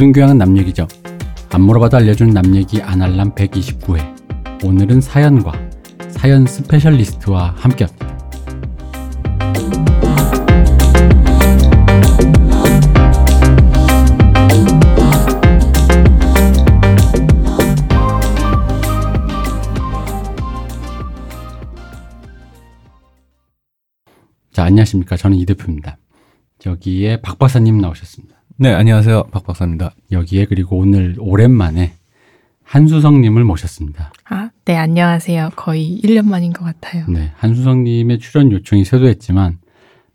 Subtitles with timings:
[0.00, 0.88] 모든 교양은 남 얘기죠.
[1.50, 4.64] 안 물어봐도 알려주는 남 얘기 아날람 129회.
[4.64, 5.52] 오늘은 사연과
[6.08, 8.08] 사연 specialist와 함께합니다.
[24.50, 25.18] 자, 안녕하십니까.
[25.18, 25.98] 저는 이 대표입니다.
[26.64, 28.39] 여기에 박 박사님 나오셨습니다.
[28.62, 29.28] 네, 안녕하세요.
[29.30, 29.94] 박 박사입니다.
[30.12, 31.94] 여기에 그리고 오늘 오랜만에
[32.62, 34.12] 한수성님을 모셨습니다.
[34.28, 35.52] 아, 네, 안녕하세요.
[35.56, 37.06] 거의 1년 만인 것 같아요.
[37.08, 39.60] 네, 한수성님의 출연 요청이 쇄도했지만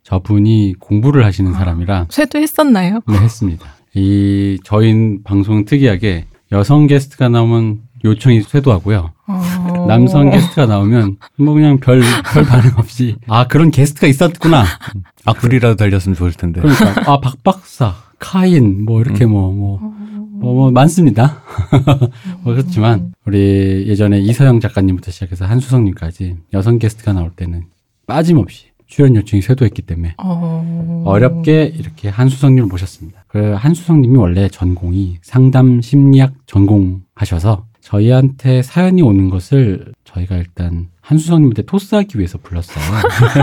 [0.04, 3.00] 저분이 공부를 하시는 사람이라 쇄도 했었나요?
[3.08, 3.66] 네, 했습니다.
[3.96, 9.12] 이 저희 방송은 특이하게 여성 게스트가 나오면 요청이 쇄도하고요.
[9.26, 9.86] 어...
[9.88, 12.00] 남성 게스트가 나오면 뭐 그냥 별,
[12.32, 14.66] 별 반응 없이 아 그런 게스트가 있었구나.
[15.26, 16.62] 악플이라도 달렸으면 좋을 텐데.
[16.62, 21.44] 그러니까 아 박박사, 카인 뭐 이렇게 뭐뭐 뭐, 뭐 많습니다.
[22.42, 27.66] 뭐 그렇지만 우리 예전에 이서영 작가님부터 시작해서 한수성님까지 여성 게스트가 나올 때는
[28.08, 31.03] 빠짐없이 출연 요청이 쇄도했기 때문에 어...
[31.06, 33.26] 어렵게 이렇게 한수성님을 모셨습니다.
[33.28, 42.17] 그 한수성님이 원래 전공이 상담 심리학 전공하셔서 저희한테 사연이 오는 것을 저희가 일단 한수성님한테 토스하기
[42.17, 42.83] 위해서 불렀어요.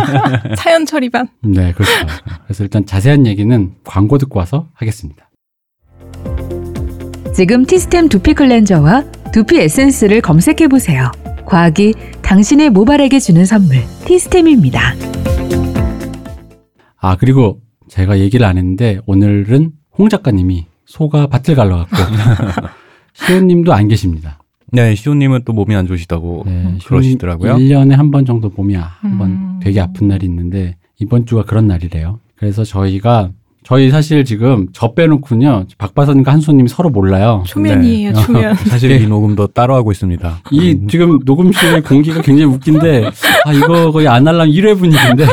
[0.59, 1.29] 사연 처리반.
[1.43, 1.93] 네, 그렇죠.
[2.45, 5.31] 그래서 일단 자세한 얘기는 광고 듣고 와서 하겠습니다.
[7.33, 11.13] 지금 티스템 두피 클렌저와 두피 에센스를 검색해 보세요.
[11.47, 14.95] 과학이 당신의 모발에게 주는 선물 티스템입니다.
[17.01, 21.97] 아 그리고 제가 얘기를 안 했는데 오늘은 홍 작가님이 소가 밭을 갈라갖고
[23.15, 24.39] 시온님도 안 계십니다.
[24.71, 27.57] 네, 시호님은 또 몸이 안 좋으시다고 네, 그러시더라고요.
[27.57, 29.61] 1년에 한 번 정도 몸이 한번 음.
[29.63, 32.21] 되게 아픈 날이 있는데 이번 주가 그런 날이래요.
[32.37, 33.31] 그래서 저희가
[33.65, 37.45] 저희 사실 지금 저 빼놓고는요 박바사님과 한수님 서로 몰라요.
[37.47, 38.23] 초면이에요, 네.
[38.23, 38.55] 초면.
[38.67, 40.41] 사실 이 녹음도 따로 하고 있습니다.
[40.51, 43.11] 이 음, 지금 녹음실 공기가 굉장히 웃긴데
[43.45, 45.25] 아 이거 거의 안 할라면 1회 분위기인데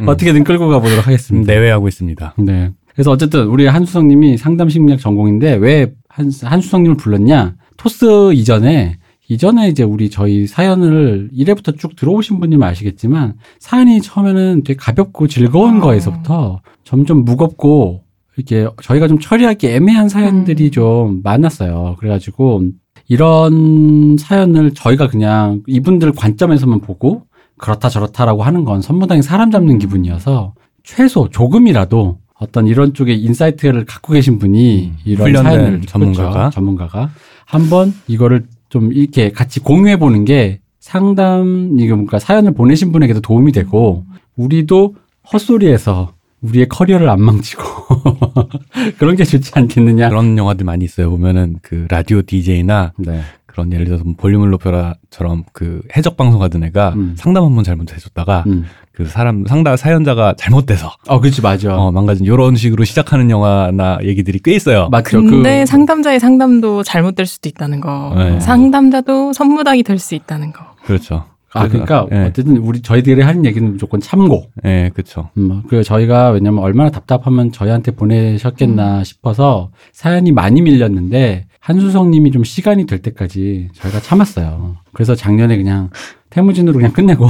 [0.00, 0.08] 음.
[0.08, 1.50] 어떻게든 끌고 가보도록 하겠습니다.
[1.52, 2.34] 내외하고 있습니다.
[2.38, 2.72] 네.
[2.92, 7.56] 그래서 어쨌든 우리 한수성님이 상담 심리학 전공인데 왜 한, 한수성님을 불렀냐?
[7.76, 8.98] 토스 이전에
[9.28, 15.78] 이전에 이제 우리 저희 사연을 1회부터 쭉 들어오신 분이면 아시겠지만 사연이 처음에는 되게 가볍고 즐거운
[15.78, 15.80] 아.
[15.80, 18.04] 거에서부터 점점 무겁고
[18.36, 20.70] 이렇게 저희가 좀 처리하기 애매한 사연들이 음.
[20.70, 21.96] 좀 많았어요.
[21.98, 22.62] 그래가지고
[23.08, 27.22] 이런 사연을 저희가 그냥 이분들 관점에서만 보고
[27.56, 30.54] 그렇다 저렇다라고 하는 건 선무당이 사람 잡는 기분이어서
[30.84, 36.30] 최소 조금이라도 어떤 이런 쪽에 insight를 갖고 계신 분이 음, 이런 사연을 전문가가.
[36.30, 37.10] 그렇죠, 전문가가
[37.46, 43.52] 한번 이거를 좀 이렇게 같이 공유해 보는 게 상담 이거 뭔가 사연을 보내신 분에게도 도움이
[43.52, 44.04] 되고
[44.36, 44.96] 우리도
[45.32, 46.12] 헛소리에서
[46.44, 47.62] 우리의 커리어를 안 망치고
[48.98, 50.08] 그런 게 좋지 않겠느냐.
[50.08, 51.10] 그런 영화들 많이 있어요.
[51.10, 53.20] 보면은 그 라디오 DJ나 네.
[53.46, 57.14] 그런 예를 들어서 뭐 볼륨을 높여라처럼 그 해적 방송하던 애가 음.
[57.16, 58.64] 상담 한 번 잘못해줬다가 음.
[58.92, 61.76] 그 사람 상담 사연자가 잘못돼서 어, 그렇지 맞아.
[61.76, 64.88] 어, 망가진 이런 식으로 시작하는 영화나 얘기들이 꽤 있어요.
[64.90, 65.20] 맞죠.
[65.22, 68.12] 근데 그 상담자의 상담도 잘못될 수도 있다는 거.
[68.16, 68.40] 네.
[68.40, 70.64] 상담자도 선무당이 될 수 있다는 거.
[70.84, 71.24] 그렇죠.
[71.54, 74.50] 아, 그러니까 예, 어쨌든 우리 저희들이 하는 얘기는 무조건 참고.
[74.64, 75.30] 예, 그렇죠.
[75.38, 82.42] 음, 그 저희가 왜냐면 얼마나 답답하면 저희한테 보내셨겠나 싶어서 사연이 많이 밀렸는데 한수성 님이 좀
[82.42, 84.76] 시간이 될 때까지 저희가 참았어요.
[84.92, 85.90] 그래서 작년에 그냥
[86.30, 87.28] 태무진으로 그냥 끝내고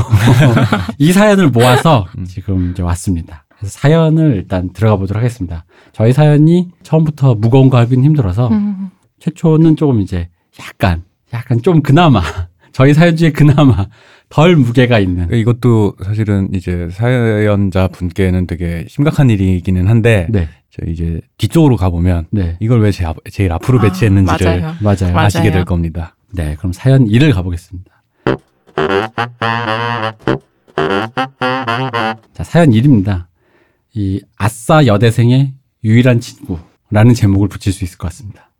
[0.99, 2.25] 이 사연을 모아서 음.
[2.25, 3.45] 지금 이제 왔습니다.
[3.59, 5.67] 그래서 사연을 일단 들어가 보도록 하겠습니다.
[5.93, 8.91] 저희 사연이 처음부터 무거운 거 하기는 힘들어서 음.
[9.21, 10.29] 최초는 조금 이제
[10.61, 12.23] 약간 약간 좀 그나마
[12.73, 13.87] 저희 사연 중에 그나마
[14.35, 21.21] 덜 무게가 있는 이것도 사실은 이제 사연자 분께는 되게 심각한 일이기는 한데 네, 저 이제
[21.39, 24.75] 뒤쪽으로 가보면 네, 이걸 왜 제, 앞- 제일 앞으로 아, 배치했는지를 맞아요.
[24.83, 25.15] 맞아요.
[25.15, 25.65] 맞- 아시게 될 맞아요.
[25.67, 26.17] 겁니다.
[26.33, 27.93] 네, 그럼 사연 1을 가보겠습니다.
[32.33, 33.27] 자, 사연 1입니다.
[33.95, 35.53] 이 아싸 여대생의
[35.85, 38.51] 유일한 친구라는 제목을 붙일 수 있을 것 같습니다.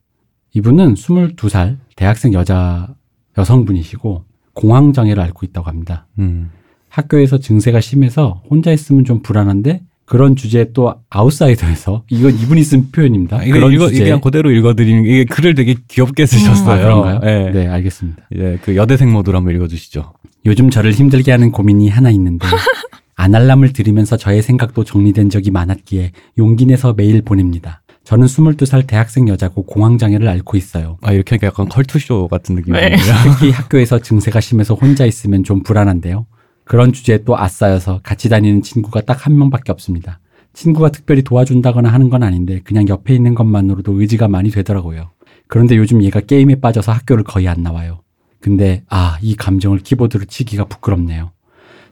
[0.53, 2.95] 이분은 22살 대학생 여자
[3.37, 4.25] 여성분이시고
[4.55, 6.07] 공황 장애를 앓고 있다고 합니다.
[6.19, 6.51] 음.
[6.89, 13.39] 학교에서 증세가 심해서 혼자 있으면 좀 불안한데 그런 주제에 또 아웃사이더에서 이건 이분이 쓴 표현입니다.
[13.39, 16.71] 아, 이거 읽어, 주제에- 그냥 그대로 읽어드리는 게 이게 글을 되게 귀엽게 쓰셨어요.
[16.75, 17.21] 아, 그런가요?
[17.25, 17.51] 예.
[17.51, 18.23] 네, 알겠습니다.
[18.33, 20.13] 이제 그 여대생 모드로 한번 읽어주시죠.
[20.47, 22.47] 요즘 저를 힘들게 하는 고민이 하나 있는데
[23.17, 27.83] 아날람을 들으면서 저의 생각도 정리된 적이 많았기에 용기 내서 메일 보냅니다.
[28.05, 30.99] 저는 22살 대학생 여자고 공황장애를 앓고 있어요.
[31.03, 32.91] 아 이렇게 하니까 약간 컬투쇼 같은 느낌이네요.
[32.91, 32.97] 네.
[33.25, 36.27] 특히 학교에서 증세가 심해서 혼자 있으면 좀 불안한데요.
[36.65, 40.21] 그런 주제에 또 아싸여서 같이 다니는 친구가 딱 한 명밖에 없습니다.
[40.53, 45.11] 친구가 특별히 도와준다거나 하는 건 아닌데 그냥 옆에 있는 것만으로도 의지가 많이 되더라고요.
[45.49, 48.01] 그런데 요즘 얘가 게임에 빠져서 학교를 거의 안 나와요.
[48.41, 51.33] 근데 아, 이 감정을 키보드로 치기가 부끄럽네요.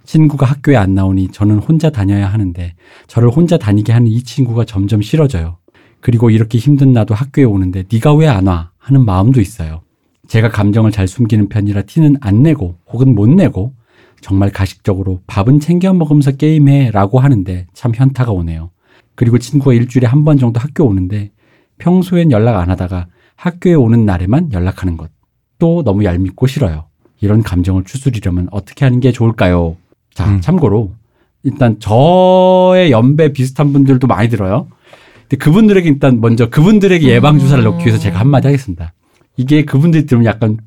[0.04, 2.74] 친구가 학교에 안 나오니 저는 혼자 다녀야 하는데
[3.06, 5.58] 저를 혼자 다니게 하는 이 친구가 점점 싫어져요.
[6.02, 8.70] 그리고 이렇게 힘든 나도 학교에 오는데 네가 왜 안 와?
[8.78, 9.82] 하는 마음도 있어요.
[10.26, 13.72] 제가 감정을 잘 숨기는 편이라 티는 안 내고 혹은 못 내고
[14.20, 18.70] 정말 가식적으로 밥은 챙겨 먹으면서 게임해 라고 하는데 참 현타가 오네요.
[19.14, 21.30] 그리고 친구가 일주일에 한 번 정도 학교 오는데
[21.78, 23.06] 평소엔 연락 안 하다가
[23.36, 25.10] 학교에 오는 날에만 연락하는 것.
[25.58, 26.86] 또 너무 얄밉고 싫어요.
[27.20, 29.76] 이런 감정을 추스리려면 어떻게 하는 게 좋을까요?
[30.14, 30.40] 자, 음.
[30.40, 30.92] 참고로
[31.44, 34.66] 일단 저의 연배 비슷한 분들도 많이 들어요.
[35.32, 37.70] 근데 그분들에게 일단 먼저 그분들에게 예방 주사를 음.
[37.70, 38.92] 넣기 위해서 제가 한마디 하겠습니다.
[39.38, 40.58] 이게 그분들이 들으면 약간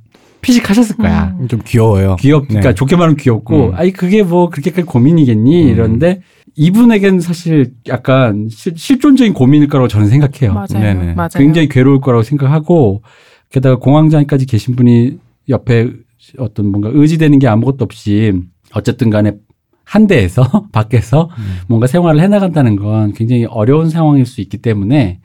[0.42, 1.36] 피식하셨을 거야.
[1.40, 1.48] 음.
[1.48, 2.16] 좀 귀여워요.
[2.20, 2.76] 귀엽, 그러니까 네.
[2.76, 3.76] 좋게 말하면 귀엽고, 음.
[3.76, 5.66] 아니, 그게 뭐, 그렇게까지 고민이겠니?
[5.66, 5.70] 음.
[5.70, 6.22] 이런데,
[6.56, 10.54] 이분에겐 사실 약간 실, 실존적인 고민일 거라고 저는 생각해요.
[10.54, 10.68] 맞아요.
[10.80, 11.14] 네네.
[11.14, 11.30] 맞아요.
[11.36, 13.04] 굉장히 괴로울 거라고 생각하고,
[13.52, 15.20] 게다가 공황장애까지 계신 분이
[15.50, 15.92] 옆에
[16.40, 18.34] 어떤 뭔가 의지되는 게 아무것도 없이,
[18.74, 19.34] 어쨌든 간에
[19.86, 20.44] 한 대에서,
[20.74, 21.60] 밖에서 음.
[21.68, 25.20] 뭔가 생활을 해나간다는 건 굉장히 어려운 상황일 수 있기 때문에,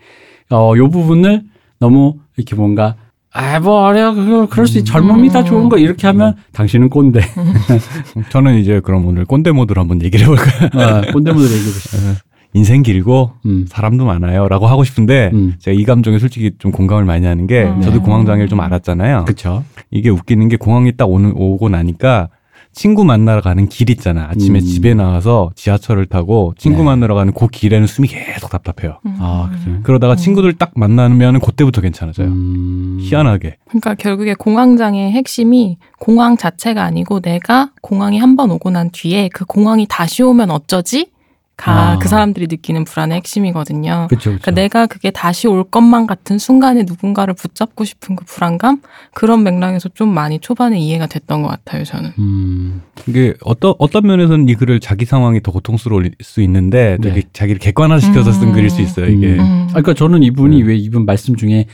[0.51, 1.43] 어, 요 부분을
[1.79, 2.97] 너무 이렇게 뭔가,
[3.33, 7.21] 아, 뭐, 어려, 그, 그럴 수 있, 젊음이다, 좋은 거, 이렇게 하면 당신은 꼰대.
[8.31, 10.69] 저는 이제 그럼 오늘 꼰대 모드로 한번 얘기를 해볼까요?
[10.73, 11.97] 아, 꼰대모들 얘기해 보시죠.
[12.53, 17.25] 인생 길고 음, 사람도 많아요라고 하고 싶은데 음, 제가 이 감정에 솔직히 좀 공감을 많이
[17.25, 17.81] 하는 게 음.
[17.81, 18.03] 저도 네.
[18.03, 19.25] 공황 장애를 좀 알았잖아요.
[19.27, 19.63] 그쵸.
[19.93, 22.29] 이게 웃기는 게 공항이 딱 오는, 오고 나니까
[22.73, 24.29] 친구 만나러 가는 길 있잖아.
[24.31, 24.65] 아침에 음.
[24.65, 26.85] 집에 나와서 지하철을 타고 친구 네.
[26.85, 28.99] 만나러 가는 그 길에는 숨이 계속 답답해요.
[29.07, 29.17] 음.
[29.19, 29.81] 아, 그래.
[29.83, 30.17] 그러다가 음.
[30.17, 32.29] 친구들 딱 만나면 그때부터 괜찮아져요.
[32.29, 33.57] 음, 희한하게.
[33.69, 39.45] 그러니까 결국에 공황장애의 핵심이 공황 자체가 아니고 내가 공황이 한 번 오고 난 뒤에 그
[39.45, 41.11] 공황이 다시 오면 어쩌지?
[41.61, 41.99] 가 아.
[41.99, 44.07] 그 사람들이 느끼는 불안의 핵심이거든요.
[44.09, 44.41] 그쵸, 그쵸.
[44.41, 48.81] 그러니까 내가 그게 다시 올 것만 같은 순간에 누군가를 붙잡고 싶은 그 불안감
[49.13, 52.13] 그런 맥락에서 좀 많이 초반에 이해가 됐던 것 같아요 저는.
[52.19, 57.29] 음, 이게 어떤 어떤 면에서는 이 글을 자기 상황이 더 고통스러울 수 있는데 되게 네.
[57.35, 58.53] 자기를 객관화시켜서 쓴 음.
[58.55, 59.07] 글일 수 있어요.
[59.07, 59.35] 이게.
[59.35, 59.41] 음.
[59.41, 59.67] 음.
[59.69, 60.67] 아, 그러니까 저는 이분이 네.
[60.67, 61.67] 왜 이분 말씀 중에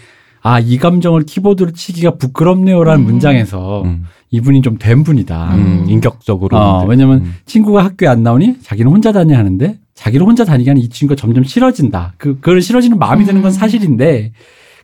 [0.42, 3.04] 아, 이 감정을 키보드로 치기가 부끄럽네요라는 음.
[3.04, 5.54] 문장에서 음, 이분이 좀 된 분이다.
[5.54, 5.90] 음, 음.
[5.90, 6.56] 인격적으로.
[6.56, 6.90] 어, 근데.
[6.90, 7.34] 왜냐면 음.
[7.46, 11.44] 친구가 학교에 안 나오니 자기는 혼자 다녀야 하는데 자기를 혼자 다니게 하는 이 친구가 점점
[11.44, 12.14] 싫어진다.
[12.18, 13.52] 그, 그걸 싫어지는 마음이 드는 건 음.
[13.52, 14.32] 사실인데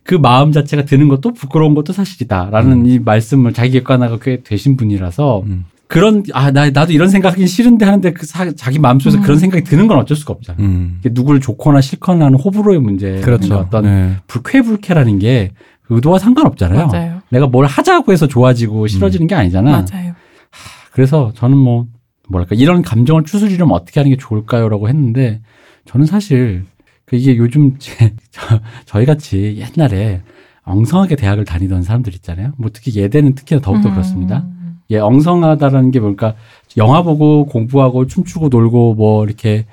[0.03, 2.85] 그 마음 자체가 드는 것도 부끄러운 것도 사실이다 라는 음.
[2.85, 7.85] 이 말씀을 자기 객관화가 꽤 되신 분이라서 음, 그런 아 나 나도 이런 생각하긴 싫은데
[7.85, 9.23] 하는데 그 사- 자기 마음속에서 음.
[9.23, 10.57] 그런 생각이 드는 건 어쩔 수가 없잖아.
[10.61, 10.97] 음.
[10.99, 13.21] 이게 누구를 좋거나 싫거나 하는 호불호의 문제.
[13.21, 13.55] 그렇죠.
[13.55, 14.15] 어떤 네.
[14.27, 15.51] 불쾌 불쾌라는 게
[15.89, 16.87] 의도와 상관없잖아요.
[16.87, 17.21] 맞아요.
[17.33, 19.85] 내가 뭘 하자고 해서 좋아지고 싫어지는 게 아니잖아.
[19.91, 20.13] 맞아요.
[20.91, 21.87] 그래서 저는 뭐
[22.29, 25.41] 뭐랄까 이런 감정을 추스리려면 어떻게 하는 게 좋을까요라고 했는데
[25.85, 26.63] 저는 사실
[27.05, 30.21] 그 이게 요즘 제, 저, 저희 같이 옛날에
[30.63, 32.53] 엉성하게 대학을 다니던 사람들 있잖아요.
[32.57, 33.93] 뭐 특히 예대는 특히나 더욱더 음.
[33.93, 34.45] 그렇습니다.
[34.91, 36.35] 예, 엉성하다라는 게 뭘까?
[36.77, 39.65] 영화 보고 공부하고 춤추고 놀고 뭐 이렇게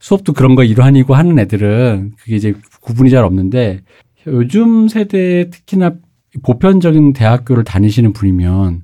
[0.00, 3.82] 수업도 그런 거 일환이고 하는 애들은 그게 이제 구분이 잘 없는데
[4.26, 5.94] 요즘 세대 특히나
[6.42, 8.82] 보편적인 대학교를 다니시는 분이면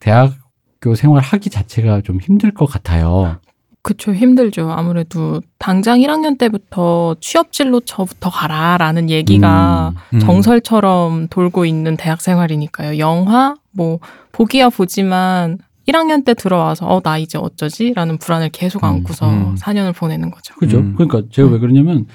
[0.00, 3.38] 대학교 생활 하기 자체가 좀 힘들 것 같아요.
[3.84, 4.70] 그쵸, 힘들죠.
[4.70, 10.18] 아무래도 당장 1학년 때부터 취업 진로처부터 가라라는 얘기가 음.
[10.20, 12.98] 정설처럼 돌고 있는 대학 생활이니까요.
[12.98, 13.98] 영화, 뭐,
[14.30, 17.92] 보기야 보지만 1학년 때 들어와서, 어, 나 이제 어쩌지?
[17.94, 19.54] 라는 불안을 계속 음, 안고서 음.
[19.56, 20.54] 4년을 보내는 거죠.
[20.54, 20.78] 그죠?
[20.78, 20.94] 음.
[20.94, 21.52] 그러니까 제가 음.
[21.54, 22.06] 왜 그러냐면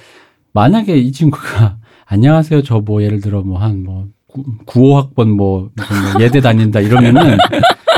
[0.53, 1.77] 만약에 이 친구가
[2.07, 2.63] 안녕하세요.
[2.63, 4.07] 저 뭐 예를 들어 뭐 한뭐
[4.65, 7.37] 95학번 뭐, 뭐 예대 다닌다 이러면은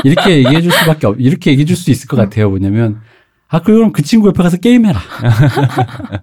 [0.04, 2.50] 이렇게 얘기해 줄 수밖에 없, 이렇게 얘기해 줄 수 있을 것 같아요.
[2.50, 3.00] 뭐냐면
[3.48, 5.00] 아, 그럼 그 친구 옆에 가서 게임해라.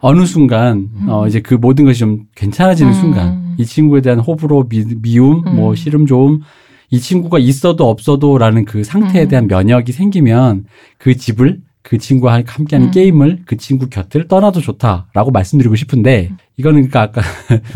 [0.00, 2.94] 어느 순간, 어, 이제 그 모든 것이 좀 괜찮아지는 음.
[2.94, 5.74] 순간, 이 친구에 대한 호불호, 미, 미움, 뭐, 음.
[5.74, 6.40] 싫음, 좋음,
[6.90, 9.28] 이 친구가 있어도 없어도라는 그 상태에 음.
[9.28, 10.64] 대한 면역이 생기면
[10.98, 12.90] 그 집을 그 친구와 함께하는 음.
[12.90, 17.22] 게임을 그 친구 곁을 떠나도 좋다라고 말씀드리고 싶은데 이거는 그러니까 아까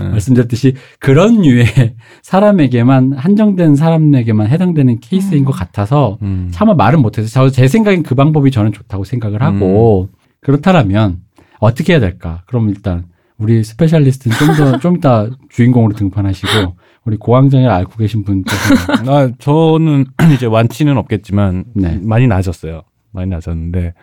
[0.02, 0.11] 음.
[0.11, 1.64] 말씀드렸듯이 그런 류의
[2.23, 5.45] 사람에게만 한정된 사람에게만 해당되는 케이스인 음.
[5.45, 6.49] 것 같아서 음.
[6.50, 10.09] 차마 말은 못해서 저- 제 생각엔 그 방법이 저는 좋다고 생각을 하고
[10.40, 11.19] 그렇다면
[11.61, 12.43] 어떻게 해야 될까?
[12.49, 13.05] 그럼 일단
[13.38, 16.49] 우리 specialist는 좀 더 좀 이따 주인공으로 등판하시고
[17.05, 21.99] 우리 공황장애를 앓고 계신 분 좀- 아, 저는 이제 완치는 없겠지만 네.
[22.02, 22.83] 많이 나아졌어요.
[23.12, 23.95] 많이 나아졌는데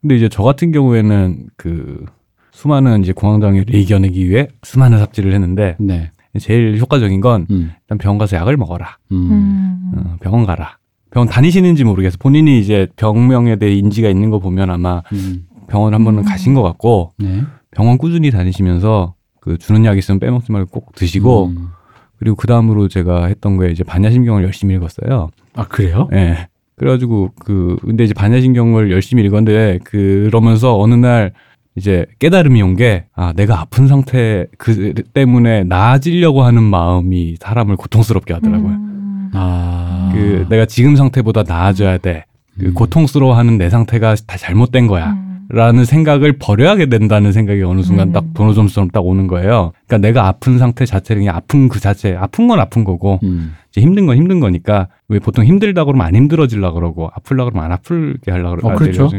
[0.00, 2.04] 근데 이제 저 같은 경우에는 그
[2.52, 6.10] 수많은 이제 공황장애를 이겨내기 위해 수많은 삽질을 했는데 네.
[6.38, 7.72] 제일 효과적인 건 음.
[7.82, 8.98] 일단 병원 가서 약을 먹어라.
[9.12, 9.30] 음.
[9.30, 9.92] 음.
[9.96, 10.78] 어, 병원 가라.
[11.10, 12.16] 병원 다니시는지 모르겠어.
[12.18, 15.46] 본인이 이제 병명에 대해 인지가 있는 거 보면 아마 음.
[15.68, 16.24] 병원 한 번은 음.
[16.24, 17.42] 가신 것 같고 네.
[17.70, 21.68] 병원 꾸준히 다니시면서 그 주는 약 있으면 빼먹지 말고 꼭 드시고 음.
[22.18, 25.30] 그리고 그 다음으로 제가 했던 거에 이제 반야심경을 열심히 읽었어요.
[25.54, 26.08] 아 그래요?
[26.12, 26.48] 예.
[26.76, 31.32] 그래가지고 그 근데 이제 반야신경을 열심히 읽었는데 그러면서 어느 날
[31.76, 38.34] 이제 깨달음이 온 게 아 내가 아픈 상태 그 때문에 나아지려고 하는 마음이 사람을 고통스럽게
[38.34, 38.72] 하더라고요.
[38.72, 39.30] 음.
[39.34, 40.10] 아.
[40.12, 42.24] 그 내가 지금 상태보다 나아져야 돼.
[42.58, 42.74] 그 음.
[42.74, 45.12] 고통스러워하는 내 상태가 다 잘못된 거야.
[45.12, 45.31] 음.
[45.52, 48.12] 라는 생각을 버려야 된다는 생각이 어느 순간 음.
[48.12, 49.72] 딱 도노점처럼 딱 오는 거예요.
[49.86, 53.54] 그러니까 내가 아픈 상태 자체를 그냥 아픈 그 자체, 아픈 건 아픈 거고 음.
[53.70, 57.72] 이제 힘든 건 힘든 거니까 왜 보통 힘들다 그러면 안 힘들어지려 그러고 아플라 그러면 안
[57.72, 59.10] 아플게 하려 그러고 어, 그렇죠.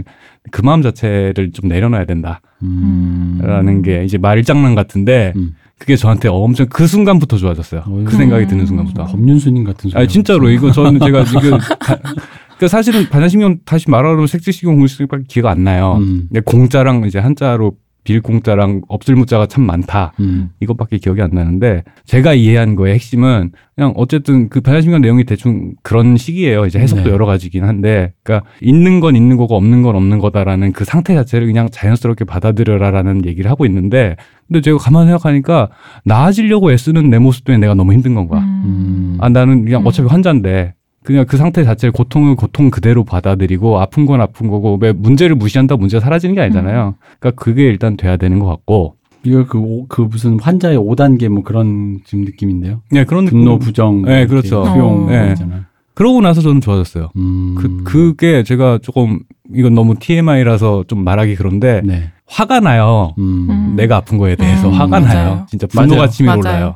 [0.50, 3.82] 그 마음 자체를 좀 내려놔야 된다라는 음.
[3.84, 5.54] 게 이제 말장난 같은데 음.
[5.78, 7.84] 그게 저한테 엄청 그 순간부터 좋아졌어요.
[7.86, 8.06] 어휴.
[8.06, 8.66] 그 생각이 드는 음.
[8.66, 9.06] 순간부터.
[9.06, 10.02] 법륜스님 같은 소리.
[10.02, 11.60] 아 진짜로 이거 저는 제가 지금
[12.64, 15.98] 다- 그 사실은 반야신경 다시 말하면 색지신경 공식밖에 기회가 안 나요.
[16.00, 16.28] 음.
[16.30, 17.74] 근데 공자랑 이제 한자로
[18.06, 20.12] 빌 공자랑 없을 무자가 참 많다.
[20.20, 20.50] 음.
[20.60, 26.18] 이것밖에 기억이 안 나는데 제가 이해한 거의 핵심은 그냥 어쨌든 그 반야신경 내용이 대충 그런
[26.18, 26.66] 식이에요.
[26.66, 27.10] 이제 해석도 네.
[27.12, 31.48] 여러 가지긴 한데, 그러니까 있는 건 있는 거고 없는 건 없는 거다라는 그 상태 자체를
[31.48, 34.18] 그냥 자연스럽게 받아들여라라는 얘기를 하고 있는데,
[34.48, 35.70] 근데 제가 가만 히 생각하니까
[36.04, 38.42] 나아지려고 애쓰는 내 모습 때문에 내가 너무 힘든 건 거야.
[38.42, 39.18] 음.
[39.22, 39.88] 아 나는 그냥 음.
[39.88, 44.92] 어차피 환자인데 그냥 그 상태 자체를 고통을 고통 그대로 받아들이고 아픈 건 아픈 거고 왜
[44.94, 46.96] 문제를 무시한다 고 문제가 사라지는 게 아니잖아요.
[47.20, 48.96] 그러니까 그게 일단 돼야 되는 것 같고.
[49.26, 52.82] 이거 그, 오- 그 무슨 환자의 5단계 뭐 그런 지금 느낌인데요.
[52.92, 53.40] 네 그런 느낌.
[53.40, 54.66] 분노, 부정, 네, 그렇죠.
[54.66, 55.10] 수용 어.
[55.10, 55.30] 네.
[55.30, 55.62] 있잖아요.
[55.94, 57.10] 그러고 나서 저는 좋아졌어요.
[57.16, 57.56] 음.
[57.58, 59.20] 그 그게 제가 조금
[59.54, 62.12] 이건 너무 TMI라서 좀 말하기 그런데 네.
[62.26, 63.14] 화가 나요.
[63.20, 63.48] 음.
[63.50, 63.74] 음.
[63.76, 65.14] 내가 아픈 거에 대해서 음, 화가 맞아요.
[65.14, 65.46] 나요.
[65.50, 66.40] 진짜 분노가 맞아요.
[66.40, 66.76] 올라요.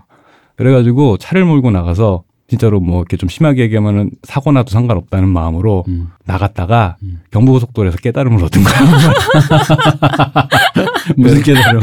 [0.55, 6.08] 그래가지고 차를 몰고 나가서 진짜로 뭐 이렇게 좀 심하게 얘기하면은 사고 나도 상관없다는 마음으로 음.
[6.27, 7.22] 나갔다가 음.
[7.31, 8.75] 경부고속도로에서 깨달음을 얻은 거야.
[11.15, 11.79] 무슨 깨달음?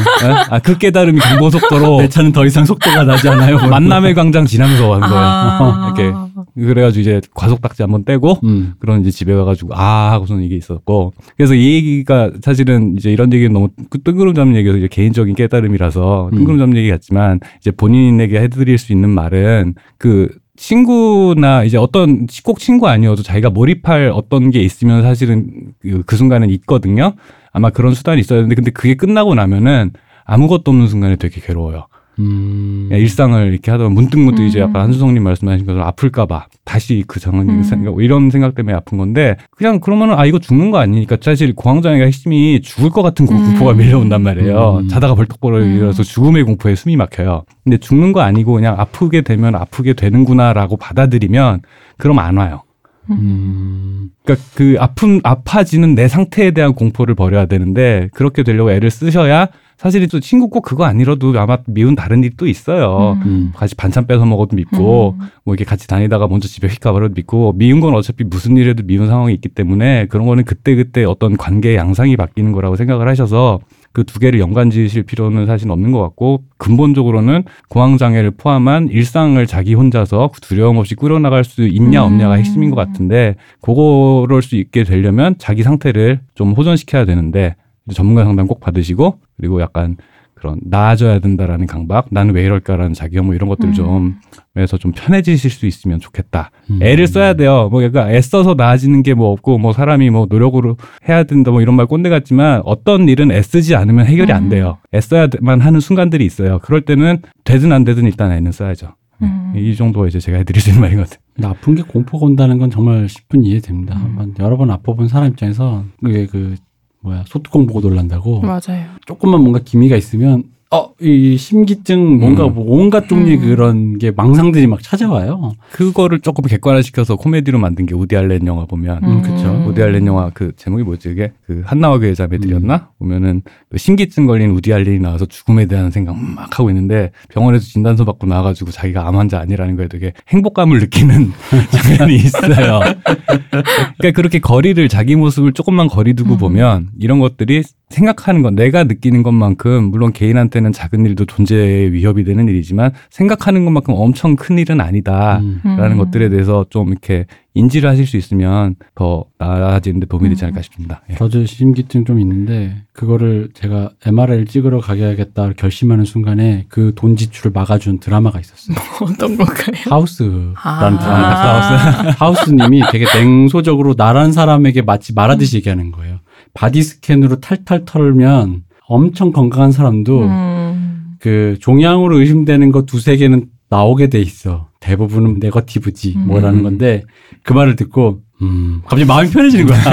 [0.50, 3.56] 아, 그 깨달음이 경부고속도로 내 차는 더 이상 속도가 나지 않아요.
[3.68, 5.10] 만남의 광장 지나면서 온 거야.
[5.10, 5.92] 아.
[5.96, 6.14] 이렇게.
[6.54, 8.74] 그래가지고 이제 과속 딱지 한번 떼고 음.
[8.78, 13.52] 그런 이제 집에 가가지고 아 하고서는 이게 있었고 그래서 이 얘기가 사실은 이제 이런 얘기는
[13.52, 16.36] 너무 그 뜬구름 잡는 얘기여서 이제 개인적인 깨달음이라서 음.
[16.36, 22.58] 뜬구름 잡는 얘기 같지만 이제 본인에게 해드릴 수 있는 말은 그 친구나 이제 어떤 꼭
[22.58, 27.12] 친구 아니어도 자기가 몰입할 어떤 게 있으면 사실은 그, 그 순간은 있거든요.
[27.52, 29.92] 아마 그런 수단이 있어야 되는데 근데 그게 끝나고 나면은
[30.24, 31.86] 아무것도 없는 순간에 되게 괴로워요.
[32.20, 32.86] 음.
[32.88, 34.68] 그냥 일상을 이렇게 하다 보면 문득문득 이제 음.
[34.68, 37.62] 약간 한수성님 말씀하신 것처럼 아플까봐 다시 그 상황 음.
[37.64, 42.04] 생각 이런 생각 때문에 아픈 건데 그냥 그러면은 아 이거 죽는 거 아니니까 사실 공황장애가
[42.04, 43.44] 핵심이 죽을 것 같은 공- 음.
[43.50, 44.78] 공포가 밀려온단 말이에요.
[44.82, 44.88] 음.
[44.88, 45.74] 자다가 벌떡 벌어 음.
[45.76, 47.44] 일어나서 죽음의 공포에 숨이 막혀요.
[47.64, 51.62] 근데 죽는 거 아니고 그냥 아프게 되면 아프게 되는구나라고 받아들이면
[51.98, 52.62] 그럼 안 와요.
[53.10, 54.10] 음.
[54.24, 60.06] 그러니까 그 아픔 아파지는 내 상태에 대한 공포를 버려야 되는데 그렇게 되려고 애를 쓰셔야 사실
[60.08, 63.18] 또 친구 꼭 그거 아니라도 아마 미운 다른 일이 또 있어요.
[63.26, 63.52] 음.
[63.54, 65.26] 같이 반찬 뺏어 먹어도 밉고 음.
[65.44, 69.08] 뭐 이렇게 같이 다니다가 먼저 집에 휙 가버려도 밉고 미운 건 어차피 무슨 일에도 미운
[69.08, 73.60] 상황이 있기 때문에 그런 거는 그때 그때 어떤 관계의 양상이 바뀌는 거라고 생각을 하셔서
[73.94, 79.44] 그 두 개를 연관 지으실 필요는 사실 없는 것 같고 근본적으로는 공황 장애를 포함한 일상을
[79.46, 82.12] 자기 혼자서 두려움 없이 꾸려나갈 수 있냐 음.
[82.12, 87.56] 없냐가 핵심인 것 같은데 그거를 수 있게 되려면 자기 상태를 좀 호전시켜야 되는데
[87.92, 89.96] 전문가 상담 꼭 받으시고 그리고 약간
[90.34, 93.72] 그런 나아져야 된다라는 강박 나는 왜 이럴까라는 자기 혐오 이런 것들 음.
[93.72, 94.14] 좀
[94.56, 96.50] 해서 좀 편해지실 수 있으면 좋겠다.
[96.70, 96.80] 음.
[96.82, 97.68] 애를 써야 돼요.
[97.70, 100.76] 뭐 약간 애써서 나아지는 게 뭐 없고 뭐 사람이 뭐 노력으로
[101.08, 104.48] 해야 된다 뭐 이런 말 꼰대 같지만 어떤 일은 애쓰지 않으면 해결이 안 음.
[104.48, 104.78] 돼요.
[104.92, 106.58] 애써야만 하는 순간들이 있어요.
[106.62, 108.94] 그럴 때는 되든 안 되든 일단 애는 써야죠.
[109.22, 109.52] 음.
[109.56, 111.22] 이 정도가 이제 제가 해드릴 수 있는 말인 것 같아요.
[111.34, 113.94] 근데 아픈 게 공포가 온다는 건 정말 10분 이해됩니다.
[113.96, 114.02] 음.
[114.02, 116.56] 한번 여러 번 아파본 사람 입장에서 그게 그
[117.04, 118.86] 뭐야 소뚜껑 보고 놀란다고 맞아요.
[119.06, 122.54] 조금만 뭔가 기미가 있으면 어 이 심기증 뭔가 음.
[122.54, 123.42] 뭐 온갖 종류의 음.
[123.42, 125.52] 그런 게 망상들이 막 찾아와요.
[125.72, 129.66] 그거를 조금 객관화시켜서 코미디로 만든 게 우디 알렌 영화 보면 음, 그쵸.
[129.68, 134.52] 우디 알렌 영화 그 제목이 뭐지 이게 그 한나와 그의 자매들이었나 보면은 그 심기증 걸린
[134.52, 139.06] 우디 알렌이 나와서 죽음에 대한 생각 막 하고 있는데 병원에서 진단서 받고 나와 가지고 자기가
[139.06, 141.32] 암 환자 아니라는 거에 되게 행복감을 느끼는
[141.70, 142.80] 장면이 있어요.
[143.98, 146.38] 그러니까 그렇게 거리를 자기 모습을 조금만 거리 두고 음.
[146.38, 147.62] 보면 이런 것들이
[147.94, 153.94] 생각하는 건 내가 느끼는 것만큼 물론 개인한테는 작은 일도 존재의 위협이 되는 일이지만 생각하는 것만큼
[153.96, 155.38] 엄청 큰 일은 아니다.
[155.38, 155.60] 음.
[155.64, 155.98] 라는 음.
[155.98, 161.02] 것들에 대해서 좀 이렇게 인지를 하실 수 있으면 더 나아지는데 도움이 되지 않을까 싶습니다.
[161.10, 161.14] 예.
[161.14, 167.98] 저도 심기증 좀 있는데 그거를 제가 MRI를 찍으러 가야겠다 결심하는 순간에 그 돈 지출을 막아준
[167.98, 168.76] 드라마가 있었어요.
[169.02, 169.76] 어떤 건가요?
[169.90, 170.98] 하우스라는 아.
[170.98, 172.10] 드라마.
[172.18, 176.20] 하우스님이 되게 냉소적으로 나란 사람에게 마치 말하듯이 얘기하는 거예요.
[176.54, 181.16] body scan으로 탈탈 털면 엄청 건강한 사람도 음.
[181.18, 184.68] 그 종양으로 의심되는 거 두세 개는 나오게 돼 있어.
[184.80, 186.26] 대부분은 negative지 음.
[186.26, 187.02] 뭐라는 건데
[187.42, 189.78] 그 말을 듣고 음 갑자기 마음이 편해지는 거야.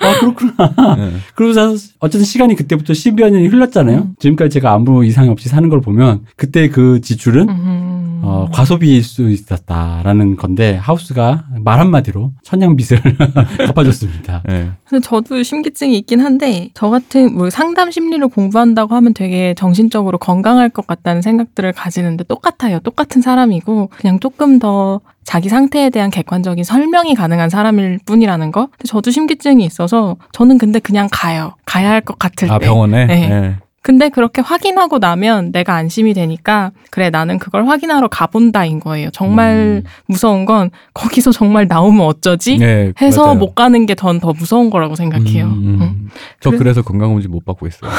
[0.00, 0.96] 아 그렇구나.
[0.96, 1.12] 네.
[1.34, 3.98] 그러고서 어쨌든 시간이 그때부터 10여 년이 흘렀잖아요.
[3.98, 4.14] 음.
[4.18, 7.92] 지금까지 제가 아무 이상이 없이 사는 걸 보면 그때 그 지출은 음.
[8.24, 13.00] 어, 과소비일 수 있었다라는 건데 하우스가 말 한마디로 천냥빚을
[13.66, 14.44] 갚아줬습니다.
[14.46, 14.70] 네.
[15.02, 20.86] 저도 심기증이 있긴 한데 저 같은 뭐 상담 심리를 공부한다고 하면 되게 정신적으로 건강할 것
[20.86, 22.78] 같다는 생각들을 가지는데 똑같아요.
[22.80, 28.66] 똑같은 사람이고 그냥 조금 더 자기 상태에 대한 객관적인 설명이 가능한 사람일 뿐이라는 거.
[28.66, 31.54] 근데 저도 심기증이 있어서 저는 근데 그냥 가요.
[31.64, 32.66] 가야 할 것 같을 아 때.
[32.66, 33.06] 병원에.
[33.06, 33.28] 네.
[33.28, 33.56] 네.
[33.84, 39.10] 근데 그렇게 확인하고 나면 내가 안심이 되니까 그래 나는 그걸 확인하러 가본다인 거예요.
[39.10, 39.82] 정말 음.
[40.06, 42.58] 무서운 건 거기서 정말 나오면 어쩌지?
[42.58, 43.38] 네, 해서 맞아요.
[43.38, 45.46] 못 가는 게 전 더 무서운 거라고 생각해요.
[45.46, 45.50] 음,
[45.80, 45.82] 응.
[45.82, 46.08] 음.
[46.40, 47.90] 저 그래- 그래서 건강검진 못 받고 있어요.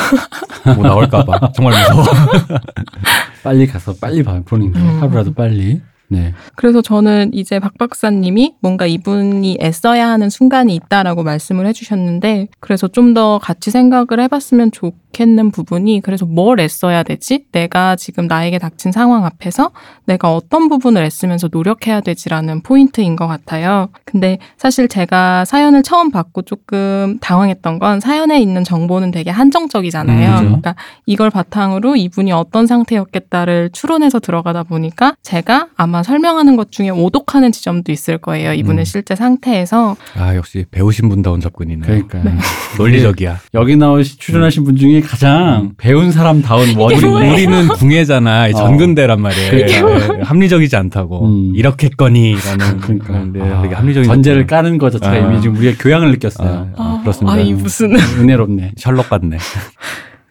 [0.77, 2.06] 뭐 나올까봐 정말 무서워.
[3.44, 5.01] 빨리 가서 빨리 봐- 보는 게 음.
[5.01, 5.82] 하루라도 빨리.
[6.10, 6.33] 네.
[6.55, 13.13] 그래서 저는 이제 박 박사님이 뭔가 이분이 애써야 하는 순간이 있다라고 말씀을 해주셨는데, 그래서 좀
[13.13, 17.46] 더 같이 생각을 해봤으면 좋 겠는 부분이, 그래서 뭘 애써야 되지?
[17.53, 19.72] 내가 지금 나에게 닥친 상황 앞에서
[20.05, 23.88] 내가 어떤 부분을 애쓰면서 노력해야 되지라는 포인트인 것 같아요.
[24.03, 30.29] 근데 사실 제가 사연을 처음 받고 조금 당황했던 건 사연에 있는 정보는 되게 한정적이잖아요.
[30.29, 30.46] 음, 그죠.
[30.46, 37.52] 그러니까 이걸 바탕으로 이분이 어떤 상태였겠다를 추론해서 들어가다 보니까 제가 아마 설명하는 것 중에 오독하는
[37.52, 38.54] 지점도 있을 거예요.
[38.54, 38.86] 이분의 음.
[38.86, 39.95] 실제 상태에서.
[40.17, 41.86] 아 역시 배우신 분다운 접근이네.
[41.86, 42.36] 그러니까 네.
[42.78, 43.39] 논리적이야.
[43.54, 45.72] 여기 나오시 출연하신 분 중에 가장 음.
[45.78, 48.46] 배운 사람다운 우리, 원인이 우리는 궁예잖아.
[48.46, 48.52] 어.
[48.52, 49.52] 전근대란 말이에요.
[49.52, 51.26] 네, 합리적이지 않다고.
[51.26, 51.52] 음.
[51.56, 54.48] 이렇겠거니라는 그러니까 네, 아, 되게 합리적인 전제를.
[54.48, 55.18] 까는 것 자체가 아.
[55.18, 56.72] 이미 지금 우리가 교양을 느꼈어요.
[56.76, 57.36] 아, 아, 그렇습니다.
[57.36, 57.96] 아이 무슨.
[58.20, 58.72] 은혜롭네.
[58.78, 59.38] 셜록 같네.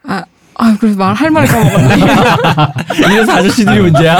[0.04, 1.96] 아, 아 그래서 말할 말 까먹었네.
[3.14, 4.18] 이래서 아저씨들이 문제야.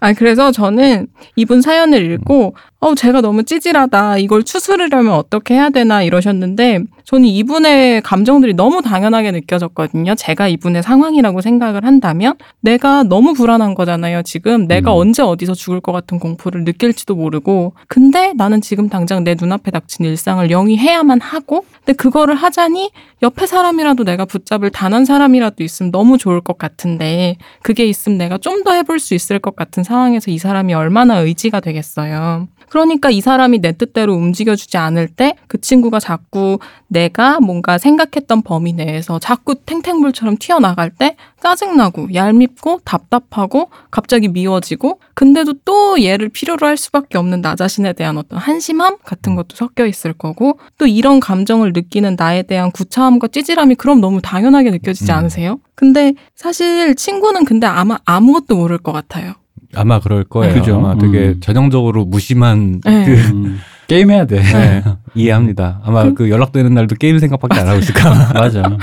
[0.00, 4.16] 아, 그래서 저는 이분 사연을 읽고, 어, 제가 너무 찌질하다.
[4.18, 10.14] 이걸 추스르려면 어떻게 해야 되나 이러셨는데, 저는 이분의 감정들이 너무 당연하게 느껴졌거든요.
[10.14, 14.22] 제가 이분의 상황이라고 생각을 한다면, 내가 너무 불안한 거잖아요.
[14.22, 14.98] 지금 내가 음.
[14.98, 20.06] 언제 어디서 죽을 것 같은 공포를 느낄지도 모르고, 근데 나는 지금 당장 내 눈앞에 닥친
[20.06, 22.92] 일상을 영위해야만 하고, 근데 그거를 하자니
[23.24, 28.38] 옆에 사람이라도 내가 붙잡을 단 한 사람이라도 있으면 너무 좋을 것 같은데, 그게 있으면 내가
[28.38, 32.46] 좀 더 해볼 수 있을 것 같은 상황에서 이 사람이 얼마나 의지가 되겠어요.
[32.70, 38.72] 그러니까 이 사람이 내 뜻대로 움직여주지 않을 때 그 친구가 자꾸 내가 뭔가 생각했던 범위
[38.72, 46.76] 내에서 자꾸 탱탱물처럼 튀어나갈 때 짜증나고 얄밉고 답답하고 갑자기 미워지고 근데도 또 얘를 필요로 할
[46.76, 51.72] 수밖에 없는 나 자신에 대한 어떤 한심함 같은 것도 섞여 있을 거고 또 이런 감정을
[51.72, 55.16] 느끼는 나에 대한 구차함과 찌질함이 그럼 너무 당연하게 느껴지지 음.
[55.16, 55.58] 않으세요?
[55.74, 59.34] 근데 사실 친구는 근데 아마 아무것도 모를 것 같아요.
[59.74, 60.54] 아마 그럴 거예요.
[60.54, 60.76] 그죠.
[60.76, 61.40] 아마 되게 음.
[61.40, 63.04] 전형적으로 무심한 네.
[63.04, 64.40] 그 음, 게임해야 돼.
[64.42, 64.82] 네,
[65.14, 65.80] 이해합니다.
[65.84, 68.32] 아마 그- 그 연락되는 날도 게임 생각밖에 안 하고 있을까.
[68.34, 68.62] 맞아.
[68.66, 68.78] 음.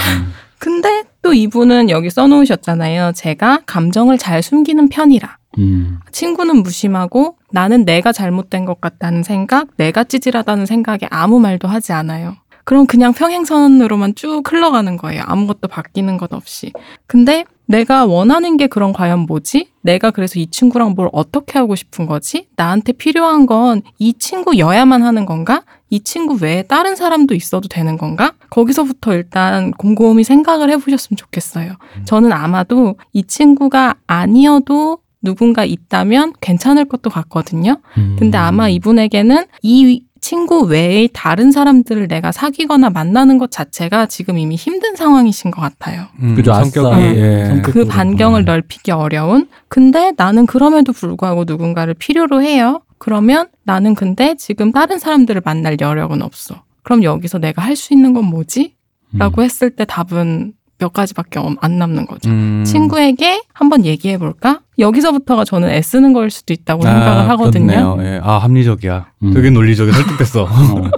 [0.60, 3.12] 근데 또 이분은 여기 써놓으셨잖아요.
[3.15, 5.38] 제가 감정을 잘 숨기는 편이라.
[5.60, 6.00] 음.
[6.12, 12.36] 친구는 무심하고 나는 내가 잘못된 것 같다는 생각, 내가 찌질하다는 생각에 아무 말도 하지 않아요.
[12.63, 15.23] 그럼 그냥 평행선으로만 쭉 흘러가는 거예요.
[15.26, 16.73] 아무것도 바뀌는 것 없이.
[17.08, 19.67] 근데 내가 원하는 게 그럼 과연 뭐지?
[19.82, 22.47] 내가 그래서 이 친구랑 뭘 어떻게 하고 싶은 거지?
[22.56, 25.63] 나한테 필요한 건 이 친구여야만 하는 건가?
[25.89, 28.34] 이 친구 외에 다른 사람도 있어도 되는 건가?
[28.49, 31.73] 거기서부터 일단 곰곰이 생각을 해보셨으면 좋겠어요.
[32.06, 37.77] 저는 아마도 이 친구가 아니어도 누군가 있다면 괜찮을 것도 같거든요.
[37.97, 38.15] 음.
[38.19, 44.56] 근데 아마 이분에게는 이 친구 외의 다른 사람들을 내가 사귀거나 만나는 것 자체가 지금 이미
[44.56, 46.06] 힘든 상황이신 것 같아요.
[46.21, 47.01] 음, 그죠, 성격이 아싸.
[47.15, 47.62] 예.
[47.63, 47.86] 그.
[47.86, 49.47] 반경을 넓히기 어려운.
[49.67, 52.82] 근데 나는 그럼에도 불구하고 누군가를 필요로 해요.
[52.97, 56.63] 그러면 나는 근데 지금 다른 사람들을 만날 여력은 없어.
[56.84, 58.75] 그럼 여기서 내가 할 수 있는 건 뭐지?
[59.13, 59.17] 음.
[59.19, 62.30] 라고 했을 때 답은 몇 가지밖에 엄- 안 남는 거죠.
[62.30, 62.63] 음.
[62.66, 64.60] 친구에게 한번 얘기해 볼까?
[64.80, 67.68] 여기서부터가 저는 애쓰는 걸 수도 있다고 아, 생각을 하거든요.
[67.96, 67.98] 그렇네요.
[68.16, 68.20] 예.
[68.24, 69.08] 아 합리적이야.
[69.24, 69.34] 음.
[69.34, 70.44] 되게 논리적이 설득됐어.
[70.46, 70.92] 어.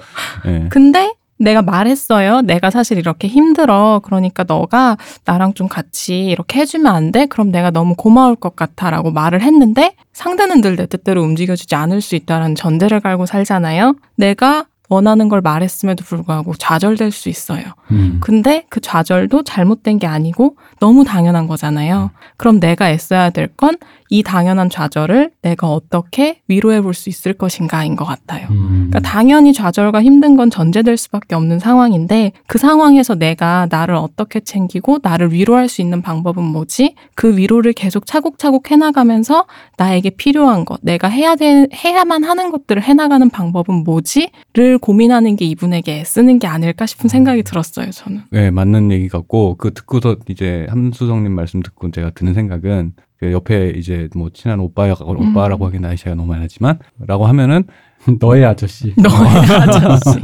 [0.47, 0.67] 예.
[0.69, 2.41] 근데 내가 말했어요.
[2.41, 4.01] 내가 사실 이렇게 힘들어.
[4.03, 7.27] 그러니까 너가 나랑 좀 같이 이렇게 해주면 안 돼?
[7.27, 8.89] 그럼 내가 너무 고마울 것 같아.
[8.89, 13.95] 라고 말을 했는데 상대는 늘 내 뜻대로 움직여주지 않을 수 있다는 전제를 갈고 살잖아요.
[14.17, 17.63] 내가 원하는 걸 말했음에도 불구하고 좌절될 수 있어요.
[17.91, 18.17] 음.
[18.21, 22.11] 근데 그 좌절도 잘못된 게 아니고 너무 당연한 거잖아요.
[22.37, 23.75] 그럼 내가 애써야 될 건
[24.11, 28.47] 이 당연한 좌절을 내가 어떻게 위로해 볼 수 있을 것인가인 것 같아요.
[28.49, 28.87] 음.
[28.89, 34.99] 그러니까 당연히 좌절과 힘든 건 전제될 수밖에 없는 상황인데 그 상황에서 내가 나를 어떻게 챙기고
[35.03, 36.95] 나를 위로할 수 있는 방법은 뭐지?
[37.13, 39.45] 그 위로를 계속 차곡차곡 해나가면서
[39.77, 46.03] 나에게 필요한 것, 내가 해야 돼, 해야만 하는 것들을 해나가는 방법은 뭐지?를 고민하는 게 이분에게
[46.03, 48.21] 쓰는 게 아닐까 싶은 생각이 들었어요, 저는.
[48.31, 53.73] 네, 맞는 얘기 같고 그 듣고서 이제 함수성님 말씀 듣고 제가 드는 생각은 그 옆에
[53.75, 57.63] 이제 뭐 친한 오빠야 오빠라고 하긴 나이 차이가 너무 많이 나지만 라고 하면은
[58.19, 58.93] 너의 아저씨.
[58.97, 59.11] 너의
[59.51, 60.19] 아저씨.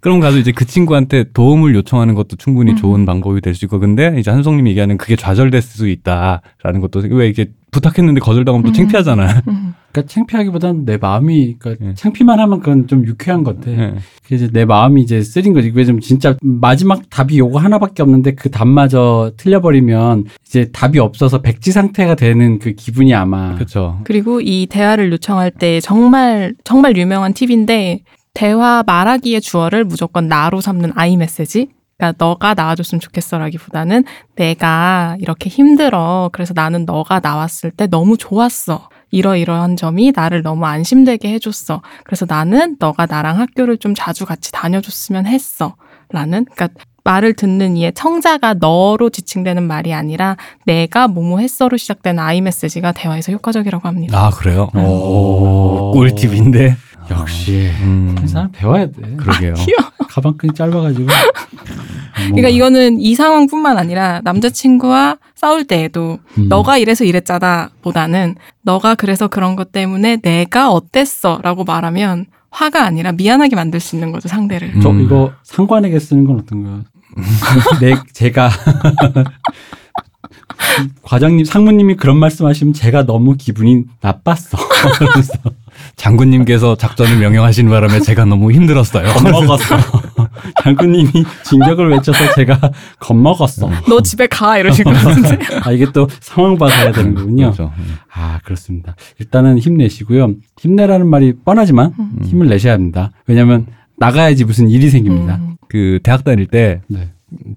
[0.00, 2.76] 그럼 가서 이제 그 친구한테 도움을 요청하는 것도 충분히 음.
[2.76, 7.28] 좋은 방법이 될 수 있고 근데 이제 한성님이 얘기하는 그게 좌절될 수 있다라는 것도 왜
[7.28, 8.72] 이게 부탁했는데 거절당하면 또 음.
[8.72, 9.42] 창피하잖아.
[9.48, 9.74] 음.
[9.90, 11.94] 그러니까 창피하기보다는 내 마음이 그러니까 예.
[11.94, 13.94] 창피만 하면 그건 좀 유쾌한 건데 네.
[14.22, 15.70] 그게 이제 내 마음이 이제 쓰린 거지.
[15.70, 21.70] 그게 좀 진짜 마지막 답이 요거 하나밖에 없는데 그 답마저 틀려버리면 이제 답이 없어서 백지
[21.70, 24.00] 상태가 되는 그 기분이 아마 그렇죠.
[24.04, 28.02] 그리고 이 대화를 요청할 때 정말 정말 유명한 팁인데
[28.34, 31.68] 대화 말하기의 주어를 무조건 나로 삼는 아이 메시지.
[31.96, 34.04] 그러니까 너가 나와줬으면 좋겠어라기보다는
[34.36, 36.30] 내가 이렇게 힘들어.
[36.32, 38.88] 그래서 나는 너가 나왔을 때 너무 좋았어.
[39.10, 41.82] 이러이러한 점이 나를 너무 안심되게 해줬어.
[42.02, 45.76] 그래서 나는 너가 나랑 학교를 좀 자주 같이 다녀줬으면 했어.
[46.10, 52.40] 라는, 그러니까 말을 듣는 이의 청자가 너로 지칭되는 말이 아니라 내가 뭐뭐 했어로 시작되는 아이
[52.40, 54.18] 메시지가 대화에서 효과적이라고 합니다.
[54.18, 54.70] 아 그래요?
[54.74, 54.80] 오.
[54.80, 56.76] 오, 꿀팁인데.
[57.10, 59.16] 역시 음, 이 사람 배워야 돼.
[59.16, 59.54] 그러게요.
[60.14, 61.08] 가방끈이 짧아가지고.
[62.14, 66.48] 그러니까 이거는 이 상황뿐만 아니라 남자친구와 싸울 때에도 음.
[66.48, 73.10] 너가 이래서 이랬잖아 보다는 너가 그래서 그런 것 때문에 내가 어땠어 라고 말하면 화가 아니라
[73.12, 74.80] 미안하게 만들 수 있는 거죠 상대를 음.
[74.80, 76.84] 저 이거 상관에게 쓰는 건 어떤가요?
[77.80, 78.50] 내 제가
[81.02, 84.56] 과장님 상무님이 그런 말씀하시면 제가 너무 기분이 나빴어.
[85.96, 89.08] 장군님께서 작전을 명령하신 바람에 제가 너무 힘들었어요.
[89.12, 89.76] 겁먹었어.
[90.62, 91.10] 장군님이
[91.44, 92.58] 진격을 외쳐서 제가
[92.98, 93.70] 겁먹었어.
[93.88, 97.52] 너 집에 가 이러실 것 같은데 아 이게 또 상황 봐서 해야 되는 거군요.
[97.52, 97.72] 그렇죠.
[98.12, 98.96] 아 그렇습니다.
[99.18, 100.34] 일단은 힘내시고요.
[100.58, 102.18] 힘내라는 말이 뻔하지만 음.
[102.24, 103.10] 힘을 내셔야 합니다.
[103.26, 103.66] 왜냐하면
[103.96, 105.36] 나가야지 무슨 일이 생깁니다.
[105.36, 105.56] 음.
[105.68, 107.10] 그 대학 다닐 때 네.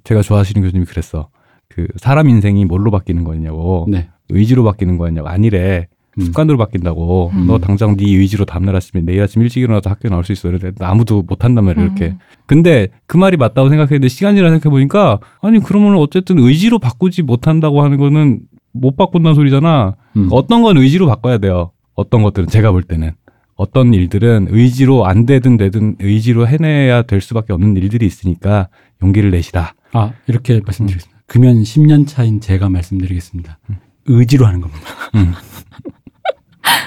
[0.04, 1.30] 제가 좋아하시는 교수님이 그랬어.
[1.70, 3.86] 그 사람 인생이 뭘로 바뀌는 거냐고.
[3.90, 4.10] 네.
[4.30, 5.28] 의지로 바뀌는 거냐고.
[5.30, 5.88] 아니래.
[6.18, 6.26] 음.
[6.26, 7.32] 습관으로 바뀐다고.
[7.34, 7.48] 음.
[7.48, 10.50] 너 당장 네 의지로 다음날 아침에 내일 아침 일찍 일어나서 학교 나올 수 있어.
[10.50, 12.06] 이랬는데 아무도 못 한단 말이야, 이렇게.
[12.08, 12.20] 음.
[12.46, 17.84] 근데 그 말이 맞다고 생각했는데 시간이 지나 생각해 보니까 아니 그러면 어쨌든 의지로 바꾸지 못한다고
[17.84, 18.42] 하는 거는
[18.74, 19.96] 못 바꾼다는 소리잖아.
[20.16, 20.28] 음.
[20.32, 21.72] 어떤 건 의지로 바꿔야 돼요.
[21.96, 23.12] 어떤 것들은 제가 볼 때는
[23.56, 28.70] 어떤 일들은 의지로 안 되든 되든 의지로 해내야 될 수밖에 없는 일들이 있으니까
[29.02, 29.74] 용기를 내시라.
[29.94, 31.22] 아 이렇게 말씀드리겠습니다.
[31.26, 33.58] 금연 10년 차인 제가 말씀드리겠습니다.
[34.06, 34.82] 의지로 하는 겁니다.
[35.16, 35.34] 음.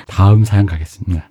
[0.06, 1.28] 다음 사연 가겠습니다.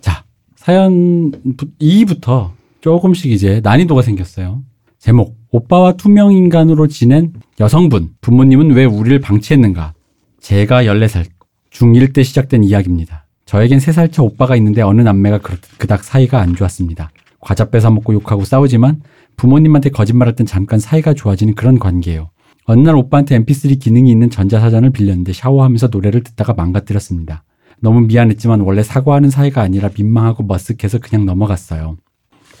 [0.00, 0.24] 자,
[0.56, 1.32] 사연
[1.80, 4.62] 2부터 조금씩 이제 난이도가 생겼어요.
[4.98, 9.94] 제목, 오빠와 투명 인간으로 지낸 여성분, 부모님은 왜 우리를 방치했는가?
[10.40, 11.26] 제가 14살,
[11.72, 13.26] 중1 때 시작된 이야기입니다.
[13.46, 17.10] 저에겐 3살 차 오빠가 있는데 어느 남매가 그- 그닥 사이가 안 좋았습니다.
[17.40, 19.02] 과자 뺏어 먹고 욕하고 싸우지만
[19.36, 22.30] 부모님한테 거짓말할 땐 잠깐 사이가 좋아지는 그런 관계예요.
[22.70, 27.42] 어느 날 오빠한테 mp3 기능이 있는 전자사전을 빌렸는데 샤워하면서 노래를 듣다가 망가뜨렸습니다.
[27.80, 31.96] 너무 미안했지만 원래 사과하는 사이가 아니라 민망하고 머쓱해서 그냥 넘어갔어요.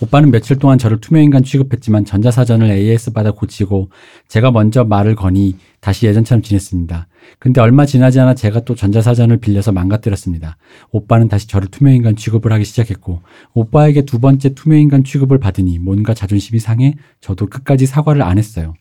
[0.00, 3.90] 오빠는 며칠 동안 저를 투명인간 취급했지만 전자사전을 AS 받아 고치고
[4.28, 7.06] 제가 먼저 말을 거니 다시 예전처럼 지냈습니다.
[7.38, 10.56] 근데 얼마 지나지 않아 제가 또 전자사전을 빌려서 망가뜨렸습니다.
[10.90, 13.20] 오빠는 다시 저를 투명인간 취급을 하기 시작했고
[13.52, 18.72] 오빠에게 두 번째 투명인간 취급을 받으니 뭔가 자존심이 상해 저도 끝까지 사과를 안 했어요.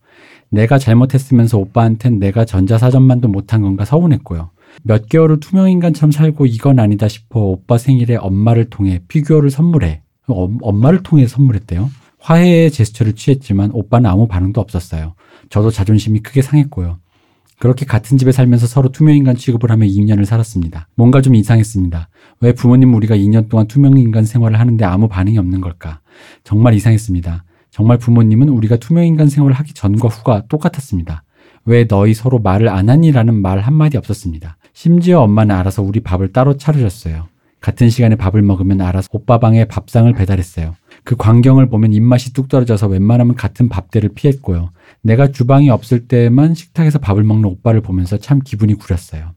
[0.50, 4.52] 내가 잘못했으면서 오빠한텐 내가 전자사전만도 못한 건가 서운했고요.
[4.84, 10.02] 몇 개월을 투명인간처럼 살고 이건 아니다 싶어 오빠 생일에 엄마를 통해 피규어를 선물해.
[10.28, 11.90] 엄- 엄마를 통해 선물했대요.
[12.20, 15.14] 화해의 제스처를 취했지만 오빠는 아무 반응도 없었어요.
[15.50, 17.00] 저도 자존심이 크게 상했고요.
[17.60, 20.90] 그렇게 같은 집에 살면서 서로 투명인간 취급을 하며 2년을 살았습니다.
[20.96, 22.10] 뭔가 좀 이상했습니다.
[22.42, 26.02] 왜 부모님 우리가 2년 동안 투명인간 생활을 하는데 아무 반응이 없는 걸까?
[26.44, 27.46] 정말 이상했습니다.
[27.78, 31.24] 정말 부모님은 우리가 투명인간 생활을 하기 전과 후가 똑같았습니다.
[31.64, 34.58] 왜 너희 서로 말을 안 하니라는 말 한마디 없었습니다.
[34.74, 37.28] 심지어 엄마는 알아서 우리 밥을 따로 차려줬어요.
[37.62, 40.74] 같은 시간에 밥을 먹으면 알아서 오빠 방에 밥상을 배달했어요.
[41.04, 44.72] 그 광경을 보면 입맛이 뚝 떨어져서 웬만하면 같은 밥대를 피했고요.
[45.04, 49.34] 내가 주방이 없을 때만 식탁에서 밥을 먹는 오빠를 보면서 참 기분이 구렸어요.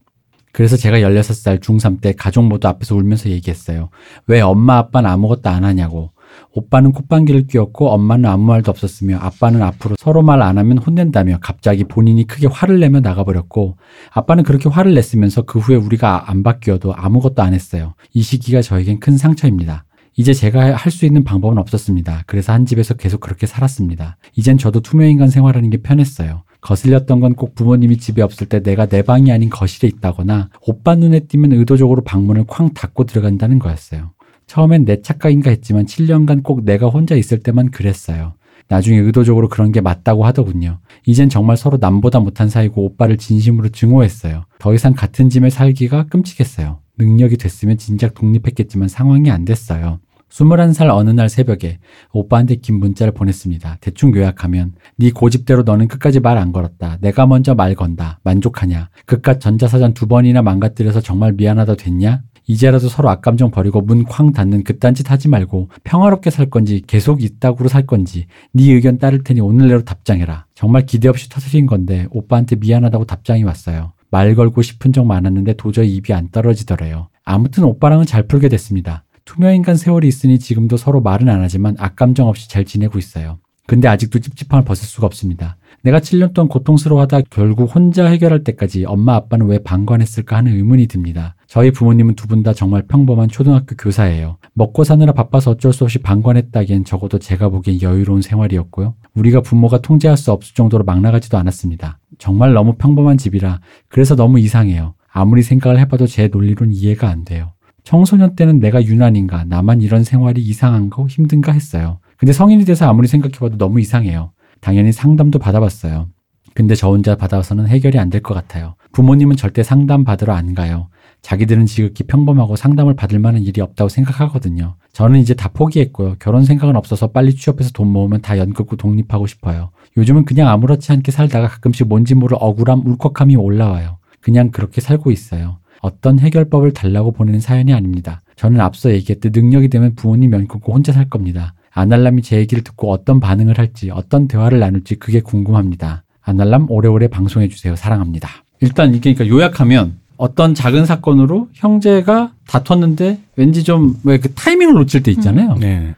[0.53, 3.91] 그래서 제가 16살 중3 때 가족 모두 앞에서 울면서 얘기했어요.
[4.27, 6.13] 왜 엄마 아빠는 아무것도 안 하냐고.
[6.53, 11.85] 오빠는 콧방귀를 뀌었고 엄마는 아무 말도 없었으며 아빠는 앞으로 서로 말 안 하면 혼낸다며 갑자기
[11.85, 13.77] 본인이 크게 화를 내며 나가버렸고
[14.13, 17.95] 아빠는 그렇게 화를 냈으면서 그 후에 우리가 안 바뀌어도 아무것도 안 했어요.
[18.15, 19.85] 이 시기가 저에겐 큰 상처입니다.
[20.17, 22.25] 이제 제가 할 수 있는 방법은 없었습니다.
[22.27, 24.17] 그래서 한 집에서 계속 그렇게 살았습니다.
[24.35, 26.43] 이젠 저도 투명인간 생활하는 게 편했어요.
[26.63, 31.21] 거슬렸던 건 꼭 부모님이 집에 없을 때 내가 내 방이 아닌 거실에 있다거나 오빠 눈에
[31.21, 34.11] 띄면 의도적으로 방문을 쾅 닫고 들어간다는 거였어요.
[34.51, 38.35] 처음엔 내 착각인가 했지만 7년간 꼭 내가 혼자 있을 때만 그랬어요.
[38.67, 40.81] 나중에 의도적으로 그런 게 맞다고 하더군요.
[41.07, 44.47] 이젠 정말 서로 남보다 못한 사이고 오빠를 진심으로 증오했어요.
[44.59, 46.81] 더 이상 같은 집에 살기가 끔찍했어요.
[46.99, 50.01] 능력이 됐으면 진작 독립했겠지만 상황이 안 됐어요.
[50.31, 51.79] 21살 어느 날 새벽에
[52.13, 53.79] 오빠한테 긴 문자를 보냈습니다.
[53.81, 56.99] 대충 요약하면 네 고집대로 너는 끝까지 말 안 걸었다.
[57.01, 58.19] 내가 먼저 말 건다.
[58.25, 58.91] 만족하냐?
[59.07, 62.23] 그깟 전자사전 두 번이나 망가뜨려서 정말 미안하다 됐냐?
[62.51, 67.23] 이제라도 서로 악감정 버리고 문 쾅 닫는 그딴 짓 하지 말고 평화롭게 살 건지 계속
[67.23, 70.47] 이따구로 살 건지 네 의견 따를 테니 오늘 내로 답장해라.
[70.57, 73.93] 정말 기대 없이 터트린 건데 오빠한테 미안하다고 답장이 왔어요.
[74.11, 77.09] 말 걸고 싶은 적 많았는데 도저히 입이 안 떨어지더래요.
[77.25, 79.05] 아무튼 오빠랑은 잘 풀게 됐습니다.
[79.25, 83.39] 투명인간 세월이 있으니 지금도 서로 말은 안 하지만 악감정 없이 잘 지내고 있어요.
[83.69, 85.57] 근데 아직도 찝찝함을 벗을 수가 없습니다.
[85.85, 91.37] 내가 7년 동안 고통스러워하다 결국 혼자 해결할 때까지 엄마 아빠는 왜 방관했을까 하는 의문이 듭니다.
[91.51, 94.37] 저희 부모님은 두 분 다 정말 평범한 초등학교 교사예요.
[94.55, 98.95] 먹고 사느라 바빠서 어쩔 수 없이 방관했다기엔 적어도 제가 보기엔 여유로운 생활이었고요.
[99.15, 101.99] 우리가 부모가 통제할 수 없을 정도로 막 나가지도 않았습니다.
[102.19, 104.95] 정말 너무 평범한 집이라 그래서 너무 이상해요.
[105.13, 107.51] 아무리 생각을 해봐도 제 논리론 이해가 안 돼요.
[107.83, 111.99] 청소년 때는 내가 유난인가, 나만 이런 생활이 이상한가, 힘든가 했어요.
[112.17, 114.31] 근데 성인이 돼서 아무리 생각해봐도 너무 이상해요.
[114.61, 116.07] 당연히 상담도 받아봤어요.
[116.55, 118.77] 근데 저 혼자 받아서는 해결이 안 될 것 같아요.
[118.93, 120.89] 부모님은 절대 상담 받으러 안 가요.
[121.23, 124.77] 자기들은 지극히 평범하고 상담을 받을 만한 일이 없다고 생각하거든요.
[124.93, 126.17] 저는 이제 다 포기했고요.
[126.19, 129.71] 결혼 생각은 없어서 빨리 취업해서 돈 모으면 다연 긋고 독립하고 싶어요.
[129.97, 133.99] 요즘은 그냥 아무렇지 않게 살다가 가끔씩 뭔지 모를 억울함, 울컥함이 올라와요.
[134.21, 135.59] 그냥 그렇게 살고 있어요.
[135.81, 138.21] 어떤 해결법을 달라고 보내는 사연이 아닙니다.
[138.37, 141.55] 저는 앞서 얘기했듯 능력이 되면 부모님 면 긋고 혼자 살 겁니다.
[141.73, 146.05] 아날람이 제 얘기를 듣고 어떤 반응을 할지, 어떤 대화를 나눌지 그게 궁금합니다.
[146.23, 147.77] 아날람 오래오래 방송해주세요.
[147.77, 148.29] 사랑합니다.
[148.61, 155.03] 일단 이게 그러니까 요약하면 어떤 작은 사건으로 형제가 다퉜는데 왠지 좀 왜 그 타이밍을 놓칠
[155.03, 155.55] 때 있잖아요.
[155.59, 155.95] 네.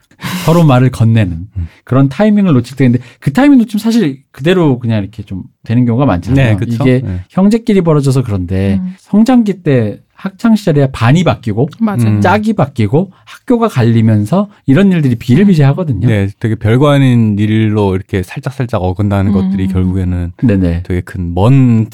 [0.46, 1.68] 서로 말을 건네는 음.
[1.82, 6.06] 그런 타이밍을 놓칠 때 있는데 그 타이밍 놓치면 사실 그대로 그냥 이렇게 좀 되는 경우가
[6.06, 6.50] 많잖아요.
[6.52, 6.74] 네, 그쵸.
[6.74, 7.24] 이게 네.
[7.30, 8.94] 형제끼리 벌어져서 그런데 음.
[8.98, 12.06] 성장기 때 학창 시절에 반이 바뀌고 맞아.
[12.08, 12.20] 음.
[12.20, 16.06] 짝이 바뀌고 학교가 갈리면서 이런 일들이 비일비재하거든요.
[16.06, 19.34] 네, 되게 별거 아닌 일로 이렇게 살짝 살짝 어긋나는 음.
[19.34, 20.82] 것들이 결국에는 네네.
[20.84, 21.88] 되게 큰 먼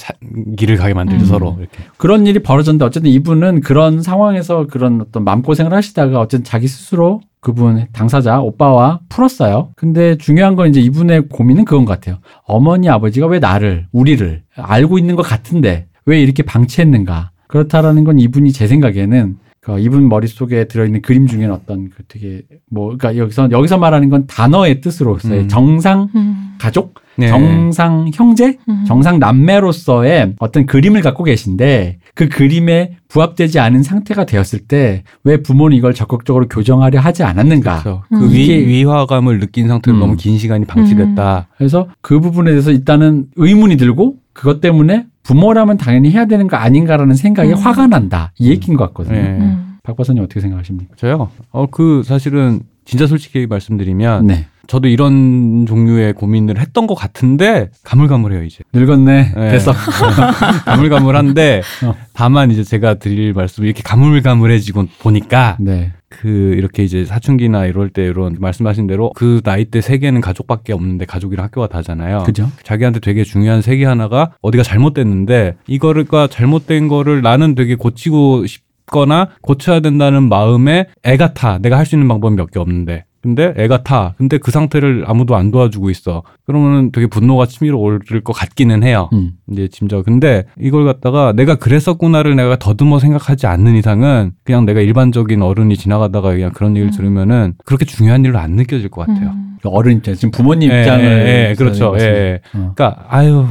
[0.58, 1.26] 길을 가게 만들죠, 음.
[1.26, 1.56] 서로.
[1.58, 1.78] 이렇게.
[1.96, 7.86] 그런 일이 벌어졌는데 어쨌든 이분은 그런 상황에서 그런 어떤 마음고생을 하시다가 어쨌든 자기 스스로 그분
[7.92, 9.70] 당사자 오빠와 풀었어요.
[9.76, 12.18] 근데 중요한 건 이제 이분의 고민은 그건 것 같아요.
[12.44, 17.30] 어머니 아버지가 왜 나를 우리를 알고 있는 것 같은데 왜 이렇게 방치했는가?
[17.48, 22.96] 그렇다라는 건 이분이 제 생각에는 그 이분 머릿속에 들어있는 그림 중에는 어떤 그 되게 뭐
[22.96, 25.48] 그러니까 여기서 여기서 말하는 건 단어의 뜻으로서의 음.
[25.48, 26.54] 정상 음.
[26.58, 27.28] 가족, 네.
[27.28, 28.84] 정상 형제, 음.
[28.86, 35.76] 정상 남매로서의 어떤 그림을 갖고 계신데 그 그림에 부합되지 않은 상태가 되었을 때 왜 부모는
[35.76, 37.82] 이걸 적극적으로 교정하려 하지 않았는가?
[37.82, 38.02] 그렇죠.
[38.12, 38.20] 음.
[38.20, 40.00] 그 위, 이게- 위화감을 느낀 상태로 음.
[40.00, 41.48] 너무 긴 시간이 방치됐다.
[41.58, 47.14] 그래서 그 부분에 대해서 일단은 의문이 들고 그것 때문에 부모라면 당연히 해야 되는 거 아닌가라는
[47.14, 47.54] 생각에 음.
[47.54, 48.32] 화가 난다.
[48.38, 49.14] 이 얘기인 것 같거든요.
[49.14, 49.28] 네.
[49.28, 49.76] 음.
[49.82, 50.94] 박 박사님 어떻게 생각하십니까?
[50.96, 51.30] 저요?
[51.50, 54.46] 어, 그 사실은 진짜 솔직히 말씀드리면 네.
[54.66, 58.64] 저도 이런 종류의 고민을 했던 것 같은데 가물가물해요 이제.
[58.72, 59.32] 늙었네.
[59.34, 59.50] 네.
[59.50, 59.72] 됐어.
[60.64, 61.94] 가물가물한데 어.
[62.14, 65.92] 다만 이제 제가 드릴 말씀 이렇게 가물가물해지고 보니까 네.
[66.08, 71.04] 그 이렇게 이제 사춘기나 이럴 때 이런 말씀하신 대로 그 나이 때 세계는 가족밖에 없는데
[71.04, 72.22] 가족이랑 학교가 다잖아요.
[72.24, 72.48] 그죠?
[72.62, 79.80] 자기한테 되게 중요한 세계 하나가 어디가 잘못됐는데 이거를까 잘못된 거를 나는 되게 고치고 싶거나 고쳐야
[79.80, 81.58] 된다는 마음에 애가 타.
[81.58, 83.04] 내가 할 수 있는 방법이 몇 개 없는데.
[83.20, 84.14] 근데 애가 타.
[84.16, 86.22] 근데 그 상태를 아무도 안 도와주고 있어.
[86.46, 89.10] 그러면은 되게 분노가 치밀어 오를 것 같기는 해요.
[89.12, 89.32] 음.
[89.50, 90.04] 이제 짐작.
[90.04, 96.32] 근데 이걸 갖다가 내가 그랬었구나를 내가 더듬어 생각하지 않는 이상은 그냥 내가 일반적인 어른이 지나가다가
[96.32, 96.96] 그냥 그런 얘기를 음.
[96.96, 99.30] 들으면은 그렇게 중요한 일로 안 느껴질 것 같아요.
[99.30, 99.44] 음.
[99.64, 101.04] 어른 입장, 지금 부모님 예, 입장을.
[101.04, 101.94] 예, 예, 그렇죠.
[101.98, 102.40] 예, 예.
[102.54, 102.72] 어.
[102.76, 103.44] 그러니까 아유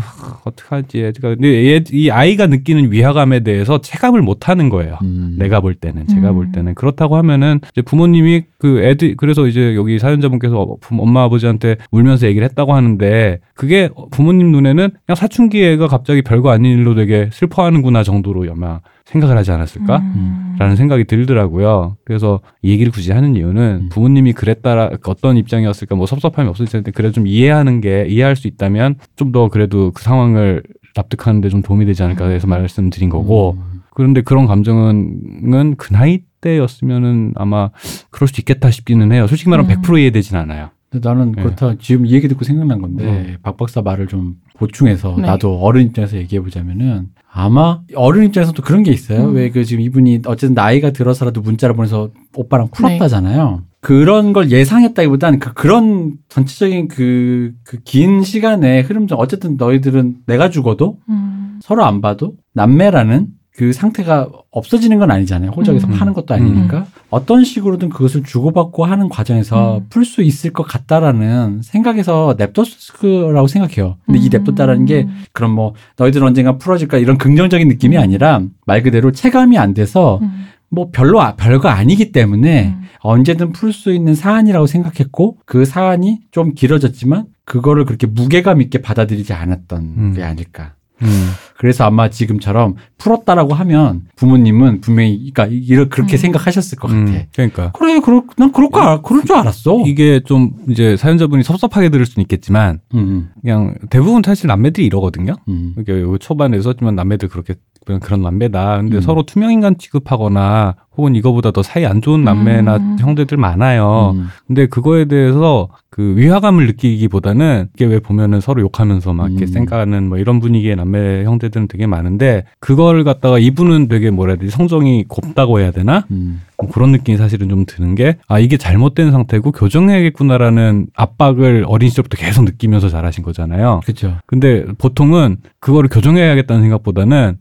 [0.46, 0.98] 어떡하지?
[0.98, 4.98] 그러니까 근데 얘, 이 아이가 느끼는 위화감에 대해서 체감을 못 하는 거예요.
[5.04, 5.36] 음.
[5.38, 6.36] 내가 볼 때는 제가 음.
[6.36, 11.76] 볼 때는 그렇다고 하면은 이제 부모님이 그 애들 그래서 이제 여기 사연자분께서 부- 엄마 아버지한테
[11.92, 16.93] 울면서 얘기를 했다고 하는데 그게 부모님 눈에는 그냥 사춘기 애가 부모가 갑자기 별거 아닌 일로
[16.93, 19.97] 되게 슬퍼하는구나 정도로 아마 생각을 하지 않았을까?
[19.97, 20.56] 음.
[20.60, 21.97] 라는 생각이 들더라고요.
[22.04, 23.89] 그래서 이 얘기를 굳이 하는 이유는 음.
[23.89, 28.95] 부모님이 그랬다라 어떤 입장이었을까 뭐 섭섭함이 없을 텐데 그래도 좀 이해하는 게 이해할 수 있다면
[29.15, 30.63] 좀 더 그래도 그 상황을
[30.95, 33.82] 납득하는데 좀 도움이 되지 않을까 해서 말씀드린 거고 음.
[33.93, 37.71] 그런데 그런 감정은 그 나이 때였으면은 아마
[38.10, 39.28] 그럴 수 있겠다 싶기는 해요.
[39.28, 39.82] 솔직히 말하면 음.
[39.82, 40.69] 100% 이해되진 않아요.
[40.89, 41.43] 근데 나는 네.
[41.43, 43.38] 그렇다 지금 이 얘기 듣고 생각난 건데 음.
[43.43, 45.23] 박 박사 말을 좀 보충해서 네.
[45.23, 49.26] 나도 어른 입장에서 얘기해 보자면은 아마 어른 입장에서도 그런 게 있어요.
[49.26, 49.36] 음.
[49.36, 52.71] 왜그 지금 이분이 어쨌든 나이가 들어서라도 문자를 보내서 오빠랑 네.
[52.73, 53.63] 풀었다잖아요.
[53.82, 60.50] 그런 걸 예상했다기보다는 그 그런 전체적인 그 그 긴 시간의 흐름 중 어쨌든 너희들은 내가
[60.50, 61.60] 죽어도 음.
[61.62, 65.50] 서로 안 봐도 남매라는 그 상태가 없어지는 건 아니잖아요.
[65.50, 65.93] 호적에서 음.
[65.93, 69.86] 파는 것도 아니니까 어떤 식으로든 그것을 주고받고 하는 과정에서 음.
[69.89, 73.98] 풀수 있을 것 같다라는 생각에서 냅뒀을 거라고 생각해요.
[74.06, 74.30] 근데 이 음.
[74.32, 78.02] 냅뒀다라는 게 그럼 뭐 너희들 언젠가 풀어질까 이런 긍정적인 느낌이 음.
[78.04, 80.46] 아니라 말 그대로 체감이 안 돼서 음.
[80.70, 82.82] 뭐 별로 아- 별거 아니기 때문에 음.
[83.00, 89.34] 언제든 풀 수 있는 사안이라고 생각했고 그 사안이 좀 길어졌지만 그거를 그렇게 무게감 있게 받아들이지
[89.34, 90.13] 않았던 음.
[90.15, 90.74] 게 아닐까.
[91.02, 91.30] 음.
[91.58, 96.18] 그래서 아마 지금처럼 풀었다라고 하면 부모님은 분명히 그러니까 이를 그렇게 음.
[96.18, 97.06] 생각하셨을 것 음.
[97.06, 97.26] 같아.
[97.34, 99.82] 그러니까 그래, 그럴, 난 그럴 거, 알- 그럴 줄 알았어.
[99.86, 105.36] 이게 좀 이제 사연자분이 섭섭하게 들을 수는 있겠지만 음, 그냥 대부분 사실 남매들이 이러거든요.
[105.48, 107.56] 음, 이게 초반에 썼지만 남매들 그렇게
[107.86, 108.78] 그냥 그런 남매다.
[108.78, 109.02] 근데 음.
[109.02, 112.98] 서로 투명 인간 취급하거나 혹은 이거보다 더 사이 안 좋은 남매나 음.
[113.00, 114.12] 형제들 많아요.
[114.16, 114.28] 음.
[114.46, 119.48] 근데 그거에 대해서 그 위화감을 느끼기보다는 이게 왜 보면은 서로 욕하면서 막 이렇게 음.
[119.48, 124.52] 쌩까는 뭐 이런 분위기의 남매 형제들은 되게 많은데 그거를 갖다가 이분은 되게 뭐라 해야 되지
[124.52, 126.42] 성정이 곱다고 해야 되나 음.
[126.62, 132.16] 뭐 그런 느낌이 사실은 좀 드는 게 아 이게 잘못된 상태고 교정해야겠구나라는 압박을 어린 시절부터
[132.18, 133.82] 계속 느끼면서 자라신 거잖아요.
[133.84, 134.18] 그죠.
[134.28, 137.38] 근데 보통은 그거를 교정해야겠다는 생각보다는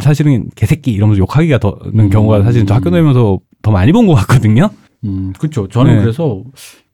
[0.00, 2.10] 사실은 개새끼 이러면서 욕하기가 더는 음.
[2.10, 4.68] 경우가 사실은 저 학교 다니면서 더 많이 본 것 같거든요.
[5.04, 5.66] 음, 그죠.
[5.68, 6.00] 저는 네.
[6.02, 6.42] 그래서,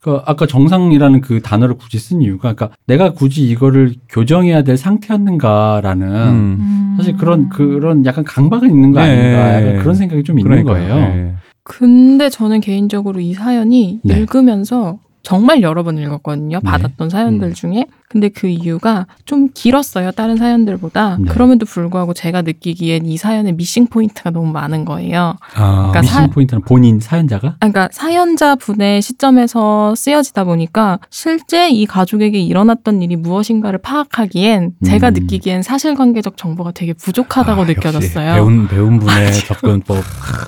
[0.03, 6.07] 그 아까 정상이라는 그 단어를 굳이 쓴 이유가, 그러니까 내가 굳이 이거를 교정해야 될 상태였는가라는,
[6.07, 6.57] 음.
[6.59, 6.93] 음.
[6.97, 9.09] 사실 그런, 그런 약간 강박은 있는 거 네.
[9.09, 10.93] 아닌가, 약간 그런 생각이 좀 있는 그러니까요.
[10.93, 11.05] 거예요.
[11.15, 11.33] 예.
[11.63, 14.19] 근데 저는 개인적으로 이 사연이 네.
[14.19, 16.59] 읽으면서 정말 여러 번 읽었거든요.
[16.61, 16.69] 네.
[16.69, 17.53] 받았던 사연들 음.
[17.53, 17.85] 중에.
[18.13, 20.11] 근데 그 이유가 좀 길었어요.
[20.11, 21.17] 다른 사연들보다.
[21.19, 21.31] 네.
[21.31, 25.35] 그럼에도 불구하고 제가 느끼기엔 이 사연에 미싱 포인트가 너무 많은 거예요.
[25.55, 27.47] 아, 그러니까 미싱 사- 포인트는 본인 사연자가?
[27.47, 35.09] 아, 그러니까 사연자 분의 시점에서 쓰여지다 보니까 실제 이 가족에게 일어났던 일이 무엇인가를 파악하기엔 제가
[35.09, 35.13] 음.
[35.13, 38.33] 느끼기엔 사실관계적 정보가 되게 부족하다고 아, 느껴졌어요.
[38.35, 40.03] 배운 배운 분의 접근법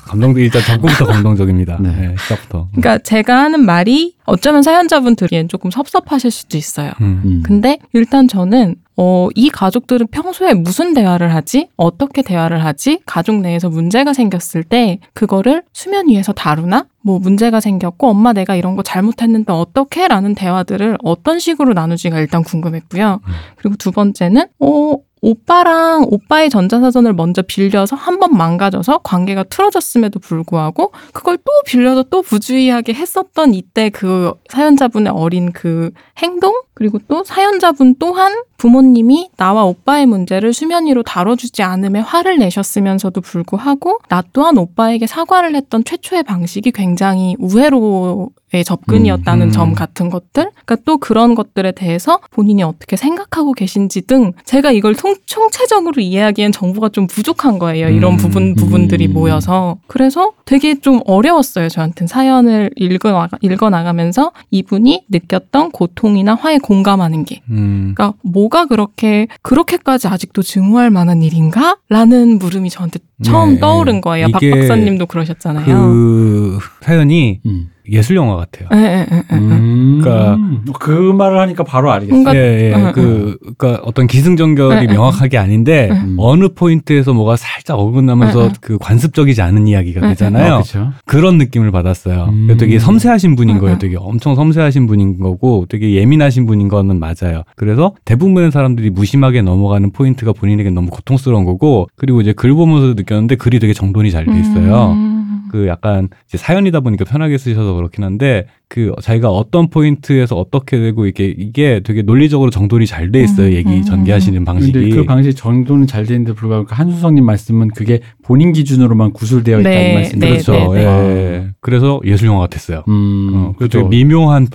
[0.05, 1.77] 감동 일단 접근부터 감동적입니다.
[1.81, 1.89] 네.
[1.95, 2.67] 네, 시작부터.
[2.75, 6.91] 그러니까 제가 하는 말이 어쩌면 사연자분 들이엔 조금 섭섭하실 수도 있어요.
[7.01, 7.21] 음.
[7.25, 7.43] 음.
[7.55, 11.69] 근데 일단 저는 어, 이 가족들은 평소에 무슨 대화를 하지?
[11.77, 12.99] 어떻게 대화를 하지?
[13.05, 16.87] 가족 내에서 문제가 생겼을 때 그거를 수면 위에서 다루나?
[17.01, 20.09] 뭐 문제가 생겼고 엄마 내가 이런 거 잘못했는데 어떻게?
[20.09, 23.21] 라는 대화들을 어떤 식으로 나누지가 일단 궁금했고요.
[23.25, 23.33] 음.
[23.55, 30.91] 그리고 두 번째는 어, 오빠랑 오빠의 전자사전을 먼저 빌려서 한 번 망가져서 관계가 틀어졌음에도 불구하고
[31.13, 37.95] 그걸 또 빌려서 또 부주의하게 했었던 이때 그 사연자분의 어린 그 행동 그리고 또 사연자분
[37.97, 45.07] 또한 부모님이 나와 오빠의 문제를 수면 위로 다뤄주지 않음에 화를 내셨으면서도 불구하고 나 또한 오빠에게
[45.07, 49.51] 사과를 했던 최초의 방식이 굉장히 우회로의 접근이었다는 음, 음.
[49.51, 54.95] 점 같은 것들 그러니까 또 그런 것들에 대해서 본인이 어떻게 생각하고 계신지 등 제가 이걸
[54.95, 59.13] 통, 총체적으로 이해하기엔 정보가 좀 부족한 거예요 이런 음, 부분 부분들이 음.
[59.13, 66.57] 모여서 그래서 되게 좀 어려웠어요 저한테는 사연을 읽어 나가, 읽어 나가면서 이분이 느꼈던 고통이나 화에
[66.65, 67.93] 공감하는 게 음.
[67.95, 71.77] 그러니까 뭐가 그렇게 그렇게까지 아직도 증오할 만한 일인가?
[71.89, 74.29] 라는 물음이 저한테 처음 네, 떠오른 거예요.
[74.31, 75.65] 박 박사님도 그러셨잖아요.
[75.65, 77.69] 그 사연이 음.
[77.91, 78.67] 예술 영화 같아요.
[78.73, 79.05] 예.
[79.31, 79.99] 음.
[80.01, 80.37] 그러니까
[80.79, 82.13] 그 말을 하니까 바로 알겠어요.
[82.13, 82.73] 뭔가- 예, 예.
[82.75, 86.15] 응, 그, 그니까 어떤 기승전결이 명확하게 아닌데, 응.
[86.17, 88.51] 어느 포인트에서 뭐가 살짝 어긋나면서.
[88.61, 90.01] 그 관습적이지 않은 이야기가.
[90.07, 90.53] 되잖아요.
[90.63, 90.91] 그렇죠.
[91.05, 92.29] 그런 느낌을 받았어요.
[92.31, 92.55] 음.
[92.59, 93.73] 되게 섬세하신 분인 응, 거예요.
[93.75, 93.79] 응.
[93.79, 97.43] 되게 엄청 섬세하신 분인 거고, 되게 예민하신 분인 거는 맞아요.
[97.55, 103.35] 그래서 대부분의 사람들이 무심하게 넘어가는 포인트가 본인에게 너무 고통스러운 거고, 그리고 이제 글 보면서 느꼈는데
[103.35, 104.91] 글이 되게 정돈이 잘 돼 있어요.
[104.93, 105.24] 음.
[105.55, 111.05] 그 약간 이제 사연이다 보니까 편하게 쓰셔서 그렇긴 한데 그 자기가 어떤 포인트에서 어떻게 되고
[111.05, 113.47] 이게 이게 되게 논리적으로 정돈이 잘 돼 있어요.
[113.47, 114.73] 음, 얘기 음, 전개하시는 방식이.
[114.73, 119.77] 근데 그 방식 정도는 잘 되는데 불구하고 그 한수성님 말씀은 그게 본인 기준으로만 구술되어 있다는
[119.77, 120.25] 네, 말씀이죠.
[120.25, 120.73] 네, 그렇죠.
[120.73, 120.85] 네, 네.
[120.89, 122.83] 예 그래서 예술 영화 같았어요.
[122.87, 123.79] 음, 어, 그 그죠.
[123.79, 124.47] 되게 미묘한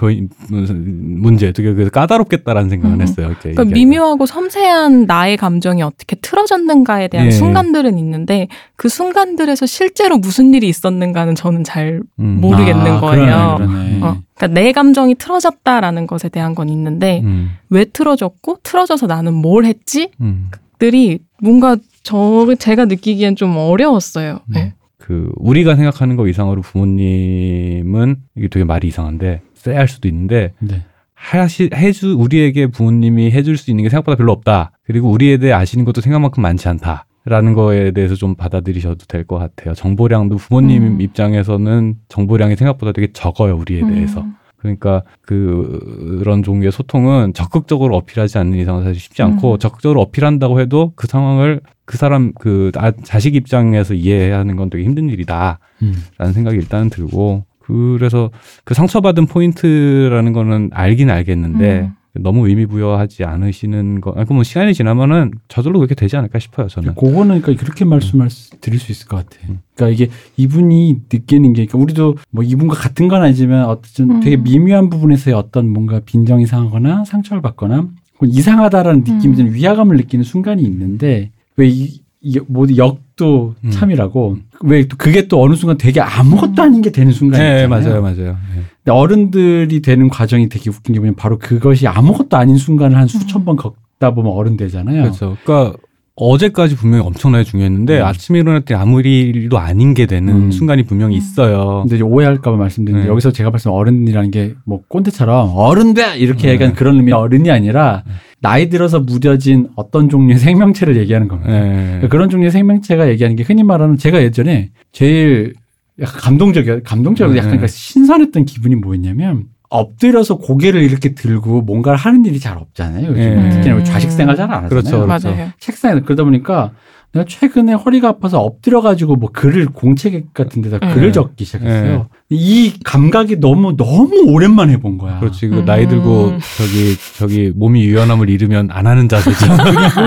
[0.49, 3.03] 문제, 되게 그 까다롭겠다라는 생각을 음.
[3.03, 3.27] 했어요.
[3.27, 3.65] 이렇게 그러니까.
[3.65, 7.31] 미묘하고 섬세한 나의 감정이 어떻게 틀어졌는가에 대한 예.
[7.33, 8.47] 순간들은 있는데
[8.77, 12.39] 그 순간들에서 실제로 무슨 일이 있었는가는 저는 잘 음.
[12.41, 13.57] 모르겠는 아, 거예요.
[13.59, 13.97] 그러네, 그러네.
[14.05, 17.57] 어, 그러니까 내 감정이 틀어졌다라는 것에 대한 건 있는데 음.
[17.71, 20.13] 왜 틀어졌고 틀어져서 나는 뭘 했지?
[20.21, 20.53] 음.
[20.79, 24.39] 들이 뭔가 저 제가 느끼기엔 좀 어려웠어요.
[24.47, 24.75] 네.
[25.01, 30.82] 그 우리가 생각하는 거 이상으로 부모님은 이게 되게 말이 이상한데 쎄할 수도 있는데 네.
[31.14, 34.72] 하시 해주 우리에게 부모님이 해줄 수 있는 게 생각보다 별로 없다.
[34.84, 37.07] 그리고 우리에 대해 아시는 것도 생각만큼 많지 않다.
[37.26, 39.74] 라는 거에 대해서 좀 받아들이셔도 될 것 같아요.
[39.74, 41.01] 정보량도 부모님 음.
[41.03, 44.22] 입장에서는 정보량이 생각보다 되게 적어요, 우리에 대해서.
[44.22, 44.34] 음.
[44.57, 49.59] 그러니까 그- 그런 종류의 소통은 적극적으로 어필하지 않는 이상은 사실 쉽지 않고 음.
[49.59, 51.61] 적극적으로 어필한다고 해도 그 상황을
[51.91, 55.59] 그 사람 그 아- 자식 입장에서 이해해야 하는 건 되게 힘든 일이다.
[55.82, 55.93] 음.
[56.18, 58.30] 라는 생각이 일단은 들고 그래서
[58.62, 62.22] 그 상처받은 포인트라는 거는 알긴 알겠는데 음.
[62.22, 64.12] 너무 의미 부여하지 않으시는 거.
[64.16, 66.68] 아니, 그뭐 시간이 지나면은 저절로 그렇게 되지 않을까 싶어요.
[66.68, 66.95] 저는.
[66.95, 69.49] 그거는 그러니까 그렇게 말씀할 수, 드릴 수 있을 것 같아.
[69.49, 69.59] 음.
[69.74, 74.20] 그러니까 이게 이분이 느끼는 게, 그러니까 우리도 뭐 이분과 같은 건 아니지만 어떤 음.
[74.20, 77.88] 되게 미묘한 부분에서의 어떤 뭔가 빈정이 상하거나 상처를 받거나
[78.22, 79.55] 이상하다라는 느낌이 음.
[79.55, 83.71] 위화감을 느끼는 순간이 있는데 왜 이, 이게 뭐 역도 음.
[83.71, 86.61] 참이라고 왜또 그게 또 어느 순간 되게 아무것도 음.
[86.61, 87.69] 아닌 게 되는 순간이 네, 있잖아요.
[87.69, 88.33] 맞아요, 맞아요.
[88.55, 88.63] 네.
[88.83, 93.45] 근데 어른들이 되는 과정이 되게 웃긴 게 뭐냐면 바로 그것이 아무것도 아닌 순간을 한 수천
[93.45, 95.03] 번 겪다 보면 어른 되잖아요.
[95.03, 95.37] 그렇죠.
[95.45, 95.77] 그러니까
[96.21, 98.05] 어제까지 분명히 엄청나게 중요했는데 음.
[98.05, 100.51] 아침에 일어났더니 아무 일도 아닌 게 되는 음.
[100.51, 101.81] 순간이 분명히 있어요.
[101.83, 103.11] 근데 이제 오해할까봐 말씀드리는데 네.
[103.11, 106.53] 여기서 제가 말씀 어른이라는 게 뭐 꼰대처럼 어른 돼 이렇게 네.
[106.55, 108.05] 얘기하는 그런 의미의 어른이 아니라
[108.41, 111.51] 나이 들어서 무뎌진 어떤 종류의 생명체를 얘기하는 겁니다.
[111.51, 111.85] 네.
[111.85, 115.55] 그러니까 그런 종류의 생명체가 얘기하는 게 흔히 말하는 제가 예전에 제일
[116.01, 117.57] 약간 감동적이야 감동적이고 약간 네.
[117.57, 123.07] 그러니까 신선했던 기분이 뭐였냐면 엎드려서 고개를 이렇게 들고 뭔가를 하는 일이 잘 없잖아요.
[123.09, 123.51] 요즘 네.
[123.51, 124.68] 특히나 우리 좌식 생활 잘 안 하잖아요.
[124.68, 125.29] 그렇죠, 그렇죠.
[125.29, 125.51] 맞아요.
[125.61, 126.73] 책상에 그러다 보니까
[127.12, 130.95] 내가 최근에 허리가 아파서 엎드려 가지고 뭐 글을 공책 같은 데다 네.
[130.95, 132.09] 글을 적기 시작했어요.
[132.31, 135.18] 이 감각이 너무 너무 오랜만에 해본 거야.
[135.18, 135.49] 그렇지.
[135.49, 135.64] 그 음.
[135.64, 139.47] 나이 들고 저기 저기 몸이 유연함을 잃으면 안 하는 자세죠.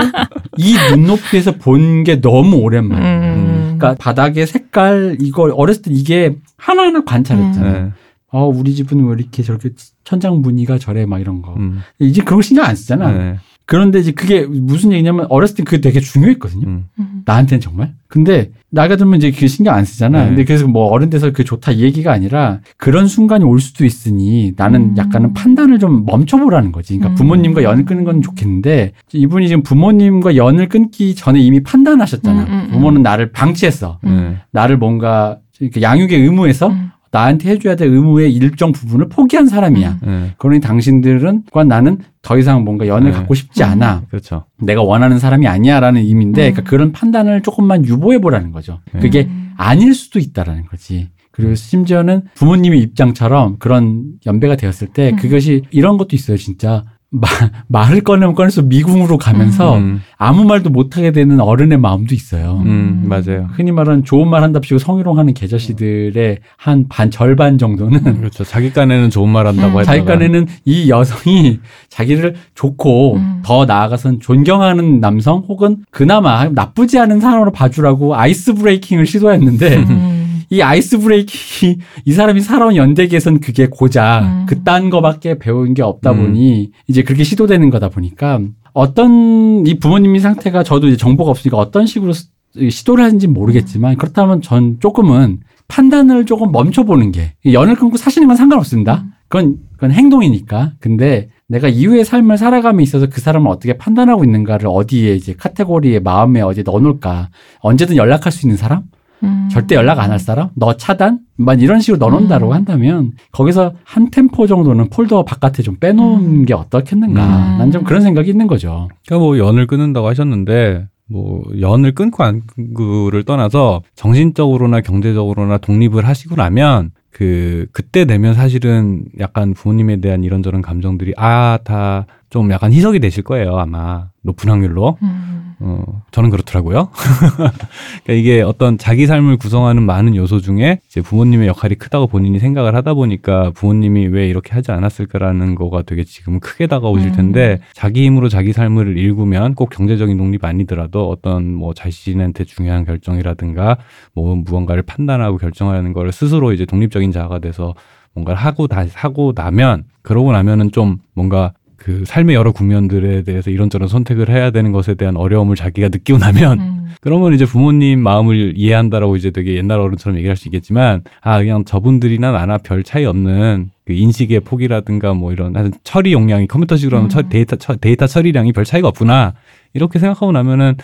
[0.56, 3.02] 이 눈높이에서 본 게 너무 오랜만에.
[3.34, 3.74] 음.
[3.78, 7.82] 그러니까 바닥의 색깔 이거 어렸을 때 이게 하나하나 관찰했잖아요.
[7.84, 7.90] 네.
[8.34, 9.70] 어 우리 집은 왜 이렇게 저렇게
[10.02, 11.54] 천장 무늬가 저래 막 이런 거.
[11.54, 11.82] 음.
[12.00, 13.12] 이제 그런 거 신경 안 쓰잖아.
[13.12, 13.36] 네.
[13.64, 16.66] 그런데 이제 그게 무슨 얘기냐면 어렸을 때 그게 되게 중요했거든요.
[16.66, 16.84] 음.
[16.98, 17.22] 음.
[17.24, 17.94] 나한테는 정말.
[18.08, 20.22] 근데 나이가 들면 이제 그게 신경 안 쓰잖아.
[20.22, 20.28] 네.
[20.30, 24.52] 근데 그래서 뭐 어른 돼서 그게 좋다 이 얘기가 아니라 그런 순간이 올 수도 있으니
[24.56, 24.96] 나는 음.
[24.96, 26.98] 약간은 판단을 좀 멈춰보라는 거지.
[26.98, 27.16] 그러니까 음.
[27.16, 32.42] 부모님과 연을 끊는 건 좋겠는데 이분이 지금 부모님과 연을 끊기 전에 이미 판단하셨잖아.
[32.42, 32.70] 음, 음, 음.
[32.72, 34.00] 부모는 나를 방치했어.
[34.02, 34.38] 네.
[34.50, 35.38] 나를 뭔가
[35.80, 36.90] 양육의 의무에서 음.
[37.14, 39.98] 나한테 해줘야 될 의무의 일정 부분을 포기한 사람이야.
[40.02, 40.08] 음.
[40.24, 40.34] 네.
[40.36, 43.16] 그러니 당신들은과 나는 더 이상 뭔가 연을 네.
[43.16, 43.68] 갖고 싶지 음.
[43.68, 44.02] 않아.
[44.10, 44.46] 그렇죠.
[44.60, 46.52] 내가 원하는 사람이 아니야라는 의미인데 음.
[46.52, 48.80] 그러니까 그런 판단을 조금만 유보해 보라는 거죠.
[48.92, 48.98] 네.
[48.98, 49.52] 그게 음.
[49.56, 51.10] 아닐 수도 있다라는 거지.
[51.30, 55.16] 그리고 심지어는 부모님의 입장처럼 그런 연배가 되었을 때 음.
[55.16, 56.36] 그것이 이런 것도 있어요.
[56.36, 56.84] 진짜
[57.14, 57.28] 마,
[57.68, 60.02] 말을 꺼내면 꺼낼수록 미궁으로 가면서 음.
[60.16, 62.60] 아무 말도 못하게 되는 어른의 마음도 있어요.
[62.64, 63.48] 음, 맞아요.
[63.52, 68.44] 흔히 말하는 좋은 말 한답시고 성희롱하는 계자씨들의 한 반 절반 정도는 그렇죠.
[68.44, 69.80] 자기 깐에는 좋은 말 한다고 음.
[69.80, 73.40] 했다가 자기 간에는 이 여성이 자기를 좋고 음.
[73.44, 80.13] 더 나아가선 존경하는 남성 혹은 그나마 나쁘지 않은 사람으로 봐주라고 ice breaking을 시도했는데 음.
[80.50, 84.46] 이 ice breaking이 이 사람이 살아온 연대기에선 그게 고작 음.
[84.46, 86.16] 그딴 거밖에 배운 게 없다 음.
[86.18, 88.40] 보니 이제 그렇게 시도되는 거다 보니까
[88.72, 92.28] 어떤 이 부모님의 상태가 저도 이제 정보가 없으니까 어떤 식으로 시-
[92.70, 99.02] 시도를 하는지 모르겠지만 그렇다면 전 조금은 판단을 조금 멈춰보는 게 연을 끊고 사시는 건 상관없습니다.
[99.04, 99.10] 음.
[99.28, 100.72] 그건 그건 행동이니까.
[100.78, 106.40] 근데 내가 이후의 삶을 살아감에 있어서 그 사람을 어떻게 판단하고 있는가를 어디에 이제 카테고리에 마음에
[106.42, 107.30] 어디에 넣어놓을까.
[107.60, 108.82] 언제든 연락할 수 있는 사람?
[109.22, 109.48] 음.
[109.50, 110.50] 절대 연락 안 할 사람?
[110.54, 111.20] 너 차단?
[111.36, 112.52] 만 이런 식으로 넣어놓는다고 음.
[112.52, 116.44] 한다면 거기서 한 템포 정도는 폴더 바깥에 좀 빼놓은 음.
[116.44, 117.24] 게 어떻겠는가.
[117.24, 117.58] 음.
[117.58, 118.88] 난좀 그런 생각이 있는 거죠.
[119.06, 126.34] 그러니까 뭐 연을 끊는다고 하셨는데 뭐 연을 끊고 안 끊고를 떠나서 정신적으로나 경제적으로나 독립을 하시고
[126.36, 132.98] 나면 그 그때 되면 사실은 약간 부모님에 대한 이런저런 감정들이 아 다 좀 약간 희석이
[132.98, 134.98] 되실 거예요 아마 높은 확률로.
[135.02, 135.54] 음.
[135.60, 136.88] 어, 저는 그렇더라고요.
[138.02, 142.74] 그러니까 이게 어떤 자기 삶을 구성하는 많은 요소 중에 이제 부모님의 역할이 크다고 본인이 생각을
[142.74, 147.12] 하다 보니까 부모님이 왜 이렇게 하지 않았을까라는 거가 되게 지금 크게 다가오실 음.
[147.12, 153.78] 텐데 자기 힘으로 자기 삶을 일구면 꼭 경제적인 독립 아니더라도 어떤 뭐 자신한테 중요한 결정이라든가
[154.12, 157.74] 뭐 무언가를 판단하고 결정하는 거를 스스로 이제 독립적인 자아가 돼서
[158.12, 161.52] 뭔가를 하고 다 하고 나면 그러고 나면은 좀 뭔가
[161.84, 166.58] 그 삶의 여러 국면들에 대해서 이런저런 선택을 해야 되는 것에 대한 어려움을 자기가 느끼고 나면
[166.58, 166.86] 음.
[167.02, 172.32] 그러면 이제 부모님 마음을 이해한다라고 이제 되게 옛날 어른처럼 얘기할 수 있겠지만 아 그냥 저분들이나
[172.32, 177.10] 나나 별 차이 없는 그 인식의 폭이라든가 뭐 이런 하여튼 처리 용량이 컴퓨터식으로 하면 음.
[177.10, 179.34] 처, 데이터 처, 데이터 처리량이 별 차이가 없구나
[179.74, 180.76] 이렇게 생각하고 나면은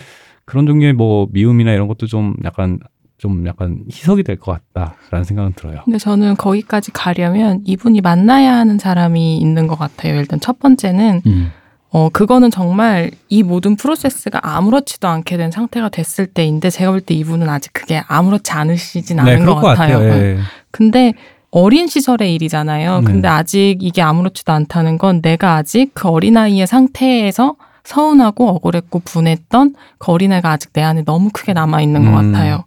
[0.45, 2.77] 그런 종류의 뭐 미움이나 이런 것도 좀 약간
[3.21, 5.81] 좀 약간 희석이 될 것 같다라는 생각은 들어요.
[5.85, 10.15] 근데 저는 거기까지 가려면 이분이 만나야 하는 사람이 있는 것 같아요.
[10.15, 11.51] 일단 첫 번째는 음.
[11.91, 17.13] 어 그거는 정말 이 모든 프로세스가 아무렇지도 않게 된 상태가 됐을 때인데 제가 볼 때
[17.13, 19.99] 이분은 아직 그게 아무렇지 않으시진 않은 네, 것 것 같아요.
[19.99, 20.13] 같아요.
[20.23, 20.37] 예.
[20.71, 21.13] 근데
[21.51, 23.01] 어린 시절의 일이잖아요.
[23.01, 23.05] 네.
[23.05, 30.11] 근데 아직 이게 아무렇지도 않다는 건 내가 아직 그 어린아이의 상태에서 서운하고 억울했고 분했던 그
[30.11, 32.31] 어린애가 아직 내 안에 너무 크게 남아 있는 것 음.
[32.31, 32.63] 같아요.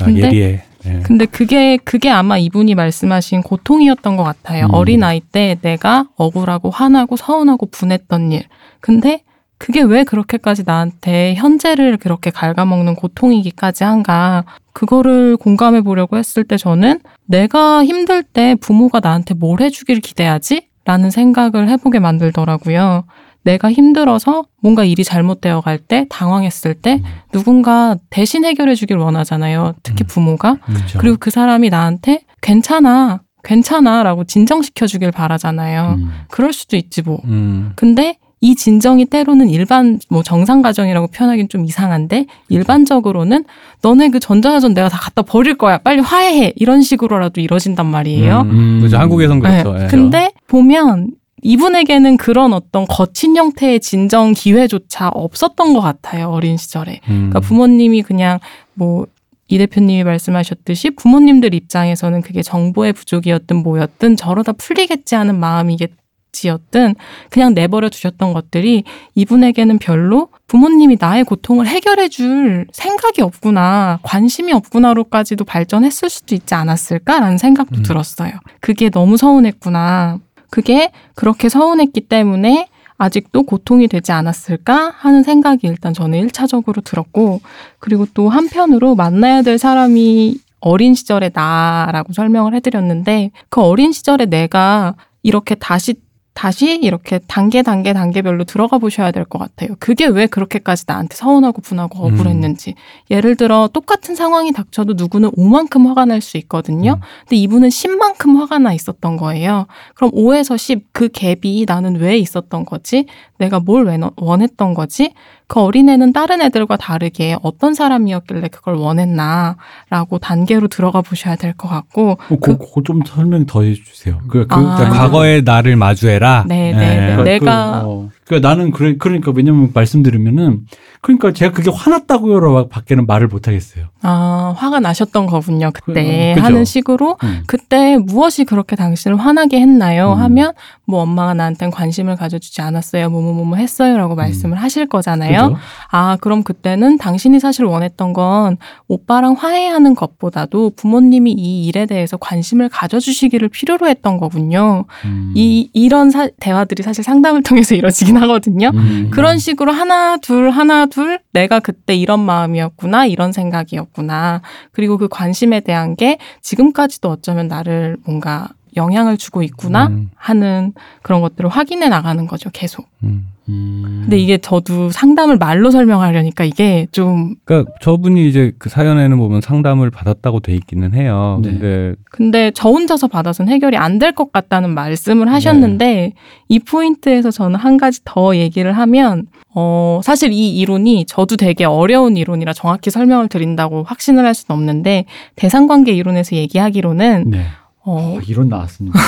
[0.00, 0.62] 아, 근데- 예리해.
[0.86, 1.00] 예.
[1.02, 4.66] 근데 그게 그게 아마 이분이 말씀하신 고통이었던 것 같아요.
[4.66, 4.74] 음.
[4.74, 8.44] 어린 아이 때 내가 억울하고 화나고 서운하고 분했던 일.
[8.80, 9.22] 근데
[9.56, 14.44] 그게 왜 그렇게까지 나한테 현재를 그렇게 갉아먹는 고통이기까지 한가?
[14.74, 20.68] 그거를 공감해 보려고 했을 때 저는 내가 힘들 때 부모가 나한테 뭘 해주길 기대하지?
[20.84, 23.04] 라는 생각을 해보게 만들더라고요.
[23.44, 29.74] 내가 힘들어서 뭔가 일이 잘못되어 갈 때, 당황했을 때, 누군가 대신 해결해 주길 원하잖아요.
[29.82, 30.06] 특히 음.
[30.06, 30.56] 부모가.
[30.64, 30.98] 그렇죠.
[30.98, 35.96] 그리고 그 사람이 나한테 괜찮아, 괜찮아 라고 진정시켜 주길 바라잖아요.
[35.98, 36.10] 음.
[36.28, 37.20] 그럴 수도 있지 뭐.
[37.24, 37.72] 음.
[37.76, 43.44] 근데 이 진정이 때로는 일반 뭐 정상 가정이라고 표현하기는 좀 이상한데 일반적으로는
[43.80, 48.42] 너네 그 전자사전 내가 다 갖다 버릴 거야 빨리 화해해 이런 식으로라도 이뤄진단 말이에요.
[48.42, 48.80] 음.
[48.80, 48.98] 그렇죠.
[48.98, 49.72] 한국에선 그렇죠.
[49.72, 49.84] 네.
[49.84, 49.86] 예.
[49.86, 51.12] 근데 보면
[51.44, 57.00] 이분에게는 그런 어떤 거친 형태의 진정 기회조차 없었던 것 같아요 어린 시절에.
[57.08, 57.30] 음.
[57.30, 58.40] 그러니까 부모님이 그냥
[58.74, 59.06] 뭐
[59.48, 66.94] 이 대표님이 말씀하셨듯이 부모님들 입장에서는 그게 정보의 부족이었든 뭐였든 저러다 풀리겠지 하는 마음이겠지였든
[67.30, 68.84] 그냥 내버려 두셨던 것들이
[69.14, 77.36] 이분에게는 별로 부모님이 나의 고통을 해결해 줄 생각이 없구나, 관심이 없구나로까지도 발전했을 수도 있지 않았을까라는
[77.36, 77.82] 생각도 음.
[77.82, 78.32] 들었어요.
[78.60, 80.20] 그게 너무 서운했구나.
[80.54, 87.40] 그게 그렇게 서운했기 때문에 아직도 고통이 되지 않았을까 하는 생각이 일단 저는 1차적으로 들었고,
[87.80, 94.94] 그리고 또 한편으로 만나야 될 사람이 어린 시절의 나라고 설명을 해드렸는데, 그 어린 시절의 내가
[95.24, 95.96] 이렇게 다시
[96.34, 99.76] 다시 이렇게 단계 단계 단계별로 들어가 보셔야 될 것 같아요.
[99.78, 102.12] 그게 왜 그렇게까지 나한테 서운하고 분하고 음.
[102.14, 102.74] 억울했는지.
[103.10, 106.94] 예를 들어 똑같은 상황이 닥쳐도 누구는 5만큼 화가 날 수 있거든요.
[106.94, 107.00] 음.
[107.20, 109.66] 근데 이분은 10만큼 화가 나 있었던 거예요.
[109.94, 113.06] 그럼 5에서 10 그 갭이 나는 왜 있었던 거지?
[113.38, 115.12] 내가 뭘 왜- 원했던 거지?
[115.54, 122.10] 그 어린애는 다른 애들과 다르게 어떤 사람이었길래 그걸 원했나라고 단계로 들어가 보셔야 될 것 같고
[122.12, 124.18] 어, 그, 그거 좀 설명 더 해주세요.
[124.28, 124.90] 그, 그, 아.
[124.90, 126.46] 과거의 나를 마주해라.
[126.48, 126.72] 네, 예.
[126.76, 127.22] 네, 네.
[127.38, 130.60] 내가- 그, 어, 그러니까 나는 그래, 그러니까 왜냐면 말씀드리면은
[131.02, 133.86] 그러니까 제가 그게 화났다고요 밖에는 말을 못 하겠어요.
[134.02, 136.44] 아 화가 나셨던 거군요 그때 그- 어.
[136.44, 137.42] 하는 식으로 음.
[137.46, 140.12] 그때 무엇이 그렇게 당신을 화나게 했나요?
[140.14, 140.18] 음.
[140.20, 140.52] 하면
[140.86, 143.10] 뭐 엄마가 나한텐 관심을 가져주지 않았어요.
[143.10, 145.48] 뭐뭐뭐뭐 했어요라고 말씀을 하실 거잖아요.
[145.50, 145.58] 그죠?
[145.90, 148.56] 아, 그럼 그때는 당신이 사실 원했던 건
[148.88, 154.84] 오빠랑 화해하는 것보다도 부모님이 이 일에 대해서 관심을 가져주시기를 필요로 했던 거군요.
[155.04, 155.32] 음.
[155.34, 158.70] 이, 이런 사- 대화들이 사실 상담을 통해서 이루어지긴 하거든요.
[158.74, 159.10] 음.
[159.10, 164.42] 그런 식으로 하나, 둘, 하나, 둘, 내가 그때 이런 마음이었구나, 이런 생각이었구나.
[164.72, 170.10] 그리고 그 관심에 대한 게 지금까지도 어쩌면 나를 뭔가 영향을 주고 있구나 음.
[170.16, 170.72] 하는
[171.02, 172.86] 그런 것들을 확인해 나가는 거죠, 계속.
[173.02, 173.28] 음.
[173.50, 174.00] 음.
[174.04, 179.90] 근데 이게 저도 상담을 말로 설명하려니까 이게 좀 그러니까 저분이 이제 그 사연에는 보면 상담을
[179.90, 181.40] 받았다고 돼 있기는 해요.
[181.42, 181.50] 네.
[181.50, 186.14] 근데 근데 저 혼자서 받아서는 해결이 안 될 것 같다는 말씀을 하셨는데
[186.48, 192.16] 이 포인트에서 저는 한 가지 더 얘기를 하면 어 사실 이 이론이 저도 되게 어려운
[192.16, 195.04] 이론이라 정확히 설명을 드린다고 확신을 할 수는 없는데
[195.36, 197.44] 대상관계 이론에서 얘기하기로는 네.
[197.84, 198.98] 어 어, 이런 나왔습니다.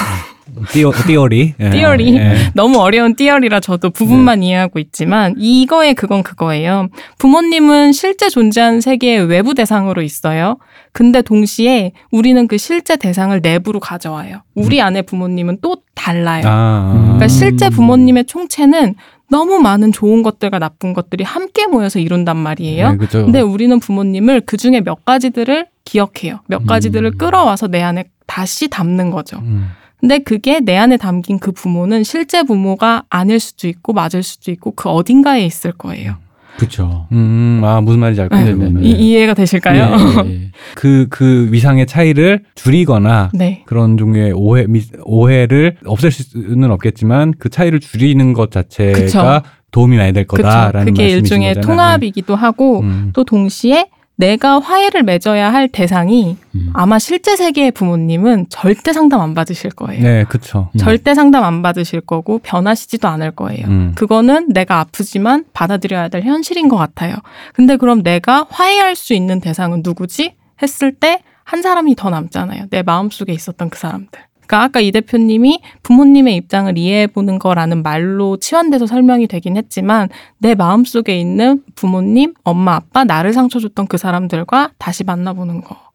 [0.70, 1.54] 띠어, 띠어리.
[1.58, 1.70] 예.
[1.70, 2.16] 띠어리.
[2.16, 2.36] 예.
[2.54, 6.88] 너무 어려운 띠어리라 저도 부분만 이해하고 있지만 이거의 그건 그거예요.
[7.18, 10.56] 부모님은 실제 존재하는 세계의 외부 대상으로 있어요.
[10.92, 14.42] 근데 동시에 우리는 그 실제 대상을 내부로 가져와요.
[14.54, 16.42] 우리 안에 부모님은 또 달라요.
[16.46, 17.28] 아, 그러니까 음.
[17.28, 18.94] 실제 부모님의 총체는
[19.28, 22.92] 너무 많은 좋은 것들과 나쁜 것들이 함께 모여서 이룬단 말이에요.
[22.92, 23.24] 네, 그죠.
[23.24, 26.40] 근데 우리는 부모님을 그 중에 몇 가지들을 기억해요.
[26.46, 27.18] 몇 가지들을 음.
[27.18, 29.38] 끌어와서 내 안에 다시 담는 거죠.
[29.38, 29.70] 음.
[30.00, 34.72] 근데 그게 내 안에 담긴 그 부모는 실제 부모가 아닐 수도 있고 맞을 수도 있고
[34.72, 36.16] 그 어딘가에 있을 거예요.
[36.58, 37.06] 그렇죠.
[37.12, 38.70] 음, 아, 무슨 말인지 알것 네, 같아요.
[38.70, 40.24] 네, 이, 이해가 되실까요?
[40.26, 40.50] 예, 예.
[40.74, 43.62] 그, 그 위상의 차이를 줄이거나 네.
[43.66, 49.42] 그런 종류의 오해, 미, 오해를 없앨 수는 없겠지만 그 차이를 줄이는 것 자체가 그쵸.
[49.70, 50.26] 도움이 많이 될.
[50.26, 51.76] 거다라는 그게 말씀이신 일종의 거잖아요.
[51.76, 53.10] 통합이기도 하고 음.
[53.12, 56.70] 또 동시에 내가 화해를 맺어야 할 대상이 음.
[56.72, 60.02] 아마 실제 세계의 부모님은 절대 상담 안 받으실 거예요.
[60.02, 60.24] 네.
[60.74, 60.78] 음.
[60.78, 63.66] 절대 상담 안 받으실 거고 변하시지도 않을 거예요.
[63.66, 63.92] 음.
[63.94, 67.14] 그거는 내가 아프지만 받아들여야 될 현실인 것 같아요.
[67.52, 70.34] 근데 그럼 내가 화해할 수 있는 대상은 누구지?
[70.62, 72.66] 했을 때 한 사람이 더 남잖아요.
[72.70, 74.20] 내 마음속에 있었던 그 사람들.
[74.46, 80.54] 그러니까 아까 이 대표님이 부모님의 입장을 이해해 보는 거라는 말로 치환돼서 설명이 되긴 했지만 내
[80.54, 85.85] 마음속에 있는 부모님, 엄마, 아빠, 나를 상처 줬던 그 사람들과 다시 만나보는 거.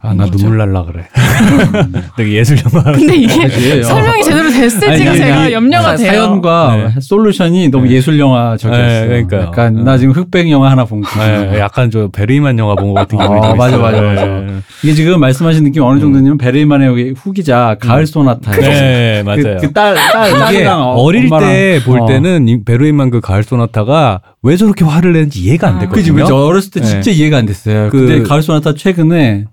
[0.00, 0.38] 아, 나 뭐죠?
[0.38, 1.04] 눈물 날라 그래.
[2.16, 2.92] 되게 예술 영화.
[2.92, 3.44] 근데 이게?
[3.80, 3.82] 어.
[3.82, 6.06] 설명이 제대로 됐을지가 아니, 아니, 제가 염려가 사- 돼요.
[6.12, 7.00] 사연과 네.
[7.00, 7.92] 솔루션이 너무 네.
[7.92, 9.00] 예술 영화 적이었어요.
[9.02, 9.40] 네, 그러니까요.
[9.42, 9.82] 약간 네.
[9.82, 11.08] 나 지금 흑백 영화 하나 본 거.
[11.20, 13.76] 네, 약간 저 베르이만 영화 본 것 같은 기분이 아, 좀 맞아.
[13.78, 14.24] 맞아, 맞아.
[14.26, 14.46] 네.
[14.82, 18.52] 이게 지금 말씀하신 느낌 어느 정도냐면 베르만의 여기 후기자 가을 소나타.
[18.52, 19.58] 네, 맞아요.
[19.60, 22.06] 그 딸 딸, 이게 딸이랑 어- 어릴 엄마랑- 때볼 어.
[22.06, 25.78] 때는 이 베르인만 그 가을 소나타가 왜 저렇게 화를 내는지 이해가 안 아.
[25.80, 26.02] 됐거든요.
[26.02, 26.32] 그지, 그지.
[26.32, 26.86] 어렸을 때 네.
[26.86, 27.88] 진짜 이해가 안 됐어요.
[27.90, 29.44] 그- 근데 가을 소나타 최근에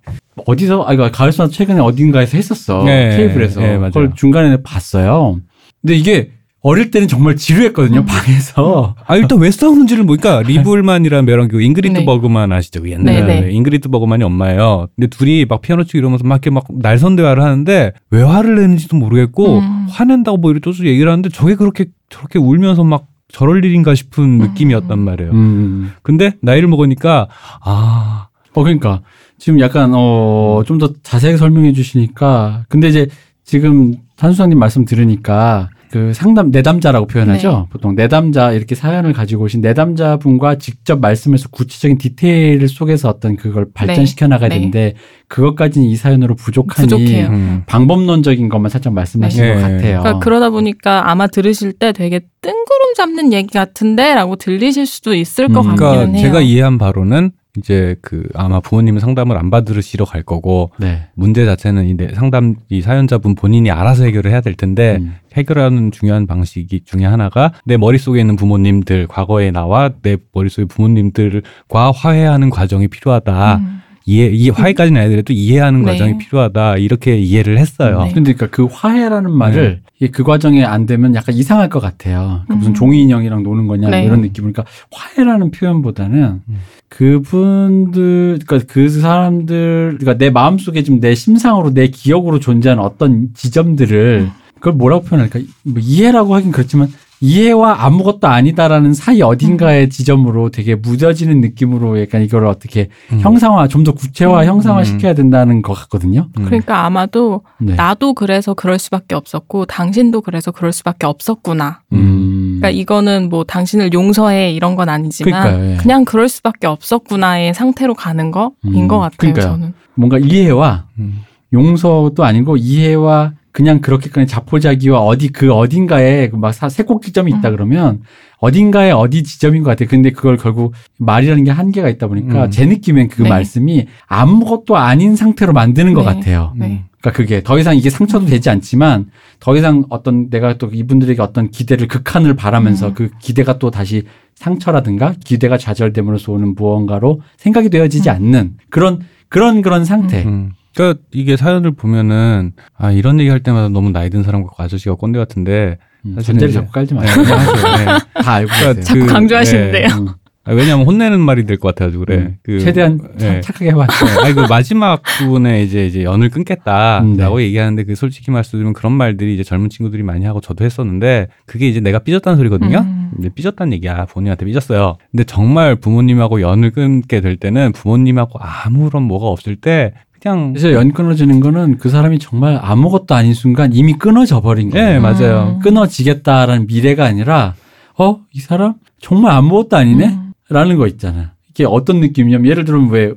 [0.46, 2.84] 어디서 아 이거 가을 소나타 최근에 어딘가에서 했었어.
[2.84, 3.62] 네, 케이블에서.
[3.62, 3.92] 네, 맞아요.
[3.92, 5.40] 그걸 중간에 봤어요.
[5.82, 8.00] 근데 이게 어릴 때는 정말 지루했거든요.
[8.00, 8.06] 음.
[8.06, 8.96] 방에서.
[9.06, 12.06] 아 일단 왜 싸우는지를 모르니까 리브 울만이라는 배우랑 그 잉그리드 네.
[12.06, 12.82] 버그만 아시죠?
[12.82, 13.52] 그 옛날에 네, 네.
[13.52, 14.88] 잉그리드 버그만이 엄마예요.
[14.96, 18.98] 근데 둘이 막 피아노 치고 이러면서 막 이렇게 막 날선 대화를 하는데 왜 화를 내는지도
[18.98, 19.86] 모르겠고 음.
[19.90, 24.38] 화낸다고 뭐 이렇게 얘기를 하는데 저게 그렇게 저렇게 울면서 막 저럴 일인가 싶은 음.
[24.40, 25.32] 느낌이었단 말이에요.
[25.34, 25.92] 음.
[26.02, 27.28] 근데 나이를 먹으니까
[27.64, 29.02] 아 어, 그러니까.
[29.38, 32.66] 지금 약간, 어, 좀 더 자세하게 설명해 주시니까.
[32.70, 33.08] 근데 이제
[33.44, 37.50] 지금 산수장님 말씀 들으니까 그 상담, 내담자라고 표현하죠.
[37.52, 37.66] 네.
[37.70, 44.28] 보통 내담자 이렇게 사연을 가지고 오신 내담자분과 직접 말씀해서 구체적인 디테일 속에서 어떤 그걸 발전시켜
[44.28, 44.56] 나가야 네.
[44.56, 44.94] 되는데
[45.30, 47.28] 그것까지는 이 사연으로 부족하니 부족해요.
[47.28, 47.64] 음.
[47.68, 49.54] 방법론적인 것만 살짝 말씀하신 네.
[49.54, 50.00] 것 같아요.
[50.00, 55.62] 그러니까 그러다 보니까 아마 들으실 때 되게 뜬구름 잡는 얘기 같은데라고 들리실 수도 있을 것
[55.62, 55.76] 음.
[55.76, 56.22] 같기는 그러니까 해요.
[56.22, 61.08] 제가 이해한 바로는 이제 그 아마 부모님은 상담을 안 받으시러 갈 거고 네.
[61.16, 65.16] 문제 자체는 이 내- 상담 이 사연자분 본인이 알아서 해결을 해야 될 텐데 음.
[65.34, 72.50] 해결하는 중요한 방식이 중에 하나가 내 머릿속에 있는 부모님들 과거의 나와 내 머릿속의 부모님들과 화해하는
[72.50, 73.56] 과정이 필요하다.
[73.58, 73.82] 음.
[74.08, 75.92] 이해 이 화해까지는 아니더라도 이해하는 네.
[75.92, 76.78] 과정이 필요하다.
[76.78, 78.04] 이렇게 이해를 했어요.
[78.04, 78.14] 네.
[78.14, 82.44] 근데 그러니까 그 화해라는 말을 이게 그 과정에 안 되면 약간 이상할 것 같아요.
[82.48, 82.74] 그 무슨 음.
[82.76, 84.04] 종이 인형이랑 노는 거냐 네.
[84.04, 84.44] 이런 느낌.
[84.44, 86.60] 그러니까 화해라는 표현보다는 음.
[86.90, 94.30] 그분들, 그러니까 그 사람들, 그러니까 내 마음 속에 좀내 심상으로 내 기억으로 존재하는 어떤 지점들을
[94.56, 95.40] 그걸 뭐라고 표현할까?
[95.64, 96.90] 뭐 이해라고 하긴 그렇지만
[97.26, 103.20] 이해와 아무것도 아니다라는 사이 어딘가의 지점으로 되게 무뎌지는 느낌으로 약간 이걸 어떻게 음.
[103.20, 104.48] 형상화, 좀 더 구체화, 음.
[104.48, 106.28] 형상화 시켜야 된다는 것 같거든요.
[106.40, 106.46] 음.
[106.46, 107.76] 그러니까 아마도 네.
[107.76, 111.82] 나도 그래서 그럴 수밖에 없었고 당신도 그래서 그럴 수밖에 없었구나.
[111.94, 112.58] 음.
[112.60, 115.78] 그러니까 이거는 뭐 당신을 용서해 이런 건 아니지만 그러니까요, 예.
[115.78, 119.18] 그냥 그럴 수밖에 없었구나의 상태로 가는 거인 음, 것 같아요.
[119.18, 119.46] 그러니까요.
[119.46, 119.74] 저는.
[119.94, 121.22] 뭔가 이해와 음.
[121.54, 127.56] 용서도 아니고 이해와 그냥 그렇게까지 자포자기와 어디 그 어딘가에 막 사- 세곡지점이 있다 음.
[127.56, 128.02] 그러면
[128.40, 129.88] 어딘가에 어디 지점인 것 같아요.
[129.88, 132.52] 근데 그걸 결국 말이라는 게 한계가 있다 보니까 음.
[132.52, 133.30] 제 느낌엔 그 네.
[133.30, 136.06] 말씀이 아무것도 아닌 상태로 만드는 것 네.
[136.08, 136.52] 같아요.
[136.58, 136.84] 네.
[137.06, 141.52] 그러니까 그게 더 이상 이게 상처도 되지 않지만 더 이상 어떤 내가 또 이분들에게 어떤
[141.52, 142.94] 기대를 극한을 바라면서 음.
[142.96, 144.04] 그 기대가 또 다시
[144.34, 148.16] 상처라든가 기대가 좌절됨으로써 오는 무언가로 생각이 되어지지 음.
[148.16, 150.24] 않는 그런 그런 그런 상태.
[150.24, 150.52] 음.
[150.76, 154.96] 그러니까 이게 사연을 보면은 아 이런 얘기 할 때마다 너무 나이 든 사람 같고 아저씨가
[154.96, 157.24] 꼰대 같은데 음, 전제를 이제- 자꾸 깔지 네, 마세요.
[157.24, 157.86] 네.
[158.22, 158.84] 다 알고 그러니까 있어요.
[158.84, 159.88] 자꾸 그- 강조하시는데요.
[159.88, 160.16] 음, 아,
[160.54, 162.16] 왜냐하면 혼내는 말이 될 것 같아가지고 그래.
[162.18, 162.36] 음.
[162.44, 163.42] 그, 최대한 착- 네.
[163.42, 164.06] 착하게 해봤죠.
[164.06, 167.44] 네, 아니 그 마지막 부분에 이제 이제 연을 끊겠다라고 음, 네.
[167.44, 171.80] 얘기하는데 그 솔직히 말씀드리면 그런 말들이 이제 젊은 친구들이 많이 하고 저도 했었는데 그게 이제
[171.80, 172.80] 내가 삐졌다는 소리거든요.
[172.80, 173.12] 음.
[173.20, 174.06] 이제 삐졌다는 얘기야.
[174.06, 174.98] 부모님한테 삐졌어요.
[175.12, 180.92] 근데 정말 부모님하고 연을 끊게 될 때는 부모님하고 아무런 뭐가 없을 때 그냥 그래서 연
[180.92, 184.88] 끊어지는 거는 그 사람이 정말 아무것도 아닌 순간 이미 끊어져 버린 거예요.
[184.90, 185.56] 네 맞아요.
[185.58, 185.60] 음.
[185.62, 187.54] 끊어지겠다라는 미래가 아니라
[187.98, 190.25] 어 이 사람 정말 아무것도 아니네 음.
[190.50, 191.34] 라는 거 있잖아.
[191.50, 193.14] 이게 어떤 느낌이냐면 예를 들면 왜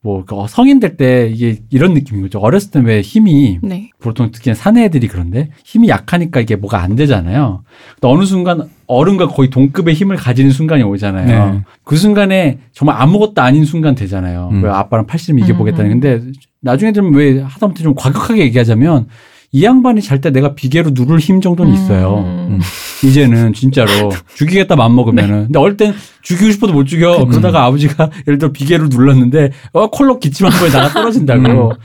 [0.00, 2.38] 뭐 성인 될 때 이게 이런 느낌인 거죠.
[2.38, 3.90] 어렸을 때 왜 힘이 네.
[4.00, 7.64] 보통 특히 사내 애들이 그런데 힘이 약하니까 이게 뭐가 안 되잖아요.
[8.02, 11.52] 어느 순간 어른과 거의 동급의 힘을 가지는 순간이 오잖아요.
[11.52, 11.60] 네.
[11.82, 14.50] 그 순간에 정말 아무것도 아닌 순간 되잖아요.
[14.52, 14.62] 음.
[14.64, 15.90] 왜 아빠랑 팔씨름 이겨보겠다는.
[15.90, 16.00] 음.
[16.00, 19.08] 근데 나중에 되면 왜 하다못해 좀 과격하게 얘기하자면
[19.50, 22.18] 이 양반이 잘 때 내가 비계로 누를 힘 정도는 있어요.
[22.18, 22.60] 음.
[23.04, 23.88] 이제는 진짜로
[24.36, 25.44] 죽이겠다 맘 먹으면은.
[25.44, 27.22] 근데 어릴 땐 죽이고 싶어도 못 죽여.
[27.22, 27.28] 음.
[27.28, 31.70] 그러다가 아버지가 예를 들어 비계로 눌렀는데 어 콜록 기침한 거에 나가 떨어진다고.
[31.70, 31.76] 음.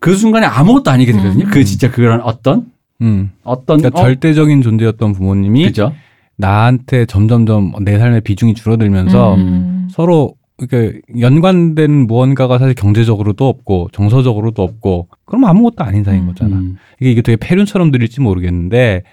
[0.00, 1.44] 그 순간에 아무것도 아니게 되거든요.
[1.44, 1.50] 음.
[1.50, 2.66] 그 진짜 그런 어떤
[3.02, 3.32] 음.
[3.42, 5.92] 어떤 그러니까 어, 절대적인 존재였던 부모님이 그죠?
[6.36, 9.88] 나한테 점점점 내 삶의 비중이 줄어들면서 음.
[9.90, 16.28] 서로 이렇게 연관된 무언가가 사실 경제적으로도 없고 정서적으로도 없고 그럼 아무것도 아닌 사이인 음.
[16.28, 16.56] 거잖아.
[16.56, 16.76] 음.
[17.00, 19.04] 이게 이게 되게 폐륜처럼 들릴지 모르겠는데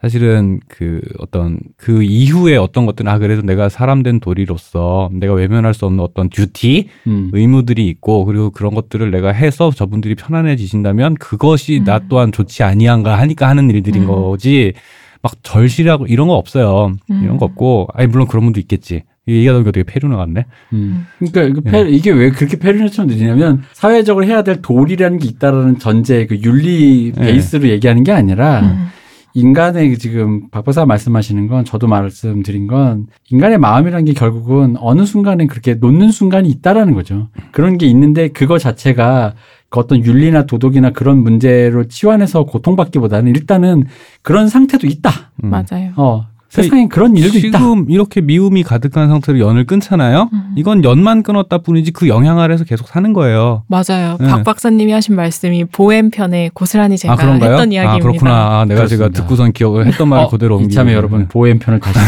[0.00, 5.72] 사실은 그 어떤 그 이후에 어떤 것들은 아 그래도 내가 사람 된 도리로서 내가 외면할
[5.72, 7.30] 수 없는 어떤 듀티 음.
[7.32, 12.06] 의무들이 있고 그리고 그런 것들을 내가 해서 저분들이 편안해지신다면 그것이 나 음.
[12.08, 14.08] 또한 좋지 아니한가 하니까 하는 일들인 음.
[14.08, 14.74] 거지
[15.22, 17.38] 막 절실하고 이런 거 없어요 이런 음.
[17.38, 21.06] 거 없고 아니 물론 그런 분도 있겠지 얘기하다 보니까 되게 폐륜화 같네 음.
[21.18, 21.70] 그러니까 이거 예.
[21.70, 27.12] 페, 이게 왜 그렇게 페르네처럼 들리냐면 사회적으로 해야 될 도리라는 게 있다라는 전제 그 윤리
[27.16, 27.20] 예.
[27.20, 28.86] 베이스로 얘기하는 게 아니라 음.
[29.34, 35.46] 인간의 지금 박 박사 말씀하시는 건 저도 말씀드린 건 인간의 마음이라는 게 결국은 어느 순간에
[35.46, 37.28] 그렇게 놓는 순간이 있다라는 거죠.
[37.50, 39.34] 그런 게 있는데 그거 자체가
[39.70, 43.84] 그 어떤 윤리나 도덕이나 그런 문제로 치환해서 고통받기보다는 일단은
[44.22, 45.10] 그런 상태도 있다.
[45.42, 45.50] 음.
[45.50, 45.92] 맞아요.
[45.96, 46.26] 어,
[46.62, 47.58] 세상에 그런 일도 있다.
[47.58, 50.54] 지금 이렇게 미움이 가득한 상태로 연을 끊잖아요 음.
[50.56, 54.16] 이건 연만 끊었다 뿐이지 그 영향 아래서 계속 사는 거예요 맞아요.
[54.20, 54.28] 네.
[54.28, 57.16] 박 박사님이 하신 말씀이 보엠 편에 고스란히 제가 아?
[57.16, 57.98] 했던 아 이야기입니다.
[57.98, 59.20] 그렇구나 아, 내가 제가 그렇습니다.
[59.22, 61.98] 듣고선 기억을 했던 말을 어, 그대로 옮기고 이참에 여러분 보엠 편을 다시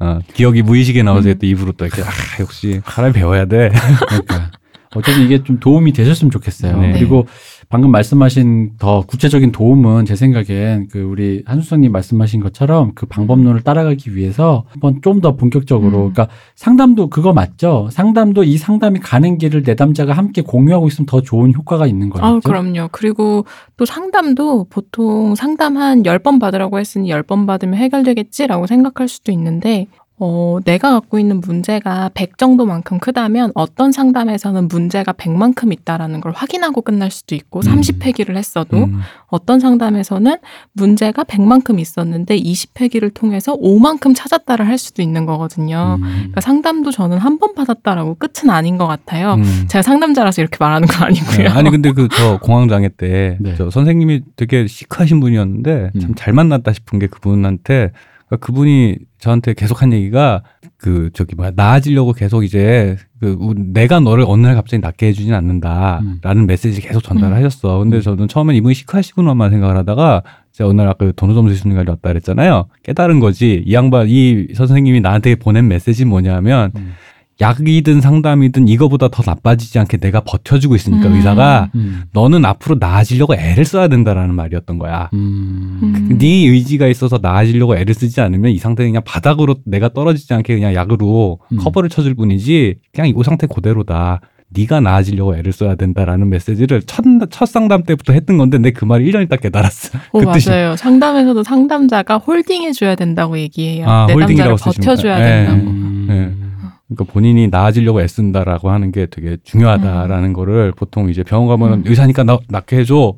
[0.00, 1.38] 어, 기억이 무의식에 나와서 음.
[1.38, 2.06] 또 입으로 또 이렇게 아
[2.40, 3.70] 역시 사람이 배워야 돼.
[4.08, 4.50] 그러니까
[4.94, 6.78] 어쨌든 이게 좀 도움이 되셨으면 좋겠어요.
[6.80, 6.92] 네.
[6.92, 7.26] 그리고
[7.74, 14.14] 방금 말씀하신 더 구체적인 도움은 제 생각엔 그 우리 한수성님 말씀하신 것처럼 그 방법론을 따라가기
[14.14, 16.12] 위해서 한번 좀 더 본격적으로 음.
[16.12, 17.88] 그러니까 상담도 그거 맞죠?
[17.90, 22.24] 상담도 이 상담이 가는 길을 내담자가 함께 공유하고 있으면 더 좋은 효과가 있는 거죠.
[22.24, 22.90] 아, 그럼요.
[22.92, 23.44] 그리고
[23.76, 29.88] 또 상담도 보통 상담 한 10번 받으라고 했으니 10번 받으면 해결되겠지라고 생각할 수도 있는데,
[30.26, 36.80] 어, 내가 갖고 있는 문제가 100 정도만큼 크다면 어떤 상담에서는 문제가 100만큼 있다라는 걸 확인하고
[36.80, 37.62] 끝날 수도 있고, 음.
[37.62, 39.00] 30회기를 했어도 음.
[39.26, 40.36] 어떤 상담에서는
[40.72, 45.98] 문제가 100만큼 있었는데 20회기를 통해서 5만큼 찾았다를 할 수도 있는 거거든요.
[45.98, 46.02] 음.
[46.02, 49.34] 그러니까 상담도 저는 한 번 받았다라고 끝은 아닌 것 같아요.
[49.34, 49.64] 음.
[49.68, 51.36] 제가 상담자라서 이렇게 말하는 건 아니고요.
[51.36, 53.56] 네, 아니 근데 그 저 공황장애 때 네.
[53.56, 56.00] 저 선생님이 되게 시크하신 분이었는데 음.
[56.00, 57.90] 참잘 만났다 싶은 게 그분한테
[58.34, 60.42] 그러니까 그분이 저한테 계속 한 얘기가
[60.76, 65.32] 그 저기 뭐야 나아지려고 계속 이제 그 우- 내가 너를 어느 날 갑자기 낫게 해주진
[65.32, 67.36] 않는다라는 메시지를 계속 전달을 음.
[67.44, 67.78] 하셨어.
[67.78, 70.22] 근데 저는 처음엔 이분이 시크하시구나만 생각을 하다가
[70.52, 72.66] 제가 어느 날 아까 도노점 스님까지 왔다 그랬잖아요.
[72.82, 73.62] 깨달은 거지.
[73.66, 76.92] 이 양반 이 선생님이 나한테 보낸 메시지 뭐냐면 음.
[77.40, 81.14] 약이든 상담이든 이거보다 더 나빠지지 않게 내가 버텨주고 있으니까 음.
[81.16, 82.02] 의사가 음.
[82.12, 85.10] 너는 앞으로 나아지려고 애를 써야 된다라는 말이었던 거야.
[85.14, 85.80] 음.
[85.82, 86.18] 음.
[86.18, 90.74] 네 의지가 있어서 나아지려고 애를 쓰지 않으면 이 상태는 그냥 바닥으로 내가 떨어지지 않게 그냥
[90.74, 91.56] 약으로 음.
[91.58, 94.20] 커버를 쳐줄 뿐이지 그냥 이 상태 그대로다.
[94.56, 99.04] 네가 나아지려고 애를 써야 된다라는 메시지를 첫, 첫 상담 때부터 했던 건데 내 그 말을
[99.06, 99.98] 1년 있다 깨달았어.
[100.12, 100.48] 오, 그 뜻이.
[100.50, 100.76] 맞아요.
[100.76, 103.86] 상담에서도 상담자가 홀딩해줘야 된다고 얘기해요.
[103.88, 104.90] 아, 내담자를 홀딩이라고 쓰십니까?
[104.92, 105.24] 버텨줘야 예.
[105.46, 105.70] 된다고.
[105.70, 106.43] 음.
[106.94, 111.84] 그러니까 본인이 나아지려고 애쓴다라고 하는 게 되게 중요하다라는 거를 보통 이제 병원 가면은 음.
[111.86, 113.14] 의사니까 나 낫게 해줘.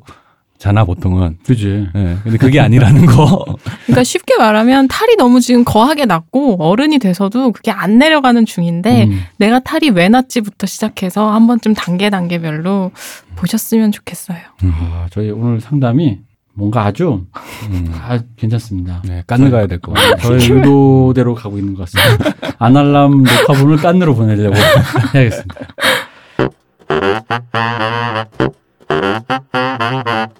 [0.57, 1.37] 잖아 보통은.
[1.45, 1.87] 그지.
[1.95, 2.17] 예.
[2.23, 3.45] 근데 그게 아니라는 거.
[3.85, 9.21] 그러니까 쉽게 말하면 탈이 너무 지금 거하게 났고 어른이 돼서도 그게 안 내려가는 중인데 음.
[9.37, 12.91] 내가 탈이 왜 났지부터 시작해서 한 번쯤 단계 단계별로
[13.35, 14.39] 보셨으면 좋겠어요.
[14.63, 16.21] 아, 저희 오늘 상담이
[16.57, 17.23] 뭔가 아주
[17.69, 17.91] 음.
[17.93, 19.03] 아, 괜찮습니다.
[19.05, 19.91] 네, 깐느 가야 될 거.
[19.91, 22.55] 어, 저의 의도대로 가고 있는 것 같습니다.
[22.57, 24.55] 아날람 녹화본을 깐느로 보내려고
[25.13, 25.55] 해야겠습니다.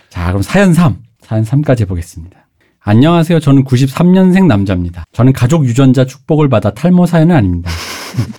[0.09, 0.95] 자, 그럼 사연 3.
[1.22, 2.47] 사연 3까지 해보겠습니다.
[2.80, 3.39] 안녕하세요.
[3.39, 5.03] 저는 93년생 남자입니다.
[5.11, 7.70] 저는 가족 유전자 축복을 받아 탈모 사연은 아닙니다.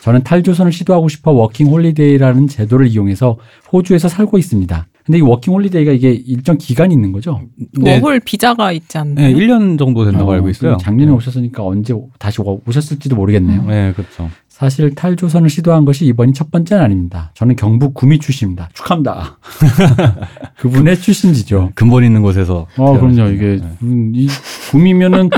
[0.01, 3.37] 저는 탈조선을 시도하고 싶어 워킹 홀리데이라는 제도를 이용해서
[3.73, 4.87] 호주에서 살고 있습니다.
[5.09, 7.41] 근데 이 워킹 홀리데이가 이게 일정 기간이 있는 거죠?
[7.81, 9.27] 네, 워홀 비자가 있지 않나요?
[9.27, 10.77] 네, 1년 정도 된다고 어, 알고 있어요.
[10.77, 13.65] 작년에 오셨으니까 언제 다시 오- 오셨을지도 모르겠네요.
[13.65, 14.29] 네, 그렇죠.
[14.59, 17.31] 사실 탈조선을 시도한 것이 이번이 첫 번째는 아닙니다.
[17.35, 18.69] 저는 경북 구미 출신입니다.
[18.75, 19.39] 축하합니다.
[20.59, 21.71] 그분의 출신지죠.
[21.77, 22.67] 근본 있는 곳에서.
[22.77, 23.31] 어, 그럼요.
[23.31, 24.27] 이게 음, 이
[24.73, 25.31] 구미면은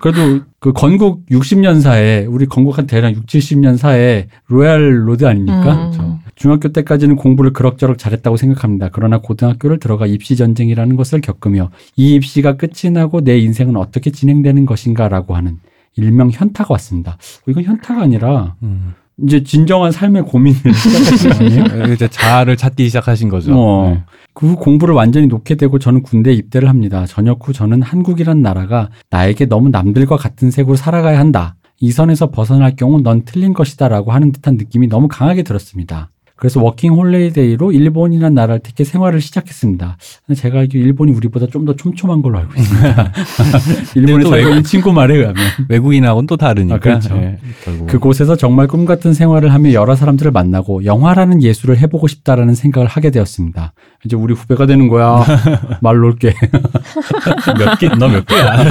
[0.00, 5.90] 그래도 그 건국 60년사에 우리 건국 한 대략 6, 70년사에 royal road 아닙니까?
[6.00, 6.20] 음.
[6.34, 8.88] 중학교 때까지는 공부를 그럭저럭 잘했다고 생각합니다.
[8.90, 14.64] 그러나 고등학교를 들어가 입시 전쟁이라는 것을 겪으며 이 입시가 끝이 나고 내 인생은 어떻게 진행되는
[14.64, 15.58] 것인가라고 하는
[15.96, 17.12] 일명 현타가 왔습니다.
[17.12, 18.94] 어, 이건 현타가 아니라 음.
[19.22, 21.92] 이제 진정한 삶의 고민을 시작하신 거 아니에요?
[21.94, 23.52] 이제 자아를 찾기 시작하신 거죠.
[23.54, 23.90] 어.
[23.90, 24.02] 네.
[24.34, 27.04] 그후 공부를 완전히 놓게 되고 저는 군대에 입대를 합니다.
[27.06, 31.56] 전역 후 저는 한국이란 나라가 나에게 너무 남들과 같은 색으로 살아가야 한다.
[31.80, 36.08] 이 선에서 벗어날 경우 넌 틀린 것이다라고 하는 듯한 느낌이 너무 강하게 들었습니다.
[36.42, 39.96] 그래서 워킹 홀리데이로 일본이라는 나라를 택해 생활을 시작했습니다.
[40.34, 43.12] 제가 알기로 일본이 우리보다 좀 더 촘촘한 걸로 알고 있습니다.
[43.94, 45.36] 일본에 또 살고 외국- 있는 친구 말에 의하면.
[45.68, 46.74] 외국인하고는 또 다르니까.
[46.74, 47.14] 아, 그렇죠.
[47.14, 47.86] 예, 결국.
[47.86, 53.12] 그곳에서 정말 꿈 같은 생활을 하며 여러 사람들을 만나고 영화라는 예술을 해보고 싶다라는 생각을 하게
[53.12, 53.72] 되었습니다.
[54.04, 55.24] 이제 우리 후배가 되는 거야.
[55.80, 56.34] 말 놓을게.
[57.56, 58.64] 몇 기, 너 몇 기야?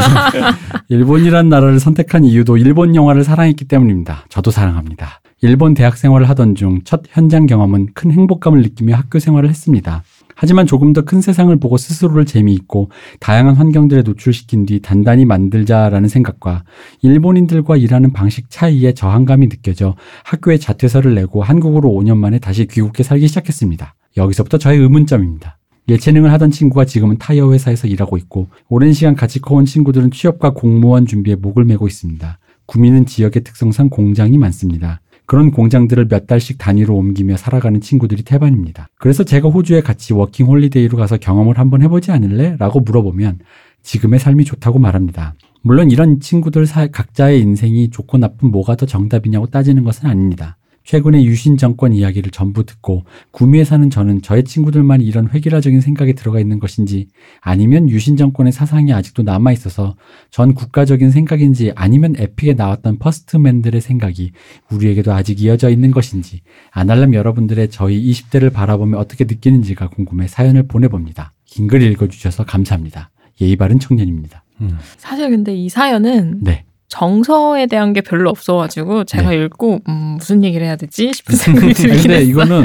[0.89, 4.25] 일본이란 나라를 선택한 이유도 일본 영화를 사랑했기 때문입니다.
[4.27, 5.21] 저도 사랑합니다.
[5.41, 10.03] 일본 대학 생활을 하던 중 첫 현장 경험은 큰 행복감을 느끼며 학교 생활을 했습니다.
[10.35, 12.89] 하지만 조금 더 큰 세상을 보고 스스로를 재미있고
[13.19, 16.63] 다양한 환경들에 노출시킨 뒤 단단히 만들자라는 생각과
[17.01, 23.27] 일본인들과 일하는 방식 차이에 저항감이 느껴져 학교에 자퇴서를 내고 한국으로 5년 만에 다시 귀국해 살기
[23.27, 23.95] 시작했습니다.
[24.17, 25.57] 여기서부터 저의 의문점입니다.
[25.89, 31.05] 예체능을 하던 친구가 지금은 타이어 회사에서 일하고 있고 오랜 시간 같이 커온 친구들은 취업과 공무원
[31.07, 32.39] 준비에 목을 메고 있습니다.
[32.67, 35.01] 구미는 지역의 특성상 공장이 많습니다.
[35.31, 38.89] 그런 공장들을 몇 달씩 단위로 옮기며 살아가는 친구들이 태반입니다.
[38.99, 42.57] 그래서 제가 호주에 같이 워킹 홀리데이로 가서 경험을 한번 해보지 않을래?
[42.59, 43.39] 라고 물어보면
[43.81, 45.35] 지금의 삶이 좋다고 말합니다.
[45.61, 50.57] 물론 이런 친구들 사- 각자의 인생이 좋고 나쁜 뭐가 더 정답이냐고 따지는 것은 아닙니다.
[50.83, 56.39] 최근에 유신 정권 이야기를 전부 듣고 구미에 사는 저는 저의 친구들만 이런 획일화적인 생각에 들어가
[56.39, 57.07] 있는 것인지
[57.39, 59.95] 아니면 유신 정권의 사상이 아직도 남아 있어서
[60.31, 64.31] 전 국가적인 생각인지 아니면 에픽에 나왔던 퍼스트맨들의 생각이
[64.71, 71.33] 우리에게도 아직 이어져 있는 것인지 아날람 여러분들의 저희 20대를 바라보며 어떻게 느끼는지가 궁금해 사연을 보내봅니다.
[71.45, 73.11] 긴 글 읽어주셔서 감사합니다.
[73.41, 74.43] 예의 바른 청년입니다.
[74.61, 74.77] 음.
[74.97, 76.63] 사실 근데 이 사연은 네.
[76.91, 79.37] 정서에 대한 게 별로 없어가지고 제가 네.
[79.37, 82.29] 읽고 음, 무슨 얘기를 해야 되지 싶은 생각이 들긴 근데 했어요.
[82.29, 82.63] 이거는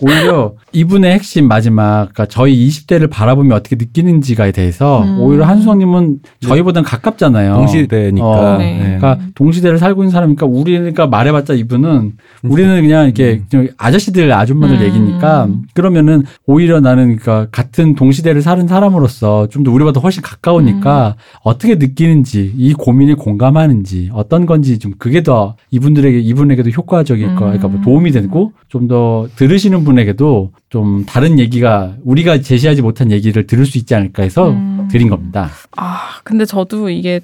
[0.00, 5.20] 오히려 이분의 핵심 마지막, 그러니까 저희 20대를 바라보며 어떻게 느끼는지가에 대해서 음.
[5.20, 7.54] 오히려 한수성님은 저희보다는 가깝잖아요.
[7.54, 8.26] 동시대니까.
[8.26, 8.78] 어, 네.
[8.98, 14.82] 그러니까 동시대를 살고 있는 사람이니까 우리가 말해봤자 이분은 우리는 그냥 이렇게 좀 아저씨들 아줌마들 음.
[14.82, 21.76] 얘기니까 그러면은 오히려 나는 그러니까 같은 동시대를 사는 사람으로서 좀 더 우리보다 훨씬 가까우니까 어떻게
[21.76, 27.78] 느끼는지 이 고민에 공감하는지 어떤 건지 좀 그게 더 이분들에게 이분에게도 효과적일 거 그러니까 뭐
[27.78, 27.82] 음.
[27.82, 33.78] 도움이 되고 좀 더 들으시는 분에게도 좀 다른 얘기가 우리가 제시하지 못한 얘기를 들을 수
[33.78, 34.88] 있지 않을까 해서 음.
[34.90, 35.50] 드린 겁니다.
[35.76, 37.20] 아 근데 저도 이게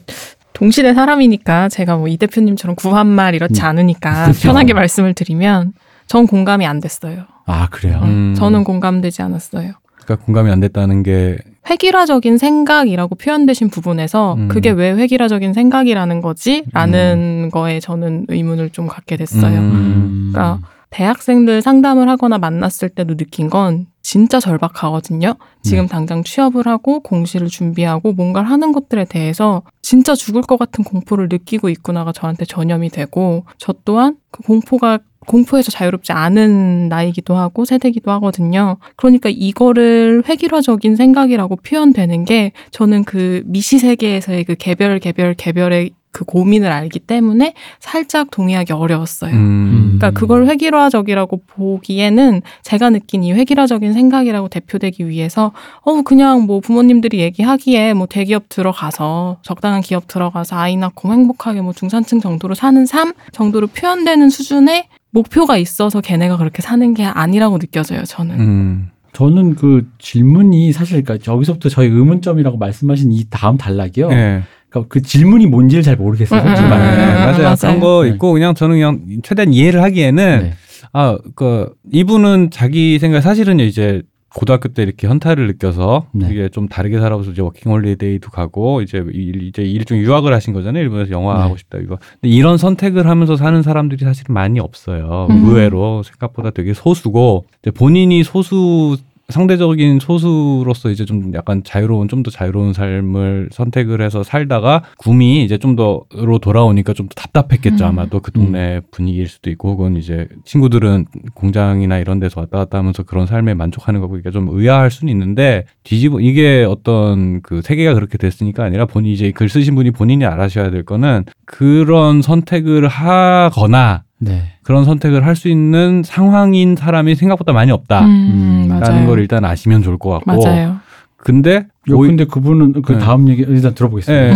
[0.53, 3.67] 동시대 사람이니까 제가 뭐 이 대표님처럼 구한 말 이렇지 음.
[3.67, 4.49] 않으니까 그쵸.
[4.49, 5.73] 편하게 말씀을 드리면
[6.07, 7.25] 전 공감이 안 됐어요.
[7.47, 8.01] 아 그래요.
[8.03, 8.35] 음.
[8.37, 9.73] 저는 공감되지 않았어요.
[10.05, 11.39] 그러니까 공감이 안 됐다는 게
[11.69, 14.49] 획일화적인 생각이라고 표현되신 부분에서 음.
[14.49, 16.65] 그게 왜 획일화적인 생각이라는 거지?
[16.73, 19.59] 라는 거에 저는 의문을 좀 갖게 됐어요.
[19.61, 20.31] 음.
[20.33, 20.59] 그러니까
[20.91, 25.35] 대학생들 상담을 하거나 만났을 때도 느낀 건 진짜 절박하거든요.
[25.63, 25.89] 지금 네.
[25.89, 31.69] 당장 취업을 하고 공시를 준비하고 뭔가를 하는 것들에 대해서 진짜 죽을 것 같은 공포를 느끼고
[31.69, 38.79] 있구나가 저한테 전염이 되고 저 또한 그 공포가 공포에서 자유롭지 않은 나이기도 하고 세대기도 하거든요.
[38.97, 46.25] 그러니까 이거를 획일화적인 생각이라고 표현되는 게 저는 그 미시 세계에서의 그 개별 개별 개별의 그
[46.25, 49.33] 고민을 알기 때문에 살짝 동의하기 어려웠어요.
[49.33, 49.97] 음.
[49.99, 55.53] 그러니까 그걸 획일화적이라고 보기에는 제가 느낀 이 획일화적인 생각이라고 대표되기 위해서
[55.83, 61.73] 어 그냥 뭐 부모님들이 얘기하기에 뭐 대기업 들어가서 적당한 기업 들어가서 아이 낳고 행복하게 뭐
[61.73, 68.05] 중산층 정도로 사는 삶 정도로 표현되는 수준의 목표가 있어서 걔네가 그렇게 사는 게 아니라고 느껴져요
[68.05, 68.41] 저는.
[68.41, 68.91] 음.
[69.13, 74.09] 저는 그 질문이 사실 그러니까 여기서부터 저희 의문점이라고 말씀하신 이 다음 단락이요.
[74.09, 74.43] 네.
[74.71, 76.41] 그러니까 그 질문이 뭔지를 잘 모르겠어요.
[76.41, 76.99] 음, 솔직히 음, 네, 말하면.
[76.99, 77.43] 음, 맞아요.
[77.43, 77.57] 맞아요.
[77.57, 78.09] 그런 거 네.
[78.11, 80.53] 있고 그냥 저는 그냥 최대한 이해를 하기에는 네.
[80.93, 84.03] 아, 그 이분은 자기 생각 사실은 이제
[84.33, 86.29] 고등학교 때 이렇게 현타를 느껴서 네.
[86.31, 90.85] 이게 좀 다르게 살아서 이제 워킹 홀리데이도 가고 이제 일, 이제 일종 유학을 하신 거잖아요.
[90.85, 91.41] 일본에서 영화 네.
[91.41, 91.99] 하고 싶다 이거.
[92.21, 95.27] 근데 이런 선택을 하면서 사는 사람들이 사실은 많이 없어요.
[95.31, 95.47] 음.
[95.47, 98.97] 의외로 생각보다 되게 소수고 이제 본인이 소수
[99.31, 105.57] 상대적인 소수로서 이제 좀 약간 자유로운 좀 더 자유로운 삶을 선택을 해서 살다가 굼이 이제
[105.57, 107.89] 좀 더로 돌아오니까 좀 더 답답했겠죠 음.
[107.89, 113.03] 아마도 그 동네 분위기일 수도 있고 혹은 이제 친구들은 공장이나 이런 데서 왔다 갔다 하면서
[113.03, 118.19] 그런 삶에 만족하는 거 보니까 좀 의아할 수는 있는데 뒤집어 이게 어떤 그 세계가 그렇게
[118.19, 124.43] 됐으니까 아니라 본인 이제 글 쓰신 분이 본인이 알아셔야 될 거는 그런 선택을 하거나 네.
[124.63, 128.05] 그런 선택을 할 수 있는 상황인 사람이 생각보다 많이 없다.
[128.05, 129.07] 음, 라는.
[129.07, 130.45] 걸 일단 아시면 좋을 것 같고.
[130.45, 130.77] 맞아요.
[131.17, 132.99] 근데 요 근데 그분은 그 네.
[132.99, 134.25] 다음 얘기 일단 예, 들어보겠습니다.
[134.25, 134.29] 예,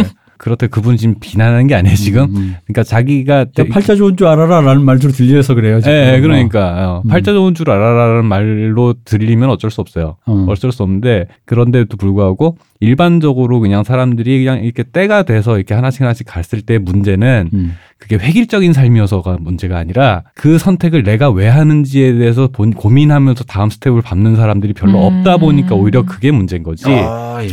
[0.00, 0.04] 예.
[0.40, 2.22] 그렇다 그분 지금 비난하는 게 아니에요 지금.
[2.22, 2.56] 음, 음.
[2.64, 5.80] 그러니까 자기가 야, 팔자 좋은 줄 알아라라는 말로 들려서 그래요.
[5.80, 5.92] 지금.
[5.92, 7.08] 예, 예, 그러니까 어, 음.
[7.10, 10.16] 팔자 좋은 줄 알아라는 말로 들리면 어쩔 수 없어요.
[10.24, 10.46] 어.
[10.48, 16.26] 어쩔 수 없는데 그런데도 불구하고 일반적으로 그냥 사람들이 그냥 이렇게 때가 돼서 이렇게 하나씩 하나씩
[16.26, 17.76] 갔을 때 문제는 음.
[17.98, 24.00] 그게 획일적인 삶이어서가 문제가 아니라 그 선택을 내가 왜 하는지에 대해서 본, 고민하면서 다음 스텝을
[24.00, 25.18] 밟는 사람들이 별로 음.
[25.18, 26.86] 없다 보니까 오히려 그게 문제인 거지.
[26.88, 27.48] 아, 예.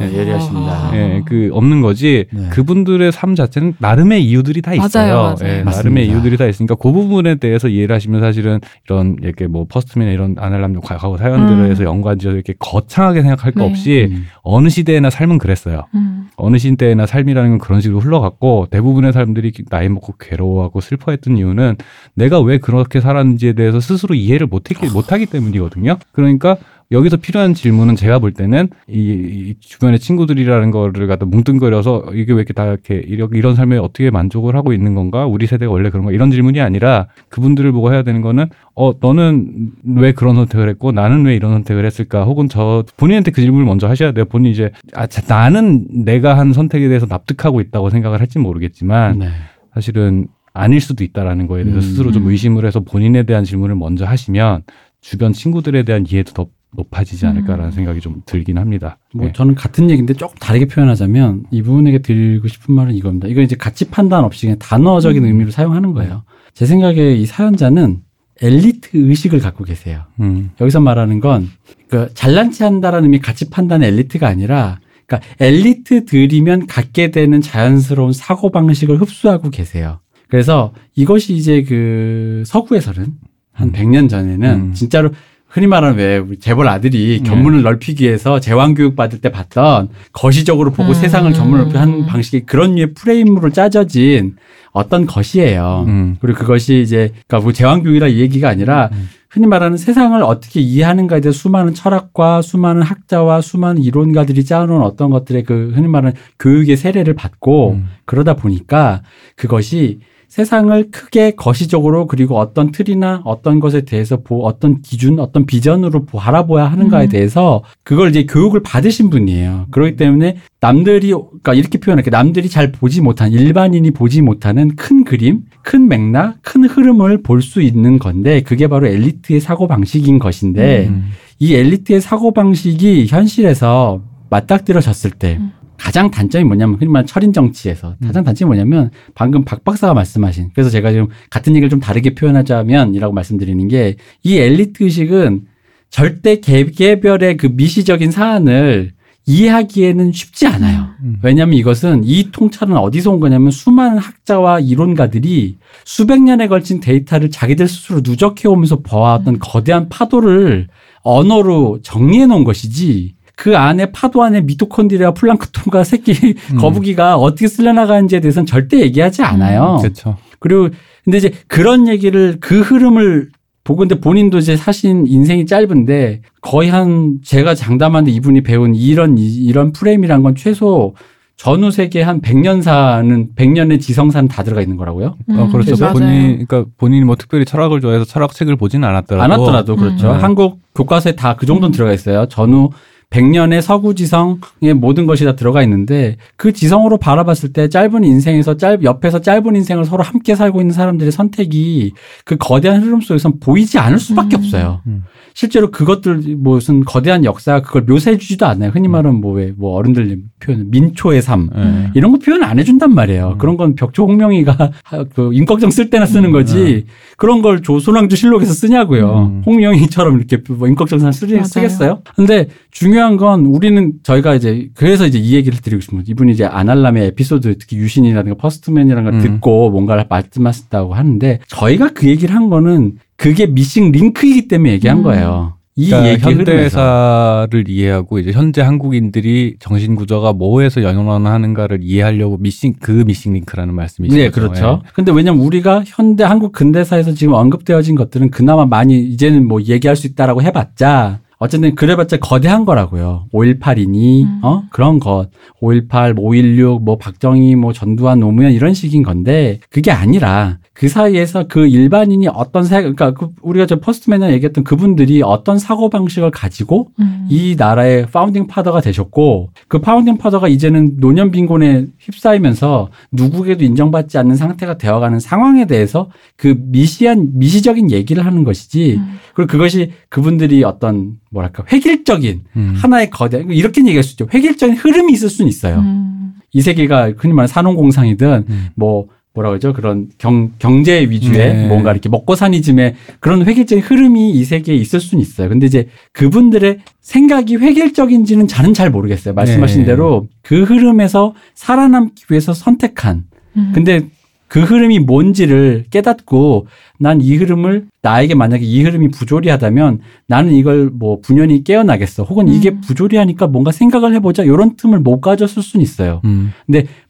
[0.00, 0.90] 예, 예리하십니다.
[0.94, 2.13] 예, 그 없는 거지.
[2.30, 2.48] 네.
[2.50, 5.14] 그분들의 삶 자체는 나름의 이유들이 다 있어요.
[5.14, 5.58] 맞아요, 맞아요.
[5.58, 5.62] 예.
[5.62, 10.36] 나름의 이유들이 다 있으니까 그 부분에 대해서 이해를 하시면 사실은 이런 이렇게 뭐 퍼스트맨 이런
[10.38, 11.70] 아날람 과거 사연들에 음.
[11.70, 13.70] 해서 연관지어서 이렇게 거창하게 생각할 거 네.
[13.70, 14.26] 없이 음.
[14.42, 15.84] 어느 시대에나 삶은 그랬어요.
[15.94, 16.28] 음.
[16.36, 21.76] 어느 시대에나 삶이라는 건 그런 식으로 흘러갔고 대부분의 사람들이 나이 먹고 괴로워하고 슬퍼했던 이유는
[22.14, 25.98] 내가 왜 그렇게 살았는지에 대해서 스스로 이해를 못했기 못하기 때문이거든요.
[26.12, 26.56] 그러니까
[26.90, 32.38] 여기서 필요한 질문은 제가 볼 때는 이, 이 주변의 친구들이라는 거를 갖다 뭉뚱거려서 이게 왜
[32.38, 35.26] 이렇게 다 이렇게 이런, 이런 삶에 어떻게 만족을 하고 있는 건가?
[35.26, 39.72] 우리 세대가 원래 그런 거 이런 질문이 아니라 그분들을 보고 해야 되는 거는 어 너는
[39.96, 42.24] 왜 그런 선택을 했고 나는 왜 이런 선택을 했을까?
[42.24, 44.24] 혹은 저 본인한테 그 질문을 먼저 하셔야 돼요.
[44.26, 49.28] 본인 이제 아 자, 나는 내가 한 선택에 대해서 납득하고 있다고 생각을 할지 모르겠지만 네.
[49.74, 51.80] 사실은 아닐 수도 있다라는 거에 대해서 음.
[51.80, 54.62] 스스로 좀 의심을 해서 본인에 대한 질문을 먼저 하시면
[55.00, 56.46] 주변 친구들에 대한 이해도 더
[56.76, 57.70] 높아지지 않을까라는 음.
[57.70, 58.98] 생각이 좀 들긴 합니다.
[59.12, 59.32] 뭐 예.
[59.32, 63.28] 저는 같은 얘기인데 조금 다르게 표현하자면 이분에게 드리고 싶은 말은 이겁니다.
[63.28, 65.28] 이거 이제 가치 판단 없이 그냥 단어적인 음.
[65.28, 66.24] 의미로 사용하는 거예요.
[66.52, 68.00] 제 생각에 이 사연자는
[68.40, 70.02] 엘리트 의식을 갖고 계세요.
[70.20, 70.50] 음.
[70.60, 71.48] 여기서 말하는 건,
[71.88, 78.50] 그, 잘난 체 한다라는 의미 가치 판단의 엘리트가 아니라, 그러니까 엘리트들이면 갖게 되는 자연스러운 사고
[78.50, 80.00] 방식을 흡수하고 계세요.
[80.28, 83.06] 그래서 이것이 이제 그 서구에서는
[83.52, 83.72] 한 음.
[83.72, 84.72] 100년 전에는 음.
[84.72, 85.10] 진짜로
[85.54, 87.30] 흔히 말하는 왜 우리 재벌 아들이 네.
[87.30, 90.94] 견문을 넓히기 위해서 제왕 교육 받을 때 봤던 거시적으로 보고 음.
[90.94, 94.34] 세상을 견문을 넓히 하는 방식이 그런 류의 프레임으로 짜져진
[94.72, 95.84] 어떤 것이에요.
[95.86, 96.16] 음.
[96.20, 99.08] 그리고 그것이 이제 그러니까 뭐 제왕 교육이라 이 얘기가 아니라 음.
[99.30, 105.44] 흔히 말하는 세상을 어떻게 이해하는가에 대해서 수많은 철학과 수많은 학자와 수많은 이론가들이 짜놓은 어떤 것들의
[105.44, 107.90] 그 흔히 말하는 교육의 세례를 받고 음.
[108.06, 109.02] 그러다 보니까
[109.36, 110.00] 그것이
[110.34, 116.64] 세상을 크게 거시적으로 그리고 어떤 틀이나 어떤 것에 대해서 보 어떤 기준 어떤 비전으로 바라보야
[116.64, 117.08] 하는가에 음.
[117.08, 119.66] 대해서 그걸 이제 교육을 받으신 분이에요.
[119.70, 125.42] 그렇기 때문에 남들이 그러니까 이렇게 표현할게 남들이 잘 보지 못한 일반인이 보지 못하는 큰 그림,
[125.62, 131.10] 큰 맥락, 큰 흐름을 볼 수 있는 건데 그게 바로 엘리트의 사고 방식인 것인데 음.
[131.38, 135.52] 이 엘리트의 사고 방식이 현실에서 맞닥뜨려졌을 때 음.
[135.84, 140.70] 가장 단점이 뭐냐면 흔히 말하는 철인 정치에서 가장 단점이 뭐냐면 방금 박 박사가 말씀하신 그래서
[140.70, 145.46] 제가 지금 같은 얘기를 좀 다르게 표현하자면이라고 말씀드리는 게 이 엘리트 의식은
[145.90, 148.92] 절대 개개별의 그 미시적인 사안을
[149.26, 150.88] 이해하기에는 쉽지 않아요.
[151.02, 151.16] 음.
[151.22, 157.66] 왜냐하면 이것은 이 통찰은 어디서 온 거냐면 수많은 학자와 이론가들이 수백 년에 걸친 데이터를 자기들
[157.68, 160.68] 스스로 누적해 오면서 보아왔던 거대한 파도를
[161.02, 166.12] 언어로 정리해 놓은 것이지 그 안에 파도 안에 미토콘드리아 플랑크톤과 새끼
[166.52, 166.56] 음.
[166.58, 169.78] 거북이가 어떻게 쓸려나가는지에 대해서는 절대 얘기하지 않아요.
[169.80, 170.16] 그렇죠.
[170.38, 170.68] 그리고
[171.04, 173.30] 근데 이제 그런 얘기를 그 흐름을
[173.64, 179.26] 보고 근데 본인도 이제 사신 인생이 짧은데 거의 한 제가 장담하는데 이분이 배운 이런 이-
[179.36, 180.94] 이런 프레임이란 건 최소
[181.36, 185.16] 전후 세계 한 100년 사는 100년의 지성사는 다 들어가 있는 거라고요.
[185.30, 185.74] 어, 그렇죠.
[185.74, 185.92] 음, 맞아요.
[185.94, 189.22] 본인, 그러니까 본인이 뭐 특별히 철학을 좋아해서 철학책을 보지는 않았더라도.
[189.32, 190.12] 안 왔더라도 그렇죠.
[190.12, 190.22] 음.
[190.22, 192.26] 한국 교과서에 다 그 정도는 들어가 있어요.
[192.28, 192.70] 전후
[193.10, 198.82] 100년의 서구 지성의 모든 것이 다 들어가 있는데 그 지성으로 바라봤을 때 짧은 인생에서 짧
[198.82, 201.92] 옆에서 짧은 인생을 서로 함께 살고 있는 사람들의 선택이
[202.24, 204.38] 그 거대한 흐름 속에선 보이지 않을 수밖에 음.
[204.38, 204.80] 없어요.
[204.86, 205.04] 음.
[205.34, 208.70] 실제로 그것들 무슨 거대한 역사가 그걸 묘사해 주지도 않아요.
[208.70, 211.90] 흔히 말하는 뭐왜 뭐 어른들 표현 민초의 삶 예.
[211.94, 213.30] 이런 거 표현 안 해준단 말이에요.
[213.32, 213.38] 음.
[213.38, 214.70] 그런 건 벽초 홍명희가
[215.14, 216.86] 그 임꺽정 쓸 때나 쓰는 거지.
[217.16, 219.30] 그런 걸 조선왕조 실록에서 쓰냐고요.
[219.32, 219.42] 음.
[219.44, 221.44] 홍명희처럼 이렇게 뭐 임꺽정 쓰, 맞아요.
[221.44, 222.02] 쓰겠어요?
[222.14, 226.10] 근데 중요 한 건 우리는 저희가 이제 그래서 이제 이 얘기를 드리고 싶은 거죠.
[226.10, 229.20] 이분이 이제 아날람의 에피소드 특히 유신이라든가 퍼스트맨이라는 걸 음.
[229.20, 235.02] 듣고 뭔가를 말씀하셨다고 하는데 저희가 그 얘기를 한 거는 그게 missing link이기 때문에 얘기한 음.
[235.02, 235.54] 거예요.
[235.76, 243.02] 이 그러니까 얘기 현대사를 이해하고 이제 현재 한국인들이 정신 구조가 뭐에서 연원하는가를 이해하려고 미싱 그
[243.04, 244.16] missing link라는 말씀이시죠.
[244.22, 244.82] 네, 그렇죠.
[244.94, 250.06] 근데 왜냐면 우리가 현대 한국 근대사에서 지금 언급되어진 것들은 그나마 많이 이제는 뭐 얘기할 수
[250.06, 253.26] 있다라고 해봤자 어쨌든 그래봤자 거대한 거라고요.
[253.32, 254.40] 5.18이니 음.
[254.42, 255.28] 어 그런 것,
[255.60, 261.68] 5.18, 5.16, 뭐 박정희, 뭐 전두환, 노무현 이런 식인 건데 그게 아니라 그 사이에서 그
[261.68, 267.26] 일반인이 어떤 사 그러니까 그 우리가 저 퍼스트맨에 얘기했던 그분들이 어떤 사고 방식을 가지고 음.
[267.30, 274.34] 이 나라의 founding father가 되셨고 그 founding father가 이제는 노년 빈곤에 휩싸이면서 누구에게도 인정받지 않는
[274.34, 279.18] 상태가 되어가는 상황에 대해서 그 미시한 미시적인 얘기를 하는 것이지 음.
[279.34, 282.74] 그리고 그것이 그분들이 어떤 뭐랄까 획일적인 음.
[282.76, 286.34] 하나의 거대 이렇게 얘기할 수 있죠 획일적인 흐름이 있을 수는 있어요 음.
[286.52, 288.68] 이 세계가 흔히 말하는 산업공상이든 음.
[288.76, 291.66] 뭐 뭐라 그러죠 그런 경 경제 위주의 네.
[291.66, 295.48] 뭔가 이렇게 먹고 사니즘의 그런 획일적인 흐름이 이 세계에 있을 수는 있어요.
[295.48, 299.34] 근데 이제 그분들의 생각이 획일적인지는 저는 잘 모르겠어요.
[299.34, 299.86] 말씀하신 네.
[299.86, 303.24] 대로 그 흐름에서 살아남기 위해서 선택한
[303.56, 303.72] 음.
[303.74, 304.08] 근데
[304.54, 306.68] 그 흐름이 뭔지를 깨닫고
[307.00, 309.98] 난 이 흐름을 나에게 만약에 이 흐름이 부조리하다면
[310.28, 312.22] 나는 이걸 뭐 분연히 깨어나겠어.
[312.22, 312.80] 혹은 이게 음.
[312.80, 314.44] 부조리하니까 뭔가 생각을 해보자.
[314.44, 316.20] 이런 틈을 못 가졌을 수는 있어요.
[316.24, 316.52] 음.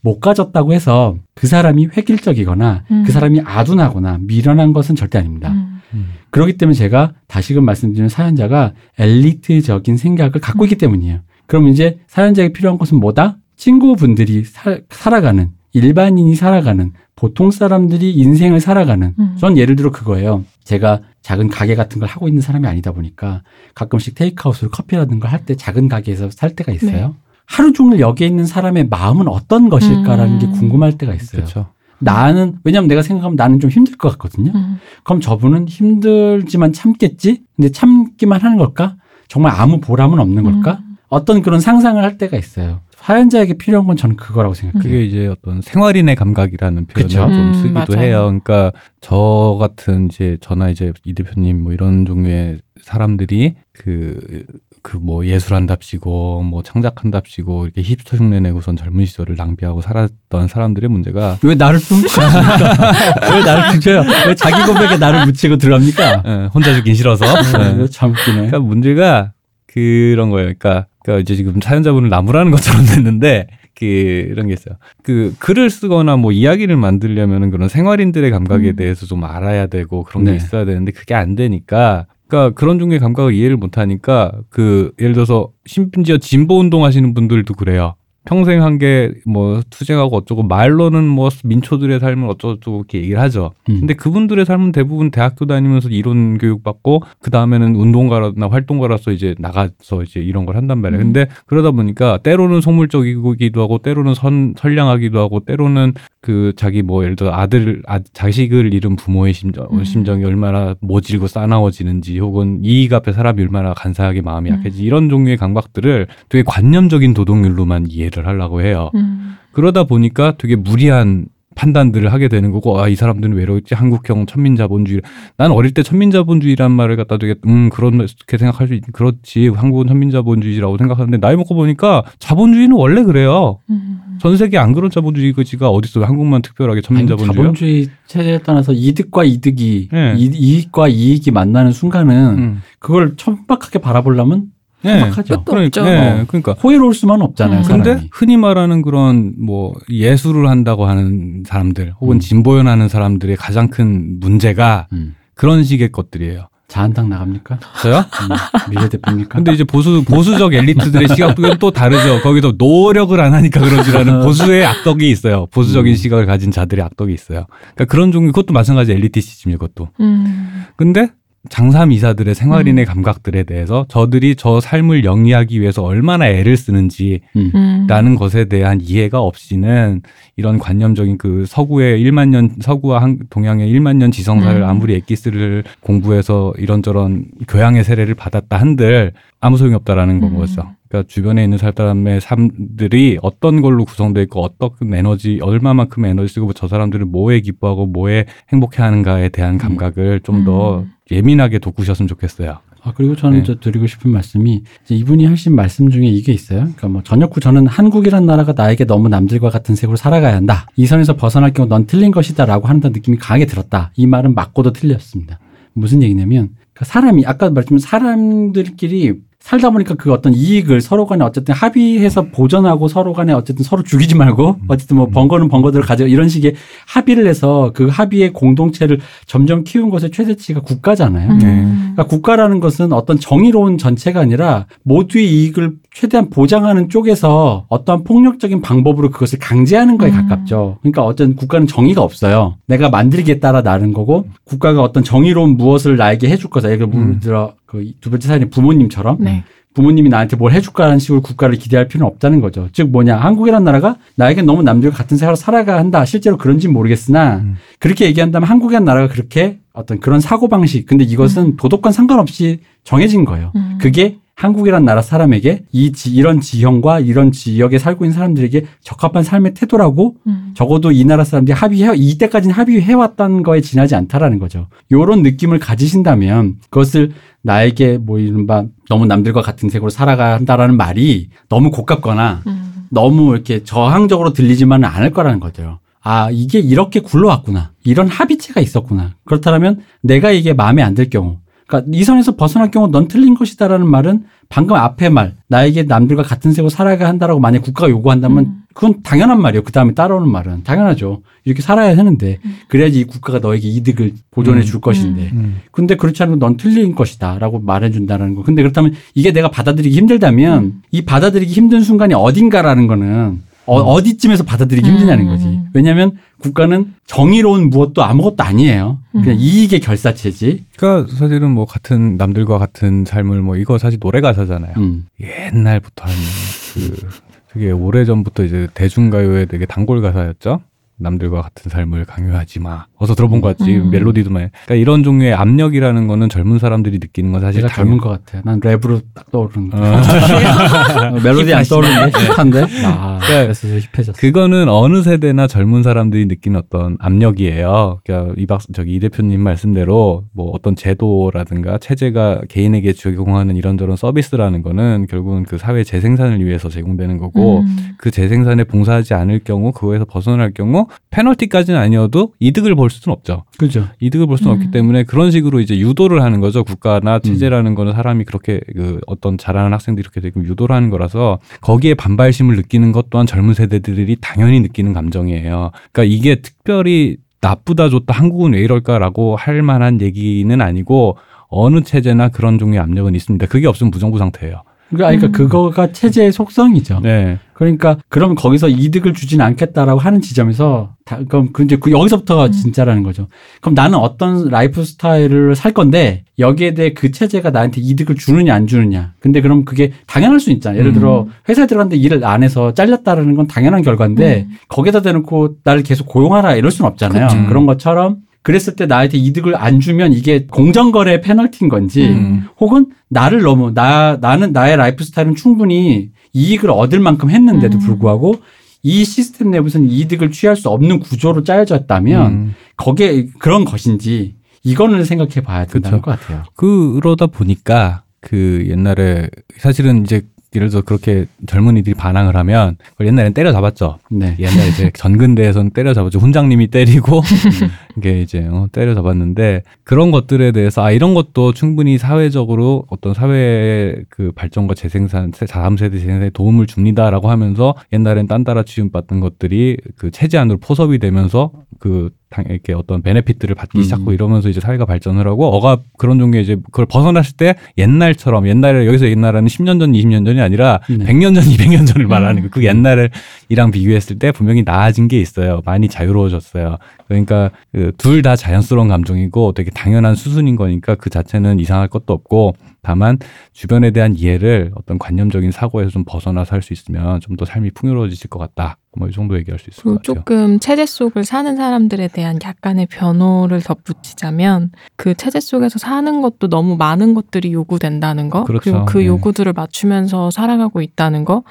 [0.01, 3.03] 못 가졌다고 해서 그 사람이 획일적이거나 음.
[3.05, 5.53] 그 사람이 아둔하거나 미련한 것은 절대 아닙니다.
[5.93, 6.07] 음.
[6.31, 11.21] 그렇기 때문에 제가 다시금 말씀드리는 사연자가 엘리트적인 생각을 갖고 있기 때문이에요.
[11.47, 13.37] 그럼 이제 사연자에게 필요한 것은 뭐다?
[13.57, 19.37] 친구분들이 살- 살아가는 일반인이 살아가는 보통 사람들이 인생을 살아가는 음.
[19.39, 20.45] 전 예를 들어 그거예요.
[20.65, 23.43] 제가 작은 가게 같은 걸 하고 있는 사람이 아니다 보니까
[23.75, 27.17] 가끔씩 테이크아웃으로 커피라든가 할 때 작은 가게에서 살 때가 있어요.
[27.47, 30.53] 하루 종일 여기에 있는 사람의 마음은 어떤 것일까라는 게 음.
[30.53, 31.43] 궁금할 때가 있어요.
[31.43, 31.67] 그렇죠.
[31.99, 34.53] 나는 왜냐면 내가 생각하면 나는 좀 힘들 것 같거든요.
[34.55, 34.79] 음.
[35.03, 37.43] 그럼 저분은 힘들지만 참겠지?
[37.57, 38.97] 근데 참기만 하는 걸까?
[39.29, 40.81] 정말 아무 보람은 없는 걸까?
[40.89, 40.94] 음.
[41.15, 42.81] 어떤 그런 상상을 할 때가 있어요.
[42.97, 44.83] 사연자에게 필요한 건 저는 그거라고 생각해요.
[44.83, 47.21] 그게 이제 어떤 생활인의 감각이라는 표현을 그쵸.
[47.21, 48.07] 좀 음, 쓰기도 맞아요.
[48.07, 48.23] 해요.
[48.25, 54.45] 그러니까 저 같은 이제 저나 이제 이 대표님 뭐 이런 종류의 사람들이 그
[54.85, 61.39] 그 뭐 예술한답시고 뭐 창작한답시고 이렇게 힙스터 흉내 내고선 젊은 시절을 낭비하고 살았던 사람들의 문제가
[61.43, 62.93] 왜 나를 훔쳐합니까?
[63.35, 64.03] 왜 나를 훔쳐요?
[64.27, 66.23] 왜 자기 고백에 나를 묻히고 들어갑니까?
[66.27, 67.73] 예, 혼자 죽긴 싫어서 예.
[67.77, 67.87] 네.
[67.89, 68.35] 참 웃기네.
[68.37, 69.33] 그러니까 문제가
[69.67, 70.53] 그런 거예요.
[70.59, 74.77] 그러니까, 그러니까 이제 지금 사연자분을 나무라는 것처럼 됐는데 그런 게 있어요.
[75.03, 78.77] 그 글을 쓰거나 뭐 이야기를 만들려면은 그런 생활인들의 감각에 음.
[78.77, 80.37] 대해서 좀 알아야 되고 그런 게 네.
[80.37, 85.51] 있어야 되는데 그게 안 되니까 그러니까 그런 종류의 감각을 이해를 못 하니까 그 예를 들어서
[85.67, 87.97] 심지어 진보 운동 하시는 분들도 그래요.
[88.25, 93.53] 평생 한 게 뭐 투쟁하고 어쩌고 말로는 뭐 민초들의 삶을 어쩌고 이렇게 얘기를 하죠.
[93.69, 93.81] 음.
[93.81, 100.03] 근데 그분들의 삶은 대부분 대학교 다니면서 이론 교육 받고 그 다음에는 운동가나 활동가로서 이제 나가서
[100.05, 101.03] 이제 이런 걸 한단 말이에요.
[101.03, 101.13] 음.
[101.13, 107.17] 근데 그러다 보니까 때로는 속물적이기도 하고 때로는 선 선량하기도 하고 때로는 그 자기 뭐 예를
[107.17, 109.85] 들어 아들 아, 자식을 잃은 부모의 심정 음.
[109.85, 114.57] 심정이 얼마나 모질고 싸나워지는지 혹은 이익 앞에 사람이 얼마나 간사하게 마음이 음.
[114.57, 118.91] 약해지 이런 종류의 감각들을 되게 관념적인 도덕률로만 이해를 하려고 해요.
[118.95, 119.37] 음.
[119.53, 125.01] 그러다 보니까 되게 무리한 판단들을 하게 되는 거고 아 이 사람들은 왜 이러지 한국형 천민자본주의
[125.37, 130.79] 난 어릴 때 천민자본주의란 말을 갖다 되게 음 그렇게 생각할 수 있, 그렇지 한국은 천민자본주의라고
[130.79, 134.01] 생각하는데 나이 먹고 보니까 자본주의는 원래 그래요 음.
[134.21, 139.89] 전 세계 안 그런 자본주의가 어디 있어요 한국만 특별하게 천민자본주의 자본주의 체제에 떠나서 이득과 이득이
[139.93, 140.15] 네.
[140.17, 142.63] 이, 이익과 이익이 만나는 순간은 음.
[142.79, 144.54] 그걸 천박하게 바라보려면
[144.85, 145.01] 네.
[145.01, 145.35] 천박하죠.
[145.39, 145.85] 끝도 그러니까, 없죠.
[145.85, 146.21] 네.
[146.21, 146.25] 어.
[146.27, 147.61] 그러니까 호의로울 수만 없잖아요.
[147.61, 147.65] 음.
[147.65, 148.11] 근데 사람이.
[148.13, 152.21] 흔히 말하는 그런 뭐 예술을 한다고 하는 사람들 혹은 음.
[152.21, 155.15] 진보연하는 사람들의 가장 큰 문제가 음.
[155.35, 156.49] 그런 식의 것들이에요.
[156.67, 157.61] 자한당 나갑니까?
[157.83, 157.99] 저요?
[157.99, 159.37] 음, 미래대표입니까?
[159.37, 162.21] 근데 이제 보수 보수적 엘리트들의 시각도 또 다르죠.
[162.23, 165.47] 거기서 노력을 안 하니까 그러지라는 보수의 악덕이 있어요.
[165.53, 165.97] 보수적인 음.
[165.97, 167.47] 시각을 가진 자들의 악덕이 있어요.
[167.75, 169.91] 그러니까 그런 종류 그것도 마찬가지 엘리티시즘이 그것도.
[170.01, 170.65] 음.
[170.75, 171.11] 근데
[171.51, 177.51] 장삼 이사들의 생활인의 감각들에 대해서 저들이 저 삶을 영위하기 위해서 얼마나 애를 쓰는지 음.
[177.55, 177.87] 음.
[177.89, 180.03] 라는 것에 대한 이해가 없이는
[180.37, 184.67] 이런 관념적인 그 서구의 1만 년 서구와 한, 동양의 1만 년 지성사를 음.
[184.67, 190.37] 아무리 엑기스를 공부해서 이런저런 교양의 세례를 받았다 한들 아무 소용이 없다라는 건 음.
[190.39, 190.67] 거죠.
[190.95, 196.69] 그러니까 주변에 있는 사람의 삶들이 어떤 걸로 구성되어 있고 어떤 에너지 얼마만큼 에너지 쓰고 저
[196.69, 200.93] 사람들은 뭐에 기뻐하고 뭐에 행복해하는가에 대한 감각을 좀더 음.
[201.11, 202.59] 예민하게 돋구셨으면 좋겠어요.
[202.83, 203.45] 아, 그리고 저는 네.
[203.45, 206.61] 저 드리고 싶은 말씀이 이제 이분이 하신 말씀 중에 이게 있어요.
[206.61, 210.67] 그러니까 뭐 저녁 후 저는 한국이란 나라가 나에게 너무 남들과 같은 색으로 살아가야 한다.
[210.77, 213.91] 이 선에서 벗어날 경우 넌 틀린 것이다라고 하는 느낌이 강하게 들었다.
[213.97, 215.41] 이 말은 맞고도 틀렸습니다.
[215.73, 219.15] 무슨 얘기냐면 그러니까 사람이 아까 말씀드린 사람들끼리
[219.45, 224.15] 살다 보니까 그 어떤 이익을 서로 간에 어쨌든 합의해서 보전하고 서로 간에 어쨌든 서로 죽이지
[224.15, 226.55] 말고 어쨌든 뭐 번거는 번거대로 가져 이런 식의
[226.87, 231.31] 합의를 해서 그 합의의 공동체를 점점 키운 것의 최대치가 국가잖아요.
[231.31, 231.39] 음.
[231.41, 231.63] 네.
[231.93, 239.11] 그러니까 국가라는 것은 어떤 정의로운 전체가 아니라 모두의 이익을 최대한 보장하는 쪽에서 어떠한 폭력적인 방법으로
[239.11, 240.17] 그것을 강제하는 거에 음.
[240.17, 240.79] 가깝죠.
[240.83, 242.57] 그러니까 어떤 국가는 정의가 없어요.
[242.67, 246.71] 내가 만들기에 따라 나른 거고 국가가 어떤 정의로운 무엇을 나에게 해줄 거다.
[246.71, 247.21] 예를 음.
[247.21, 249.45] 들어 그 두 번째 사연이 부모님처럼 네.
[249.73, 252.69] 부모님이 나한테 뭘 해줄까라는 식으로 국가를 기대할 필요는 없다는 거죠.
[252.73, 256.05] 즉 뭐냐 한국이라는 나라가 나에게 너무 남들과 같은 생활을 살아가야 한다.
[256.05, 257.57] 실제로 그런지는 모르겠으나 음.
[257.79, 260.87] 그렇게 얘기한다면 한국이라는 나라가 그렇게 어떤 그런 사고 방식.
[260.87, 263.53] 근데 이것은 도덕과 상관없이 정해진 거예요.
[263.57, 263.79] 음.
[263.81, 269.55] 그게 한국이란 나라 사람에게 이 지, 이런 지형과 이런 지역에 살고 있는 사람들에게 적합한 삶의
[269.55, 270.51] 태도라고 음.
[270.55, 274.67] 적어도 이 나라 사람들이 합의해 이때까지는 합의해 왔던 거에 지나지 않다라는 거죠.
[274.91, 277.13] 요런 느낌을 가지신다면 그것을
[277.43, 282.87] 나에게 뭐 이른바 너무 남들과 같은 색으로 살아가야 한다라는 말이 너무 고깝거나 음.
[282.91, 285.79] 너무 이렇게 저항적으로 들리지만은 않을 거라는 거죠.
[286.03, 287.71] 아, 이게 이렇게 굴러왔구나.
[287.85, 289.13] 이런 합의체가 있었구나.
[289.25, 291.39] 그렇다면 내가 이게 마음에 안 들 경우.
[291.67, 296.53] 그러니까 이 선에서 벗어날 경우 넌 틀린 것이다라는 말은 방금 앞에 말, 나에게 남들과 같은
[296.53, 298.63] 색으로 살아가야 한다라고 만약 국가가 요구한다면 음.
[298.75, 299.63] 그건 당연한 말이에요.
[299.63, 300.65] 그 다음에 따라오는 말은.
[300.65, 301.23] 당연하죠.
[301.45, 302.39] 이렇게 살아야 하는데
[302.69, 305.31] 그래야지 이 국가가 너에게 이득을 보존해 줄 것인데.
[305.33, 305.61] 음.
[305.71, 307.39] 근데 그렇지 않으면 넌 틀린 것이다.
[307.39, 308.43] 라고 말해 준다는 거.
[308.43, 314.87] 근데 그렇다면 이게 내가 받아들이기 힘들다면 이 받아들이기 힘든 순간이 어딘가라는 거는 어, 디쯤에서 받아들이기
[314.87, 315.47] 힘드냐는 거지.
[315.47, 315.69] 음.
[315.73, 316.13] 왜냐하면
[316.45, 318.99] 국가는 정의로운 무엇도 아무것도 아니에요.
[319.13, 319.37] 그냥 음.
[319.39, 320.67] 이익의 결사체지.
[320.77, 324.75] 그러니까 사실은 뭐 같은 남들과 같은 삶을 뭐 이거 사실 노래 가사잖아요.
[324.77, 325.07] 음.
[325.21, 327.09] 옛날부터 한그
[327.53, 330.61] 되게 오래 전부터 이제 대중가요의 되게 단골 가사였죠.
[330.97, 332.87] 남들과 같은 삶을 강요하지 마.
[332.97, 333.77] 어서 들어본 것 같지.
[333.77, 333.91] 음.
[333.91, 334.49] 멜로디도 많이.
[334.65, 338.43] 그러니까 이런 종류의 압력이라는 거는 젊은 사람들이 느끼는 건 사실 제가 젊은 것 같아요.
[338.45, 339.79] 난 랩으로 딱 떠오르는 거.
[339.79, 339.81] 어.
[339.81, 342.67] 어, 멜로디 안 떠오르는데 힙한데.
[342.85, 343.43] 아, 네.
[343.43, 344.13] 그래서 힙해졌어.
[344.19, 348.01] 그거는 어느 세대나 젊은 사람들이 느끼는 어떤 압력이에요.
[348.05, 355.07] 그러니까 이박 저기 이 대표님 말씀대로 뭐 어떤 제도라든가 체제가 개인에게 적용하는 이런저런 서비스라는 거는
[355.11, 357.95] 결국은 그 사회 재생산을 위해서 제공되는 거고 음.
[357.99, 363.45] 그 재생산에 봉사하지 않을 경우 그거에서 벗어날 경우 페널티까지는 아니어도 이득을 볼 수는 없죠.
[363.59, 363.89] 그죠.
[364.01, 364.57] 이득을 볼 수는 음.
[364.57, 366.65] 없기 때문에 그런 식으로 이제 유도를 하는 거죠.
[366.65, 371.95] 국가나 체제라는 거는 사람이 그렇게 그 어떤 잘하는 학생들이 이렇게 되게 유도를 하는 거라서 거기에
[371.95, 375.71] 반발심을 느끼는 것 또한 젊은 세대들이 당연히 느끼는 감정이에요.
[375.93, 382.59] 그러니까 이게 특별히 나쁘다 좋다 한국은 왜 이럴까라고 할 만한 얘기는 아니고 어느 체제나 그런
[382.59, 383.47] 종류의 압력은 있습니다.
[383.47, 384.63] 그게 없으면 무정부 상태예요.
[384.95, 385.33] 그러니까, 그러니까 음.
[385.33, 387.01] 그거가 체제의 속성이죠.
[387.03, 387.39] 네.
[387.53, 392.53] 그러니까 그럼 거기서 이득을 주진 않겠다라고 하는 지점에서 다, 그럼 그 이제 그 여기서부터가 음.
[392.53, 393.29] 진짜라는 거죠.
[393.61, 398.67] 그럼 나는 어떤 라이프 스타일을 살 건데 여기에 대해 그 체제가 나한테 이득을 주느냐 안
[398.67, 399.13] 주느냐.
[399.21, 400.77] 근데 그럼 그게 당연할 수 있잖아.
[400.77, 401.31] 예를 들어 음.
[401.49, 404.57] 회사에 들어갔는데 일을 안 해서 잘렸다라는 건 당연한 결과인데 음.
[404.69, 407.29] 거기다 대놓고 나를 계속 고용하라 이럴 수는 없잖아요.
[407.29, 407.47] 그쵸.
[407.47, 412.47] 그런 것처럼 그랬을 때 나한테 이득을 안 주면 이게 공정거래 페널티인 건지 음.
[412.61, 417.81] 혹은 나를 너무 나 나는 나의 라이프 스타일은 충분히 이익을 얻을 만큼 했는데도 음.
[417.81, 418.35] 불구하고
[418.83, 422.55] 이 시스템 내부에서는 이득을 취할 수 없는 구조로 짜여졌다면 음.
[422.77, 426.11] 거기에 그런 것인지 이거는 생각해 봐야 된다는 그쵸.
[426.11, 426.43] 것 같아요.
[426.55, 433.99] 그러다 보니까 그 옛날에 사실은 이제 예를 들어 그렇게 젊은이들이 반항을 하면 그걸 옛날엔 때려잡았죠.
[434.11, 434.37] 네.
[434.39, 436.19] 옛날 이제 전근대에서는 때려잡았죠.
[436.19, 437.23] 훈장님이 때리고
[437.97, 444.33] 이게 이제 어, 때려잡았는데 그런 것들에 대해서 아 이런 것도 충분히 사회적으로 어떤 사회의 그
[444.35, 450.59] 발전과 재생산, 다음 세대 재생산에 도움을 줍니다라고 하면서 옛날엔 딴따라 취급받던 것들이 그 체제 안으로
[450.59, 453.83] 포섭이 되면서 그 당- 이렇게 어떤 베네핏들을 받기 음.
[453.83, 458.87] 시작하고 이러면서 이제 사회가 발전을 하고 어가 그런 종류의 이제 그걸 벗어났을 때 옛날처럼 옛날에
[458.87, 460.99] 여기서 옛날에는 10년 전, 20년 전이 아니라 네.
[460.99, 462.09] 100년 전, 200년 전을 음.
[462.09, 462.49] 말하는 거.
[462.51, 463.11] 그 옛날을
[463.49, 465.61] 이랑 비교했을 때 분명히 나아진 게 있어요.
[465.65, 466.79] 많이 자유로워졌어요.
[467.07, 467.51] 그러니까
[467.99, 473.19] 둘다 자연스러운 감정이고 되게 당연한 수순인 거니까 그 자체는 이상할 것도 없고 다만
[473.53, 478.31] 주변에 대한 이해를 어떤 관념적인 사고에서 좀 벗어나서 할 수 있으면 좀 더 삶이 풍요로워지실
[478.31, 478.77] 것 같다.
[478.97, 480.03] 뭐 이 정도 얘기할 수 있을 것 같아요.
[480.03, 486.77] 조금 체제 속을 사는 사람들에 대한 약간의 변호를 덧붙이자면 그 체제 속에서 사는 것도 너무
[486.77, 488.71] 많은 것들이 요구된다는 거 그렇죠.
[488.71, 489.07] 리고그 네.
[489.07, 491.43] 요구들을 맞추면서 살아가고 있다는 거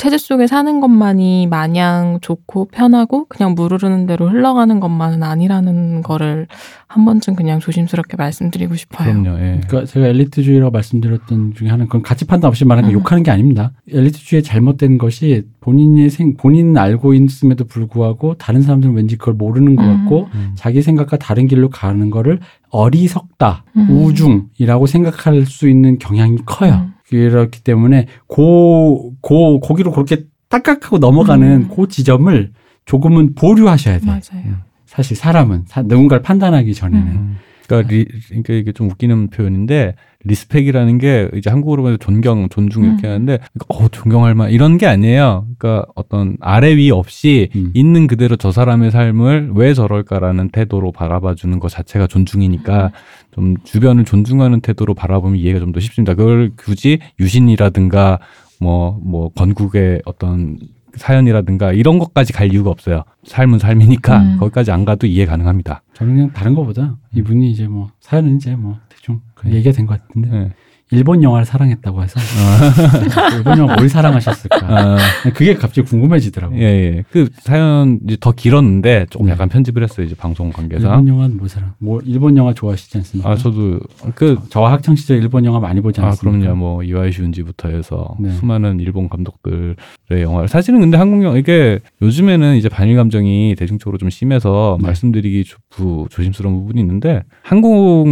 [0.00, 6.46] 체제 속에 사는 것만이 마냥 좋고 편하고 그냥 물 흐르는 대로 흘러가는 것만은 아니라는 거를
[6.86, 9.12] 한 번쯤 그냥 조심스럽게 말씀드리고 싶어요.
[9.12, 9.38] 그럼요.
[9.40, 9.60] 예.
[9.66, 12.98] 그러니까 제가 엘리트주의라고 말씀드렸던 중에 하나는 그건 가치 판단 없이 말하는 거 음.
[12.98, 13.72] 욕하는 게 아닙니다.
[13.92, 19.82] 엘리트주의의 잘못된 것이 본인의 생 본인은 알고 있음에도 불구하고 다른 사람들은 왠지 그걸 모르는 것
[19.84, 19.98] 음.
[19.98, 20.52] 같고 음.
[20.54, 22.40] 자기 생각과 다른 길로 가는 거를
[22.70, 23.90] 어리석다, 음.
[23.90, 26.88] 우중이라고 생각할 수 있는 경향이 커요.
[27.12, 27.28] 음.
[27.30, 31.70] 그렇기 때문에 고, 고, 거기로 그렇게 딱딱하고 넘어가는 음.
[31.74, 32.52] 그 지점을
[32.84, 34.06] 조금은 보류하셔야 돼요.
[34.10, 34.44] 맞아요.
[34.86, 37.06] 사실 사람은 사- 누군가를 판단하기 전에는.
[37.06, 37.36] 음.
[37.70, 39.94] 그러니까, 리, 그러니까 이게 좀 웃기는 표현인데
[40.24, 43.12] respect이라는 게 이제 한국어로 보면 존경, 존중 이렇게 음.
[43.12, 43.38] 하는데
[43.68, 45.46] 어 존경할 만 이런 게 아니에요.
[45.56, 47.70] 그러니까 어떤 아래 위 없이 음.
[47.74, 52.92] 있는 그대로 저 사람의 삶을 왜 저럴까라는 태도로 바라봐 주는 것 자체가 존중이니까
[53.30, 56.14] 좀 주변을 존중하는 태도로 바라보면 이해가 좀 더 쉽습니다.
[56.14, 58.18] 그걸 굳이 유신이라든가
[58.60, 60.58] 뭐뭐 건국의 어떤
[60.96, 63.04] 사연이라든가 이런 것까지 갈 이유가 없어요.
[63.24, 64.36] 삶은 삶이니까 음.
[64.38, 65.82] 거기까지 안 가도 이해 가능합니다.
[65.94, 69.52] 저는 그냥 다른 거보다 이분이 이제 뭐 사연은 이제 뭐 대충 음.
[69.52, 70.50] 얘기가 된 것 같은데 네.
[70.92, 72.18] 일본 영화를 사랑했다고 해서
[73.36, 74.58] 일본 영화 뭘 사랑하셨을까?
[74.62, 74.96] 아,
[75.34, 76.56] 그게 갑자기 궁금해지더라고.
[76.56, 77.04] 예, 예.
[77.10, 79.32] 그 사연 이제 더 길었는데 조금 네.
[79.32, 80.04] 약간 편집을 했어요.
[80.04, 80.90] 이제 방송 관계상.
[80.90, 81.74] 일본 영화는 뭐 사랑?
[81.78, 83.30] 뭐 일본 영화 좋아하시지 않습니까?
[83.30, 83.78] 아, 저도
[84.16, 86.38] 그 저와 학창 시절 일본 영화 많이 보지 아, 않았습니까?
[86.38, 86.58] 그럼요.
[86.58, 88.30] 뭐 이와이 슈운지부터 해서 네.
[88.32, 89.76] 수많은 일본 감독들의
[90.10, 94.86] 영화를 사실은 근데 한국 영화 이게 요즘에는 이제 반일 감정이 대중적으로 좀 심해서 네.
[94.88, 98.06] 말씀드리기 조, 부, 조심스러운 부분이 있는데 한국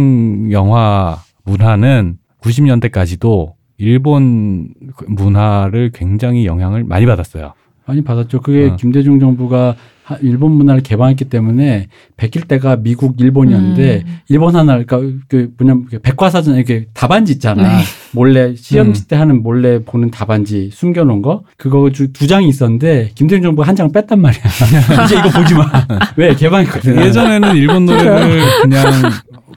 [0.51, 7.53] 영화 문화는 90년대까지도 일본 그 문화를 굉장히 영향을 많이 받았어요.
[7.85, 8.41] 많이 받았죠.
[8.41, 8.75] 그게 어.
[8.75, 11.87] 김대중 정부가 하- 일본 문화를 개방했기 때문에
[12.17, 14.17] 백일 때가 미국 일본이었는데 음.
[14.27, 17.63] 일본 하나 그러니까 그 뭐냐면 그 백과사전 이렇게 답안지 있잖아.
[17.77, 17.83] 네.
[18.11, 18.93] 몰래 시험 음.
[19.07, 23.67] 때 하는 몰래 보는 답안지 숨겨 놓은 거 그거 주- 두 장이 있었는데 김대중 정부가
[23.67, 24.41] 한 장 뺐단 말이야.
[25.05, 25.65] 이제 이거 보지 마.
[26.17, 26.95] 왜 개방했거든.
[27.05, 28.83] 예전에는 일본 노래를 그냥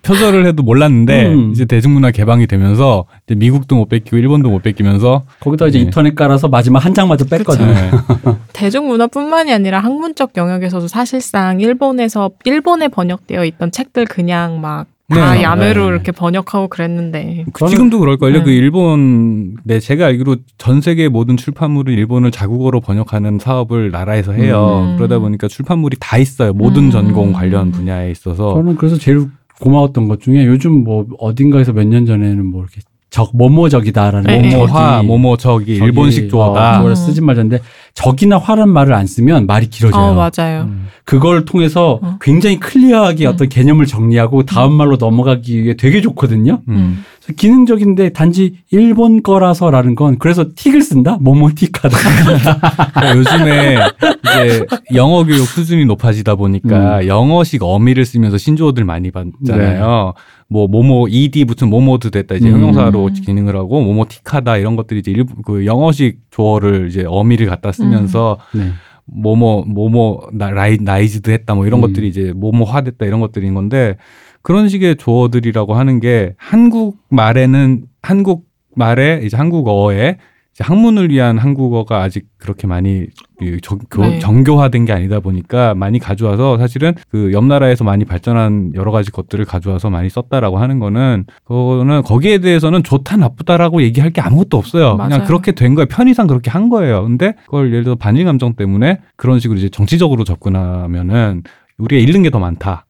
[0.03, 1.51] 표절을 해도 몰랐는데 음.
[1.53, 5.85] 이제 대중문화 개방이 되면서 이제 미국도 못 뺏기고 일본도 못 뺏기면서 거기다 이제 네.
[5.85, 7.67] 인터넷 깔아서 마지막 한 장마저 뺐거든.
[7.67, 7.91] 네.
[8.53, 15.43] 대중문화뿐만이 아니라 학문적 영역에서도 사실상 일본에서 일본에 번역되어 있던 책들 그냥 막 다 네.
[15.43, 15.89] 야매로 네.
[15.89, 18.39] 이렇게 번역하고 그랬는데 그 지금도 그럴걸요.
[18.39, 18.45] 네.
[18.45, 24.89] 그 일본, 네, 제가 알기로 전 세계 모든 출판물을 일본을 자국어로 번역하는 사업을 나라에서 해요.
[24.93, 24.97] 음.
[24.97, 26.53] 그러다 보니까 출판물이 다 있어요.
[26.53, 26.91] 모든 음.
[26.91, 28.55] 전공 관련 분야에 있어서.
[28.55, 29.27] 저는 그래서 제일
[29.63, 32.81] 고마웠던 것 중에 요즘 뭐 어딘가에서 몇 년 전에는 뭐 이렇게
[33.13, 34.39] 적 뭐뭐적이다라는 네.
[34.39, 36.71] 모모 적이 화, 모모 저기, 저기, 일본식 조어다.
[36.71, 36.95] 어, 그걸 음.
[36.95, 37.61] 쓰지 말자는데
[37.93, 40.03] 적이나 화란 말을 안 쓰면 말이 길어져요.
[40.03, 40.63] 어 맞아요.
[40.63, 40.89] 음.
[41.05, 42.17] 그걸 통해서 어.
[42.23, 43.31] 굉장히 클리어하게 음.
[43.31, 46.63] 어떤 개념을 정리하고 다음 말로 넘어가기 위해 되게 좋거든요.
[46.69, 47.05] 음.
[47.37, 51.19] 기능적인데 단지 일본 거라서라는 건 그래서 틱을 쓴다?
[51.21, 51.97] 뭐뭐틱하다.
[52.25, 53.77] 그러니까 요즘에
[54.23, 60.15] 이제 영어 교육 수준이 높아지다 보니까 영어식 어미를 쓰면서 신조어들 많이 받잖아요.
[60.53, 62.57] 뭐 모모 ed 붙은 모모드 됐다 이제 음.
[62.57, 68.39] 형용사로 기능을 하고 모모틱하다 이런 것들이 이제 일, 그 영어식 조어를 이제 어미를 갖다 쓰면서
[68.55, 68.71] 네.
[69.07, 71.87] 모모 모모 나, 라이, 나이즈드 했다 뭐 이런 음.
[71.89, 73.97] 것들이 이제 모모화 됐다 이런 것들인 건데
[74.43, 80.19] 그런 식의 조어들이라고 하는 게 한국 말에는 한국 말에 이제 한국어에
[80.59, 83.07] 학문을 위한 한국어가 아직 그렇게 많이
[83.39, 84.19] 그 정, 교- 네.
[84.19, 89.45] 정교화된 게 아니다 보니까 많이 가져와서 사실은 그 옆 나라에서 많이 발전한 여러 가지 것들을
[89.47, 94.97] 가져와서 많이 썼다라고 하는 거는 그거는 거기에 대해서는 좋다 나쁘다라고 얘기할 게 아무것도 없어요.
[94.97, 95.25] 그냥 맞아요.
[95.25, 95.87] 그렇게 된 거예요.
[95.87, 97.03] 편의상 그렇게 한 거예요.
[97.05, 101.43] 근데 그걸 예를 들어 반일 감정 때문에 그런 식으로 이제 정치적으로 접근하면은
[101.79, 102.87] 우리가 잃는 게 더 많다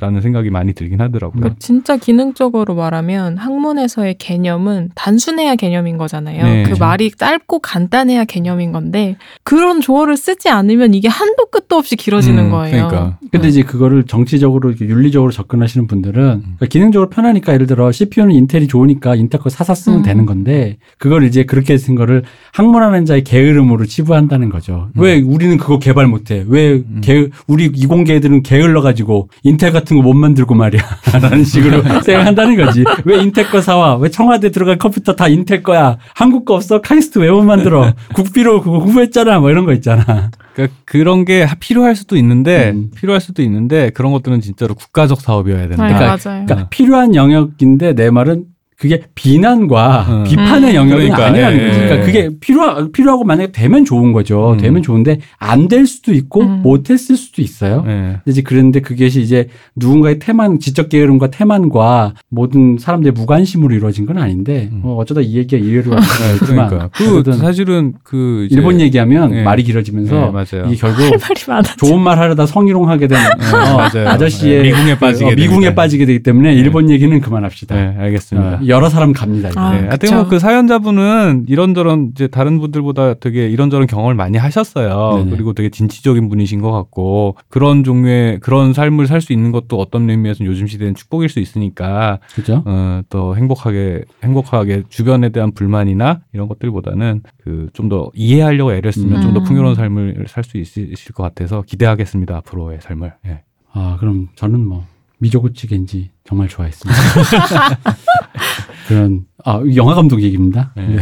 [0.00, 0.20] 라는 음.
[0.20, 1.40] 생각이 많이 들긴 하더라고요.
[1.40, 6.44] 그러니까 진짜 기능적으로 말하면 학문에서의 개념은 단순해야 개념인 거잖아요.
[6.44, 6.62] 네.
[6.64, 12.46] 그 말이 짧고 간단해야 개념인 건데 그런 조어를 쓰지 않으면 이게 한도 끝도 없이 길어지는
[12.46, 12.88] 음, 거예요.
[12.88, 13.18] 그러니까.
[13.30, 19.14] 근데 이제 그거를 정치적으로 윤리적으로 접근하시는 분들은 그러니까 기능적으로 편하니까 예를 들어 CPU는 인텔이 좋으니까
[19.14, 20.02] 인텔 거 사서 쓰면 음.
[20.02, 22.22] 되는 건데 그걸 이제 그렇게 쓴 거를
[22.52, 24.88] 학문하는 자의 게으름으로 치부한다는 거죠.
[24.96, 25.02] 음.
[25.02, 26.44] 왜 우리는 그거 개발 못해?
[26.46, 27.00] 왜 음.
[27.02, 30.82] 게, 우리 이공계들은 게을러 가지고 인텔 같은 거 못 만들고 말이야?
[31.22, 32.84] 라는 식으로 생각한다는 거지.
[33.04, 33.96] 왜 인텔 거 사와?
[33.96, 35.96] 왜 청와대 들어간 컴퓨터 다 인텔 거야?
[36.14, 36.80] 한국 거 없어?
[36.80, 37.92] 카이스트 왜 못 만들어?
[38.14, 39.40] 국비로 그거 후보했잖아.
[39.40, 40.30] 뭐 이런 거 있잖아.
[40.54, 42.90] 그러니까 그런 게 필요할 수도 있는데 음.
[42.96, 45.86] 필요할 수도 있는데 그런 것들은 진짜로 국가적 사업이어야 된다.
[45.86, 46.44] 네, 그러니까 맞아요.
[46.46, 48.44] 그러니까 필요한 영역인데 내 말은
[48.78, 50.24] 그게 비난과 음.
[50.24, 50.74] 비판의 음.
[50.74, 51.78] 영역은 그러니까, 아니라는 예, 거죠.
[51.80, 52.00] 그러니까 예.
[52.06, 54.52] 그게 필요 필요하고 만약에 되면 좋은 거죠.
[54.52, 54.56] 음.
[54.58, 56.60] 되면 좋은데 안 될 수도 있고 음.
[56.62, 57.82] 못했을 수도 있어요.
[57.86, 57.92] 네.
[58.24, 64.18] 근데 이제 그런데 그것이 이제 누군가의 태만 지적 게으름과 태만과 모든 사람들의 무관심으로 이루어진 건
[64.18, 64.80] 아닌데 음.
[64.82, 69.42] 뭐 어쩌다 이 얘기가 이래로 네, 왔지만 그러니까 그 사실은 그 이제- 일본 얘기하면 예.
[69.42, 70.66] 말이 길어지면서 네, 맞아요.
[70.68, 71.62] 이게 결국 할 말이 많아.
[71.78, 74.08] 좋은 말 하려다 성희롱하게 된 네, 어.
[74.08, 75.74] 아저씨의 네, 미궁에 빠지게 어, 미궁에 됩니다.
[75.74, 77.74] 빠지게 되기 때문에 일본 얘기는 그만합시다.
[77.74, 78.60] 네, 알겠습니다.
[78.64, 79.50] 어, 여러 사람 갑니다.
[79.50, 79.60] 이거.
[79.60, 80.14] 아, 네, 하여튼.
[80.14, 85.18] 뭐그 사연자분은 이런저런 이제 다른 분들보다 되게 이런저런 경험을 많이 하셨어요.
[85.18, 85.30] 네네.
[85.30, 90.10] 그리고 되게 진취적인 분이신 것 같고 그런 종류의 그런 삶을 살 수 있는 것도 어떤
[90.10, 92.62] 의미에서는 요즘 시대는 축복일 수 있으니까 그죠?
[92.66, 99.16] 어, 또 행복하게 행복하게 주변에 대한 불만이나 이런 것들보다는 그 좀 더 이해하려고 애를 쓰면
[99.18, 99.22] 음.
[99.22, 103.12] 좀더 풍요로운 삶을 살 수 있으실 것 같아서 기대하겠습니다 앞으로의 삶을.
[103.26, 103.42] 예.
[103.72, 104.84] 아, 그럼 저는 뭐
[105.24, 107.00] 미조구치 겐지 정말 좋아했습니다.
[108.86, 110.74] 그런 아 영화 감독 얘기입니다.
[110.76, 110.98] 네.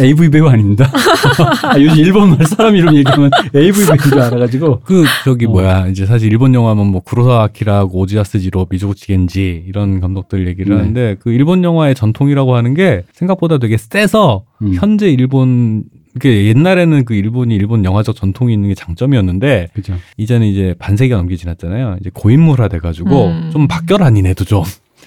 [0.00, 0.90] AV 배우 아닙니다.
[1.68, 5.50] 아, 요즘 일본 말 사람 이름 얘기하면 AV 배우인 줄 알아가지고 그 저기 어.
[5.50, 10.74] 뭐야 이제 사실 일본 영화면 뭐 구로사와 아키라하고 오지아스 지로 미조구치 겐지 이런 감독들 얘기를
[10.74, 10.80] 네.
[10.80, 14.74] 하는데 그 일본 영화의 전통이라고 하는 게 생각보다 되게 세서 음.
[14.74, 15.84] 현재 일본
[16.18, 19.94] 그 옛날에는 그 일본이 일본 영화적 전통이 있는 게 장점이었는데 그죠.
[20.16, 21.96] 이제는 이제 반세기가 넘게 지났잖아요.
[22.00, 23.50] 이제 고인물화 돼가지고 음.
[23.52, 24.62] 좀 바뀌어라 니네도 좀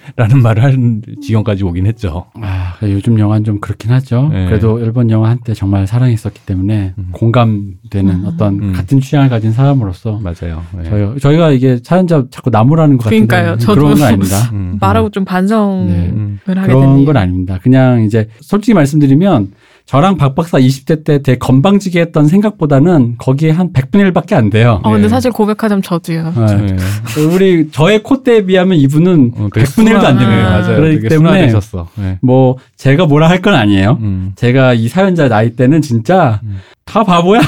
[0.16, 2.26] 라는 말을 하는 지경까지 오긴 했죠.
[2.40, 4.30] 아 요즘 영화는 좀 그렇긴 하죠.
[4.32, 4.46] 네.
[4.46, 7.08] 그래도 일본 영화 한때 정말 사랑했었기 때문에 음.
[7.12, 8.26] 공감되는 음.
[8.26, 8.74] 어떤 음.
[8.74, 10.64] 같은 취향을 가진 사람으로서 맞아요.
[10.78, 10.84] 네.
[10.90, 13.58] 저희, 저희가 이게 사연자 자꾸 나무라는 것 같은데 그러니까요.
[13.58, 14.38] 저도 그런 건 아닙니다.
[14.54, 14.78] 음.
[14.80, 16.10] 말하고 좀 반성을 네.
[16.14, 16.40] 음.
[16.46, 17.06] 하게 그런.
[17.06, 17.60] 건 아닙니다.
[17.62, 19.52] 그냥 이제 솔직히 말씀드리면
[19.86, 24.80] 저랑 박 박사 20대 때 되게 건방지게 했던 생각보다는 거기에 한 100분의 1밖에 안 돼요.
[24.84, 25.10] 어, 근데 네.
[25.10, 26.34] 사실 고백하자면 저도요.
[26.36, 26.56] 네.
[26.56, 27.22] 네.
[27.34, 30.28] 우리 저의 콧대에 비하면 이분은 어, 되게 100분의 1도 안 됩니다.
[30.38, 30.76] 네, 맞아요.
[30.78, 31.88] 그렇기 되게 때문에 순화되셨어.
[31.98, 32.18] 네.
[32.22, 34.00] 뭐 제가 뭐라 할 건 아니에요.
[34.02, 34.32] 음.
[34.36, 36.58] 제가 이 사연자 나이 때는 진짜 음.
[36.96, 37.42] 다 바보야.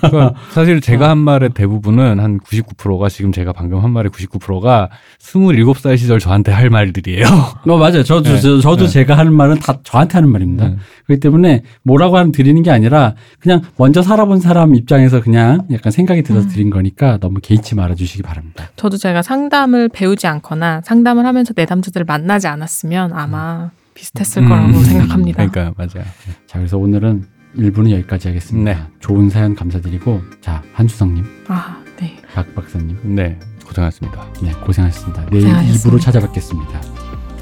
[0.00, 4.88] 그러니까 사실 제가 한 말의 대부분은 한 99%가 지금 제가 방금 한 말의 99%가
[5.20, 7.26] 27살 시절 저한테 할 말들이에요.
[7.68, 8.02] 어 맞아요.
[8.02, 8.40] 저도 네.
[8.40, 8.88] 저, 도 네.
[8.88, 10.68] 제가 하는 말은 다 저한테 하는 말입니다.
[10.68, 10.76] 네.
[11.04, 16.22] 그렇기 때문에 뭐라고 하면 드리는 게 아니라 그냥 먼저 살아본 사람 입장에서 그냥 약간 생각이
[16.22, 16.48] 들어서 음.
[16.50, 18.70] 드린 거니까 너무 개의치 말아주시기 바랍니다.
[18.76, 24.48] 저도 제가 상담을 배우지 않거나 상담을 하면서 내담자들을 만나지 않았으면 아마 비슷했을 음.
[24.48, 25.46] 거라고 생각합니다.
[25.46, 26.06] 그러니까 맞아요.
[26.46, 28.72] 자 그래서 오늘은 1부는 여기까지 하겠습니다.
[28.72, 28.86] 네.
[29.00, 32.16] 좋은 사연 감사드리고 자 한수성님, 아, 네.
[32.34, 34.32] 박 박사님, 네, 고생하셨습니다.
[34.42, 35.26] 네 고생하셨습니다.
[35.30, 35.90] 내일 고생하셨습니다.
[35.90, 36.80] 2부로 찾아뵙겠습니다.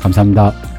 [0.00, 0.73] 감사합니다.